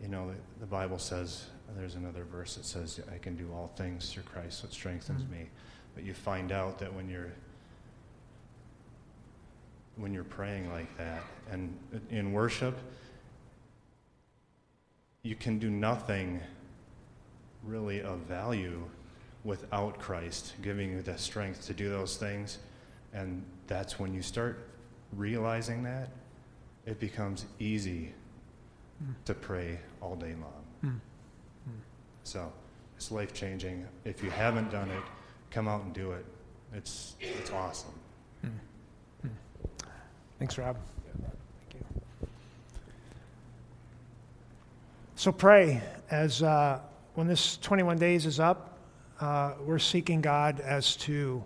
you 0.00 0.08
know 0.08 0.30
the, 0.30 0.60
the 0.60 0.66
bible 0.66 0.98
says 0.98 1.46
there's 1.76 1.94
another 1.94 2.24
verse 2.24 2.54
that 2.54 2.64
says, 2.64 3.00
I 3.12 3.18
can 3.18 3.36
do 3.36 3.50
all 3.52 3.70
things 3.76 4.12
through 4.12 4.22
Christ 4.24 4.62
that 4.62 4.72
strengthens 4.72 5.22
mm-hmm. 5.22 5.32
me. 5.32 5.48
But 5.94 6.04
you 6.04 6.14
find 6.14 6.52
out 6.52 6.78
that 6.78 6.92
when 6.92 7.08
you're 7.08 7.32
when 9.96 10.14
you're 10.14 10.22
praying 10.22 10.70
like 10.70 10.96
that 10.96 11.24
and 11.50 11.76
in 12.10 12.32
worship, 12.32 12.78
you 15.24 15.34
can 15.34 15.58
do 15.58 15.70
nothing 15.70 16.40
really 17.64 18.00
of 18.00 18.20
value 18.20 18.80
without 19.42 19.98
Christ 19.98 20.54
giving 20.62 20.92
you 20.92 21.02
the 21.02 21.18
strength 21.18 21.66
to 21.66 21.74
do 21.74 21.88
those 21.88 22.16
things. 22.16 22.58
And 23.12 23.44
that's 23.66 23.98
when 23.98 24.14
you 24.14 24.22
start 24.22 24.68
realizing 25.12 25.82
that, 25.82 26.10
it 26.86 27.00
becomes 27.00 27.46
easy 27.58 28.14
mm. 29.02 29.14
to 29.24 29.34
pray 29.34 29.78
all 30.00 30.16
day 30.16 30.34
long. 30.40 30.64
Mm. 30.84 31.00
So 32.24 32.52
it's 32.96 33.10
life 33.10 33.32
changing. 33.32 33.86
If 34.04 34.22
you 34.22 34.28
haven't 34.28 34.70
done 34.70 34.90
it, 34.90 35.02
come 35.50 35.66
out 35.66 35.82
and 35.82 35.94
do 35.94 36.12
it. 36.12 36.26
It's, 36.74 37.16
it's 37.20 37.50
awesome. 37.50 37.94
Hmm. 38.42 38.48
Hmm. 39.22 39.28
Thanks, 40.38 40.58
Rob. 40.58 40.76
Thank 41.06 41.74
you. 41.74 42.28
So 45.16 45.32
pray 45.32 45.82
as 46.10 46.42
uh, 46.42 46.80
when 47.14 47.26
this 47.26 47.56
21 47.58 47.98
days 47.98 48.26
is 48.26 48.40
up, 48.40 48.78
uh, 49.20 49.54
we're 49.64 49.78
seeking 49.78 50.20
God 50.20 50.60
as 50.60 50.96
to 50.96 51.42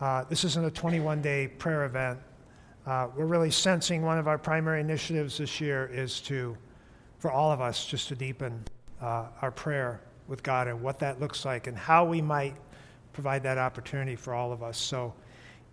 uh, 0.00 0.24
this 0.24 0.44
isn't 0.44 0.64
a 0.64 0.70
21 0.70 1.22
day 1.22 1.48
prayer 1.48 1.84
event. 1.84 2.18
Uh, 2.86 3.08
we're 3.16 3.26
really 3.26 3.50
sensing 3.50 4.02
one 4.02 4.18
of 4.18 4.26
our 4.26 4.38
primary 4.38 4.80
initiatives 4.80 5.38
this 5.38 5.60
year 5.60 5.90
is 5.92 6.20
to, 6.22 6.56
for 7.24 7.32
all 7.32 7.50
of 7.50 7.62
us, 7.62 7.86
just 7.86 8.08
to 8.08 8.14
deepen 8.14 8.62
uh, 9.00 9.24
our 9.40 9.50
prayer 9.50 9.98
with 10.28 10.42
God 10.42 10.68
and 10.68 10.82
what 10.82 10.98
that 10.98 11.22
looks 11.22 11.46
like 11.46 11.68
and 11.68 11.74
how 11.74 12.04
we 12.04 12.20
might 12.20 12.54
provide 13.14 13.44
that 13.44 13.56
opportunity 13.56 14.14
for 14.14 14.34
all 14.34 14.52
of 14.52 14.62
us. 14.62 14.76
So 14.76 15.14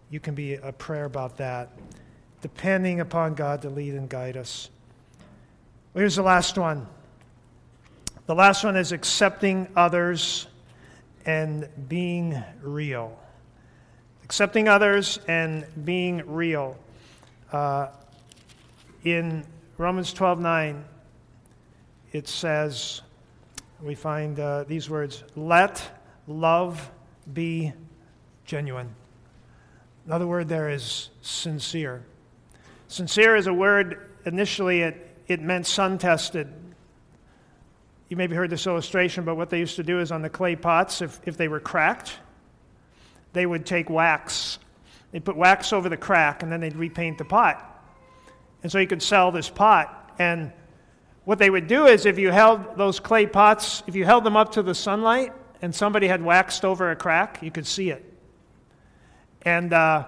you 0.09 0.21
can 0.21 0.33
be 0.33 0.53
a 0.53 0.71
prayer 0.71 1.03
about 1.03 1.35
that, 1.39 1.77
depending 2.41 3.01
upon 3.01 3.33
God 3.33 3.63
to 3.63 3.69
lead 3.69 3.95
and 3.95 4.07
guide 4.07 4.37
us. 4.37 4.69
Well, 5.93 5.99
here's 5.99 6.15
the 6.15 6.21
last 6.21 6.57
one. 6.57 6.87
The 8.27 8.35
last 8.35 8.63
one 8.63 8.77
is 8.77 8.93
accepting 8.93 9.67
others 9.75 10.47
and 11.25 11.67
being 11.89 12.41
real. 12.61 13.19
Accepting 14.23 14.69
others 14.69 15.19
and 15.27 15.65
being 15.83 16.23
real. 16.33 16.77
Uh, 17.51 17.87
in 19.03 19.43
Romans 19.77 20.13
12 20.13 20.39
9, 20.39 20.85
it 22.11 22.27
says, 22.27 23.01
we 23.81 23.95
find 23.95 24.39
uh, 24.39 24.65
these 24.65 24.89
words 24.89 25.23
let 25.35 25.81
love 26.27 26.91
be 27.33 27.73
genuine. 28.45 28.93
Another 30.05 30.27
word 30.27 30.49
there 30.49 30.69
is 30.69 31.09
sincere. 31.21 32.03
Sincere 32.87 33.35
is 33.35 33.47
a 33.47 33.53
word, 33.53 34.09
initially, 34.25 34.81
it, 34.81 35.17
it 35.27 35.41
meant 35.41 35.65
sun 35.65 35.97
tested. 35.97 36.51
You 38.09 38.17
maybe 38.17 38.35
heard 38.35 38.49
this 38.49 38.67
illustration, 38.67 39.23
but 39.23 39.35
what 39.35 39.49
they 39.49 39.59
used 39.59 39.77
to 39.77 39.83
do 39.83 39.99
is 39.99 40.11
on 40.11 40.21
the 40.21 40.29
clay 40.29 40.55
pots, 40.55 41.01
if, 41.01 41.21
if 41.25 41.37
they 41.37 41.47
were 41.47 41.61
cracked, 41.61 42.19
they 43.31 43.45
would 43.45 43.65
take 43.65 43.89
wax. 43.89 44.59
They'd 45.11 45.23
put 45.23 45.37
wax 45.37 45.71
over 45.71 45.87
the 45.87 45.97
crack, 45.97 46.43
and 46.43 46.51
then 46.51 46.59
they'd 46.59 46.75
repaint 46.75 47.17
the 47.17 47.25
pot. 47.25 47.67
And 48.63 48.71
so 48.71 48.79
you 48.79 48.87
could 48.87 49.01
sell 49.01 49.31
this 49.31 49.49
pot. 49.49 50.13
And 50.19 50.51
what 51.25 51.37
they 51.37 51.49
would 51.49 51.67
do 51.67 51.85
is 51.85 52.05
if 52.05 52.17
you 52.17 52.31
held 52.31 52.77
those 52.77 52.99
clay 52.99 53.25
pots, 53.25 53.83
if 53.87 53.95
you 53.95 54.05
held 54.05 54.23
them 54.23 54.35
up 54.35 54.53
to 54.53 54.63
the 54.63 54.73
sunlight 54.73 55.33
and 55.61 55.73
somebody 55.73 56.07
had 56.07 56.23
waxed 56.23 56.65
over 56.65 56.91
a 56.91 56.95
crack, 56.95 57.39
you 57.41 57.51
could 57.51 57.67
see 57.67 57.91
it. 57.91 58.05
And 59.43 59.73
uh, 59.73 60.05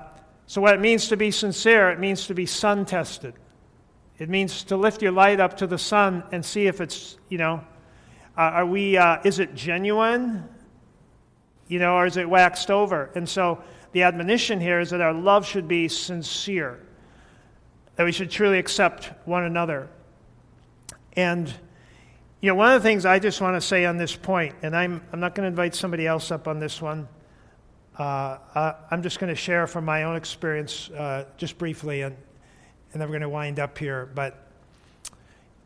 so, 0.47 0.61
what 0.61 0.73
it 0.73 0.81
means 0.81 1.07
to 1.09 1.17
be 1.17 1.31
sincere, 1.31 1.89
it 1.89 1.99
means 1.99 2.27
to 2.27 2.33
be 2.33 2.45
sun 2.45 2.85
tested. 2.85 3.33
It 4.19 4.29
means 4.29 4.63
to 4.65 4.77
lift 4.77 5.01
your 5.01 5.11
light 5.11 5.39
up 5.39 5.57
to 5.57 5.67
the 5.67 5.77
sun 5.77 6.23
and 6.31 6.45
see 6.45 6.67
if 6.67 6.81
it's, 6.81 7.17
you 7.29 7.37
know, 7.37 7.63
uh, 8.37 8.41
are 8.41 8.65
we, 8.65 8.97
uh, 8.97 9.17
is 9.23 9.39
it 9.39 9.55
genuine? 9.55 10.47
You 11.67 11.79
know, 11.79 11.95
or 11.95 12.05
is 12.05 12.17
it 12.17 12.29
waxed 12.29 12.69
over? 12.69 13.09
And 13.15 13.27
so, 13.27 13.63
the 13.91 14.03
admonition 14.03 14.59
here 14.59 14.79
is 14.79 14.89
that 14.89 15.01
our 15.01 15.13
love 15.13 15.45
should 15.45 15.67
be 15.67 15.87
sincere, 15.87 16.79
that 17.95 18.03
we 18.03 18.11
should 18.11 18.31
truly 18.31 18.59
accept 18.59 19.11
one 19.25 19.43
another. 19.43 19.89
And, 21.15 21.53
you 22.41 22.49
know, 22.49 22.55
one 22.55 22.73
of 22.73 22.81
the 22.81 22.87
things 22.87 23.05
I 23.05 23.19
just 23.19 23.39
want 23.39 23.55
to 23.55 23.61
say 23.61 23.85
on 23.85 23.97
this 23.97 24.15
point, 24.15 24.55
and 24.63 24.75
I'm, 24.75 25.01
I'm 25.11 25.19
not 25.19 25.35
going 25.35 25.43
to 25.43 25.49
invite 25.49 25.75
somebody 25.75 26.07
else 26.07 26.31
up 26.31 26.47
on 26.47 26.59
this 26.59 26.81
one. 26.81 27.07
Uh, 27.97 28.37
uh, 28.55 28.73
I'm 28.89 29.03
just 29.03 29.19
going 29.19 29.29
to 29.29 29.35
share 29.35 29.67
from 29.67 29.85
my 29.85 30.03
own 30.03 30.15
experience 30.15 30.89
uh, 30.89 31.25
just 31.37 31.57
briefly, 31.59 32.01
and, 32.01 32.15
and 32.91 33.01
then 33.01 33.07
we're 33.07 33.19
going 33.19 33.21
to 33.21 33.29
wind 33.29 33.59
up 33.59 33.77
here. 33.77 34.09
But 34.15 34.47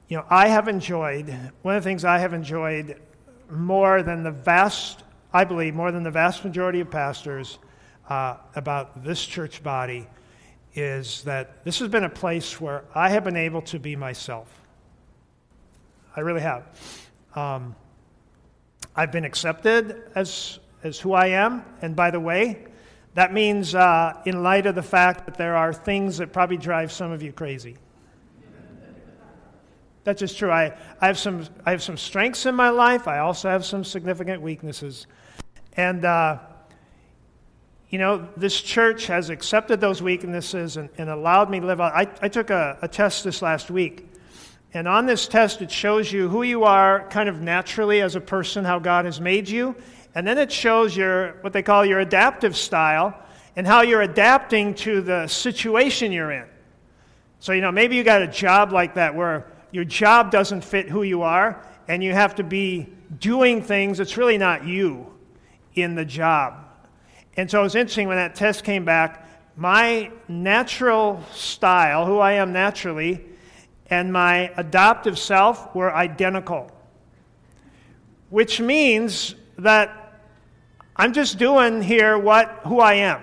you 0.10 0.18
know, 0.18 0.26
I 0.30 0.48
have 0.48 0.68
enjoyed, 0.68 1.30
one 1.62 1.76
of 1.76 1.84
the 1.84 1.90
things 1.90 2.06
I 2.06 2.18
have 2.20 2.34
enjoyed 2.34 3.02
more 3.50 4.04
than 4.04 4.24
the 4.24 4.32
vast, 4.32 5.04
I 5.34 5.46
believe, 5.46 5.76
more 5.76 5.92
than 5.92 6.04
the 6.04 6.12
vast 6.12 6.44
majority 6.44 6.82
of 6.82 6.92
pastors 6.92 7.60
uh, 8.10 8.38
about 8.56 9.04
this 9.04 9.26
church 9.26 9.64
body 9.64 10.08
is 10.76 11.24
that 11.24 11.64
this 11.66 11.80
has 11.80 11.88
been 11.90 12.04
a 12.04 12.10
place 12.10 12.60
where 12.62 12.84
I 12.94 13.10
have 13.10 13.24
been 13.24 13.36
able 13.36 13.62
to 13.64 13.80
be 13.80 13.96
myself. 13.96 14.57
I 16.18 16.22
really 16.22 16.42
have. 16.42 16.64
Um, 17.36 17.76
I've 18.96 19.12
been 19.12 19.24
accepted 19.24 20.02
as, 20.16 20.58
as 20.84 21.00
who 21.00 21.14
I 21.14 21.28
am. 21.28 21.64
And 21.84 21.96
by 21.96 22.10
the 22.10 22.20
way, 22.20 22.66
that 23.14 23.32
means, 23.32 23.76
uh, 23.76 24.20
in 24.26 24.42
light 24.42 24.66
of 24.66 24.74
the 24.74 24.82
fact 24.82 25.28
that 25.28 25.38
there 25.38 25.56
are 25.56 25.72
things 25.72 26.18
that 26.18 26.34
probably 26.34 26.58
drive 26.58 26.92
some 26.92 27.12
of 27.12 27.22
you 27.22 27.32
crazy. 27.32 27.78
That's 30.06 30.20
just 30.20 30.40
true. 30.40 30.50
I, 30.50 30.76
I, 31.00 31.06
have 31.06 31.20
some, 31.20 31.46
I 31.66 31.72
have 31.72 31.84
some 31.84 31.98
strengths 31.98 32.48
in 32.48 32.56
my 32.56 32.70
life, 32.70 33.08
I 33.08 33.20
also 33.20 33.50
have 33.50 33.64
some 33.64 33.84
significant 33.84 34.42
weaknesses. 34.42 35.06
And, 35.74 36.04
uh, 36.04 36.40
you 37.90 38.00
know, 38.00 38.28
this 38.36 38.60
church 38.60 39.06
has 39.06 39.30
accepted 39.30 39.82
those 39.82 40.02
weaknesses 40.02 40.78
and, 40.78 40.90
and 40.98 41.12
allowed 41.12 41.52
me 41.52 41.60
to 41.60 41.66
live 41.66 41.80
out. 41.80 41.94
I, 41.94 42.08
I 42.24 42.28
took 42.28 42.50
a, 42.50 42.80
a 42.82 42.88
test 42.88 43.24
this 43.24 43.44
last 43.44 43.70
week. 43.70 44.07
And 44.78 44.88
on 44.88 45.08
this 45.08 45.28
test, 45.28 45.64
it 45.64 45.72
shows 45.72 46.12
you 46.12 46.30
who 46.30 46.44
you 46.44 46.64
are 46.64 47.08
kind 47.10 47.28
of 47.28 47.42
naturally 47.42 48.00
as 48.00 48.16
a 48.16 48.22
person, 48.22 48.64
how 48.64 48.78
God 48.78 49.06
has 49.06 49.20
made 49.20 49.50
you. 49.50 49.76
And 50.14 50.28
then 50.28 50.38
it 50.38 50.52
shows 50.52 50.96
your, 50.96 51.32
what 51.42 51.52
they 51.52 51.64
call 51.64 51.84
your 51.84 52.00
adaptive 52.00 52.56
style 52.56 53.20
and 53.56 53.66
how 53.66 53.82
you're 53.82 54.04
adapting 54.04 54.76
to 54.76 55.02
the 55.02 55.26
situation 55.26 56.12
you're 56.12 56.32
in. 56.32 56.46
So, 57.40 57.54
you 57.54 57.62
know, 57.62 57.72
maybe 57.72 57.96
you 57.96 58.04
got 58.04 58.22
a 58.22 58.28
job 58.28 58.72
like 58.72 58.94
that 58.94 59.16
where 59.16 59.48
your 59.72 59.84
job 59.84 60.30
doesn't 60.30 60.64
fit 60.64 60.88
who 60.88 61.02
you 61.02 61.24
are, 61.24 61.60
and 61.88 62.04
you 62.04 62.14
have 62.14 62.36
to 62.36 62.44
be 62.44 62.88
doing 63.18 63.64
things 63.64 63.98
that's 63.98 64.16
really 64.16 64.38
not 64.38 64.64
you 64.64 65.12
in 65.74 65.96
the 65.96 66.06
job. 66.06 66.54
And 67.36 67.50
so 67.50 67.62
it 67.62 67.64
was 67.64 67.74
interesting 67.74 68.08
when 68.08 68.18
that 68.18 68.36
test 68.36 68.64
came 68.64 68.86
back. 68.86 69.28
My 69.56 70.12
natural 70.28 71.24
style, 71.34 72.06
who 72.06 72.20
I 72.20 72.34
am 72.34 72.54
naturally, 72.54 73.24
and 73.90 74.12
my 74.12 74.52
adoptive 74.58 75.18
self 75.18 75.74
were 75.76 75.94
identical. 75.94 76.72
Which 78.30 78.60
means 78.60 79.36
that 79.58 80.22
I'm 80.96 81.14
just 81.14 81.38
doing 81.38 81.82
here 81.82 82.18
what 82.18 82.62
who 82.66 82.80
I 82.80 82.96
am. 82.96 83.22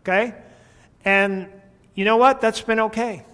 Okay? 0.00 0.34
And 1.04 1.48
you 1.94 2.04
know 2.04 2.16
what? 2.16 2.40
That's 2.40 2.60
been 2.60 2.80
okay 2.80 3.24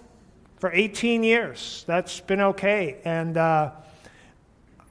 for 0.58 0.72
18 0.72 1.22
years. 1.22 1.84
That's 1.86 2.20
been 2.20 2.40
okay. 2.40 2.98
And 3.04 3.36
uh, 3.36 3.70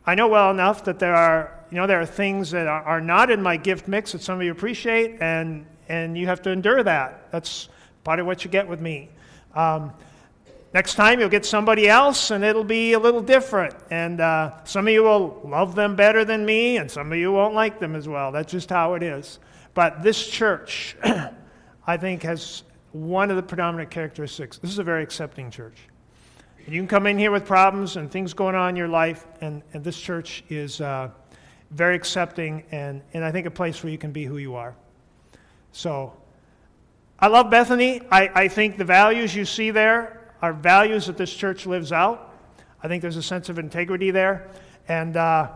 I 0.06 0.16
know 0.16 0.28
well 0.28 0.52
enough 0.52 0.84
that 0.86 1.00
there 1.00 1.16
are, 1.16 1.60
you 1.72 1.78
know, 1.78 1.88
there 1.88 2.00
are 2.00 2.06
things 2.06 2.52
that 2.52 2.68
are, 2.68 3.02
not 3.02 3.32
in 3.32 3.42
my 3.42 3.58
gift 3.58 3.88
mix 3.88 4.12
that 4.12 4.22
some 4.22 4.38
of 4.38 4.44
you 4.44 4.52
appreciate, 4.52 5.18
and, 5.22 5.66
and 5.90 6.18
you 6.18 6.28
have 6.28 6.42
to 6.44 6.52
endure 6.52 6.84
that. 6.84 7.32
That's 7.32 7.70
part 8.04 8.20
of 8.20 8.26
what 8.26 8.46
you 8.46 8.52
get 8.52 8.68
with 8.68 8.80
me. 8.80 9.10
Um, 9.56 9.92
next 10.76 10.96
time 10.96 11.22
you'll 11.22 11.30
get 11.30 11.46
somebody 11.46 11.88
else, 11.88 12.32
and 12.32 12.44
it'll 12.44 12.66
be 12.66 12.92
a 12.94 13.00
little 13.00 13.22
different. 13.22 13.74
And 13.90 14.20
uh, 14.20 14.52
some 14.66 14.88
of 14.88 14.94
you 14.94 15.04
will 15.04 15.40
love 15.46 15.74
them 15.74 15.96
better 15.96 16.26
than 16.26 16.46
me, 16.46 16.78
and 16.78 16.92
some 16.92 17.14
of 17.14 17.18
you 17.18 17.32
won't 17.32 17.56
like 17.56 17.80
them 17.80 17.96
as 17.96 18.10
well. 18.10 18.34
That's 18.34 18.52
just 18.52 18.70
how 18.70 18.96
it 18.96 19.02
is. 19.02 19.40
But 19.74 20.04
this 20.04 20.28
church, 20.28 20.98
I 21.88 21.96
think, 21.96 22.24
has 22.24 22.64
one 22.92 23.30
of 23.30 23.38
the 23.38 23.44
predominant 23.44 23.90
characteristics. 23.90 24.58
This 24.58 24.70
is 24.70 24.78
a 24.78 24.84
very 24.84 25.02
accepting 25.02 25.50
church. 25.50 25.78
You 26.68 26.78
can 26.82 26.88
come 26.90 27.08
in 27.08 27.18
here 27.18 27.32
with 27.32 27.46
problems 27.46 27.96
and 27.96 28.12
things 28.12 28.34
going 28.34 28.56
on 28.56 28.72
in 28.72 28.76
your 28.76 28.90
life, 28.90 29.26
and, 29.40 29.64
and 29.72 29.82
this 29.82 29.98
church 29.98 30.44
is 30.50 30.82
uh, 30.82 31.10
very 31.72 31.96
accepting 31.96 32.64
and, 32.72 33.02
and 33.14 33.24
I 33.24 33.32
think 33.32 33.48
a 33.48 33.52
place 33.52 33.82
where 33.82 33.92
you 33.92 33.98
can 33.98 34.12
be 34.12 34.26
who 34.26 34.38
you 34.38 34.56
are. 34.56 34.76
So 35.72 36.14
I 37.18 37.28
love 37.28 37.50
Bethany. 37.50 38.02
I, 38.12 38.30
I 38.34 38.48
think 38.50 38.78
the 38.78 38.86
values 38.86 39.34
you 39.34 39.46
see 39.46 39.72
there 39.72 40.25
are 40.42 40.54
values 40.54 41.08
that 41.08 41.18
this 41.18 41.34
church 41.34 41.66
lives 41.66 41.92
out. 41.92 42.34
I 42.84 42.88
think 42.88 43.02
there's 43.02 43.18
a 43.18 43.24
sense 43.24 43.50
of 43.50 43.60
integrity 43.60 44.12
there. 44.12 44.50
And 44.88 45.18
uh, 45.18 45.52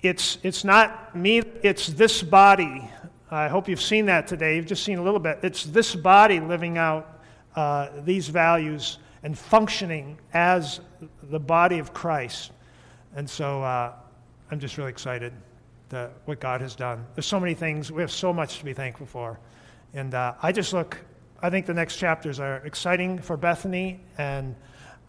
it's, 0.00 0.38
it's 0.42 0.64
not 0.64 1.16
me, 1.16 1.38
it's 1.62 1.86
this 1.88 2.22
body 2.22 2.90
I 3.34 3.48
hope 3.48 3.68
you've 3.68 3.82
seen 3.82 4.06
that 4.06 4.28
today. 4.28 4.56
You've 4.56 4.66
just 4.66 4.84
seen 4.84 4.98
a 4.98 5.02
little 5.02 5.18
bit. 5.18 5.40
It's 5.42 5.64
this 5.64 5.94
body 5.94 6.38
living 6.38 6.78
out 6.78 7.20
uh, 7.56 7.88
these 8.04 8.28
values 8.28 8.98
and 9.24 9.36
functioning 9.36 10.18
as 10.34 10.80
the 11.24 11.40
body 11.40 11.80
of 11.80 11.92
Christ. 11.92 12.52
And 13.16 13.28
so 13.28 13.62
uh, 13.62 13.92
I'm 14.50 14.60
just 14.60 14.78
really 14.78 14.90
excited 14.90 15.32
that 15.88 16.12
what 16.26 16.38
God 16.38 16.60
has 16.60 16.76
done. 16.76 17.04
There's 17.16 17.26
so 17.26 17.40
many 17.40 17.54
things. 17.54 17.90
We 17.90 18.02
have 18.02 18.12
so 18.12 18.32
much 18.32 18.58
to 18.58 18.64
be 18.64 18.72
thankful 18.72 19.06
for. 19.06 19.38
And 19.94 20.14
uh, 20.14 20.34
I 20.40 20.52
just 20.52 20.72
look, 20.72 20.98
I 21.44 21.50
think 21.50 21.66
the 21.66 21.74
next 21.74 21.96
chapters 21.96 22.40
are 22.40 22.62
exciting 22.64 23.18
for 23.18 23.36
Bethany, 23.36 24.00
and 24.16 24.54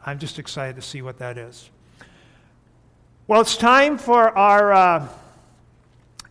I'm 0.06 0.20
just 0.20 0.38
excited 0.38 0.76
to 0.76 0.82
see 0.82 1.02
what 1.02 1.18
that 1.20 1.38
is. 1.38 1.70
Well, 3.26 3.40
it's 3.40 3.56
time 3.56 3.98
for 3.98 4.38
our 4.38 4.74
uh, 4.74 5.08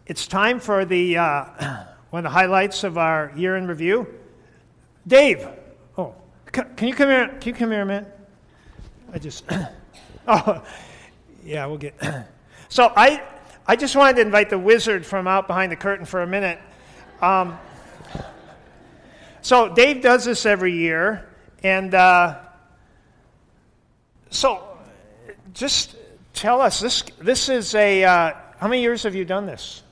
it's 0.07 0.27
time 0.27 0.61
for 0.61 0.85
the 0.85 1.17
uh, 1.17 1.85
one 2.11 2.27
of 2.27 2.31
the 2.31 2.39
highlights 2.39 2.85
of 2.85 2.99
our 2.99 3.33
year 3.35 3.57
in 3.57 3.67
review. 3.67 4.07
Dave, 5.07 5.49
oh, 5.97 6.15
can 6.53 6.87
you 6.87 6.93
come 6.93 7.09
here? 7.09 7.29
Can 7.41 7.55
you 7.55 7.59
come 7.59 7.71
here 7.71 7.81
a 7.81 7.87
minute? 7.87 8.19
I 9.11 9.19
just, 9.19 9.45
oh, 10.29 10.63
yeah, 11.47 11.65
we'll 11.65 11.79
get. 11.79 11.95
so 12.69 12.93
I, 12.95 13.23
I 13.67 13.75
just 13.75 13.97
wanted 13.97 14.17
to 14.17 14.21
invite 14.21 14.51
the 14.51 14.59
wizard 14.59 15.07
from 15.07 15.27
out 15.27 15.47
behind 15.47 15.73
the 15.73 15.77
curtain 15.77 16.05
for 16.05 16.21
a 16.21 16.27
minute. 16.27 16.59
Um, 17.23 17.59
so 19.45 19.69
Dave 19.69 20.01
does 20.01 20.25
this 20.25 20.47
every 20.47 20.73
year, 20.73 21.29
and 21.63 21.95
uh, 21.95 22.39
so 24.31 24.67
just 25.53 25.97
tell 26.33 26.63
us 26.63 26.81
this. 26.81 27.03
This 27.19 27.51
is 27.51 27.75
a. 27.75 28.05
Uh, 28.05 28.33
how 28.57 28.69
many 28.69 28.81
years 28.81 29.03
have 29.03 29.15
you 29.15 29.27
done 29.27 29.45
this? 29.45 29.83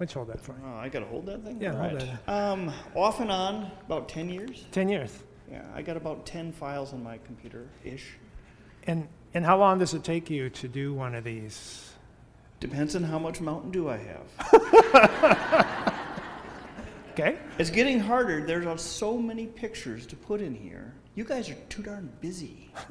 Don't 0.00 0.12
hold 0.12 0.28
that 0.28 0.40
for 0.40 0.54
me? 0.54 0.58
Oh, 0.66 0.78
I 0.78 0.88
got 0.88 0.98
to 1.00 1.06
hold 1.06 1.26
that 1.26 1.44
thing? 1.44 1.60
Yeah, 1.60 1.74
All 1.74 1.88
hold 1.88 2.02
right. 2.02 2.28
Um, 2.28 2.72
off 2.96 3.20
and 3.20 3.30
on, 3.30 3.70
about 3.86 4.08
10 4.08 4.28
years. 4.28 4.64
10 4.72 4.88
years. 4.88 5.16
Yeah, 5.48 5.62
I 5.72 5.82
got 5.82 5.96
about 5.96 6.26
10 6.26 6.50
files 6.50 6.92
on 6.92 7.04
my 7.04 7.18
computer 7.18 7.68
ish. 7.84 8.16
And, 8.88 9.06
and 9.32 9.46
how 9.46 9.56
long 9.58 9.78
does 9.78 9.94
it 9.94 10.02
take 10.02 10.28
you 10.28 10.50
to 10.50 10.66
do 10.66 10.92
one 10.92 11.14
of 11.14 11.22
these? 11.22 11.92
Depends 12.58 12.96
on 12.96 13.04
how 13.04 13.20
much 13.20 13.40
Mountain 13.40 13.70
Dew 13.70 13.88
I 13.88 13.98
have. 13.98 15.92
okay. 17.18 17.38
It's 17.58 17.70
getting 17.70 17.98
harder. 17.98 18.44
There's 18.44 18.80
so 18.80 19.16
many 19.16 19.46
pictures 19.46 20.06
to 20.06 20.16
put 20.16 20.40
in 20.40 20.54
here. 20.54 20.94
You 21.14 21.24
guys 21.24 21.48
are 21.48 21.54
too 21.70 21.82
darn 21.82 22.10
busy. 22.20 22.70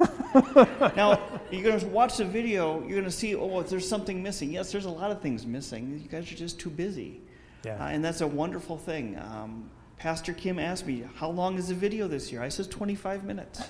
now, 0.96 1.20
you're 1.52 1.62
going 1.62 1.78
to 1.78 1.86
watch 1.86 2.16
the 2.16 2.24
video, 2.24 2.80
you're 2.80 2.98
going 2.98 3.04
to 3.04 3.10
see, 3.10 3.36
oh, 3.36 3.62
there's 3.62 3.88
something 3.88 4.20
missing. 4.20 4.50
Yes, 4.50 4.72
there's 4.72 4.86
a 4.86 4.90
lot 4.90 5.12
of 5.12 5.22
things 5.22 5.46
missing. 5.46 6.00
You 6.02 6.08
guys 6.08 6.30
are 6.32 6.34
just 6.34 6.58
too 6.58 6.70
busy. 6.70 7.20
Yeah. 7.64 7.82
Uh, 7.82 7.88
and 7.88 8.04
that's 8.04 8.22
a 8.22 8.26
wonderful 8.26 8.78
thing. 8.78 9.16
Um, 9.18 9.70
Pastor 9.96 10.32
Kim 10.32 10.58
asked 10.58 10.86
me, 10.86 11.04
how 11.14 11.30
long 11.30 11.56
is 11.56 11.68
the 11.68 11.74
video 11.74 12.08
this 12.08 12.32
year? 12.32 12.42
I 12.42 12.48
said 12.48 12.68
25 12.68 13.24
minutes. 13.24 13.62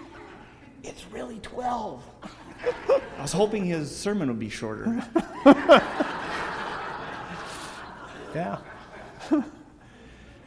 it's 0.84 1.04
really 1.10 1.40
12. 1.40 2.02
I 2.64 3.22
was 3.22 3.32
hoping 3.32 3.64
his 3.64 3.94
sermon 3.94 4.28
would 4.28 4.38
be 4.38 4.48
shorter. 4.48 5.02
yeah. 8.34 8.58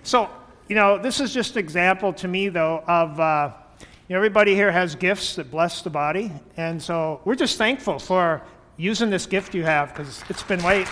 So, 0.06 0.30
you 0.68 0.76
know, 0.76 1.00
this 1.00 1.20
is 1.20 1.34
just 1.34 1.54
an 1.54 1.60
example 1.60 2.14
to 2.14 2.28
me, 2.28 2.50
though, 2.50 2.84
of 2.88 3.20
uh, 3.20 3.52
you 3.80 3.88
know, 4.10 4.18
everybody 4.18 4.54
here 4.54 4.72
has 4.72 4.94
gifts 4.94 5.36
that 5.36 5.50
bless 5.50 5.82
the 5.82 5.90
body. 5.90 6.32
And 6.58 6.80
so 6.80 7.22
we're 7.26 7.34
just 7.34 7.58
thankful 7.58 7.98
for 7.98 8.44
using 8.78 9.10
this 9.10 9.26
gift 9.26 9.56
you 9.56 9.64
have 9.64 9.90
because 9.90 10.24
it's 10.30 10.44
been 10.44 10.64
late. 10.64 10.86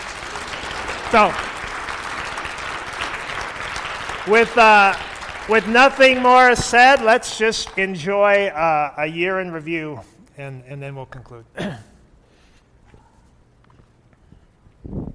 So, 1.11 1.28
with, 4.28 4.57
uh, 4.57 4.97
with 5.47 5.68
nothing 5.68 6.24
more 6.24 6.55
said, 6.55 7.03
let's 7.03 7.38
just 7.38 7.78
enjoy 7.78 8.47
uh, 8.47 8.95
a 8.97 9.05
year 9.05 9.41
in 9.41 9.51
review 9.51 9.99
and, 10.39 10.64
and 10.68 10.82
then 10.82 10.95
we'll 10.95 11.05
conclude. 11.05 11.45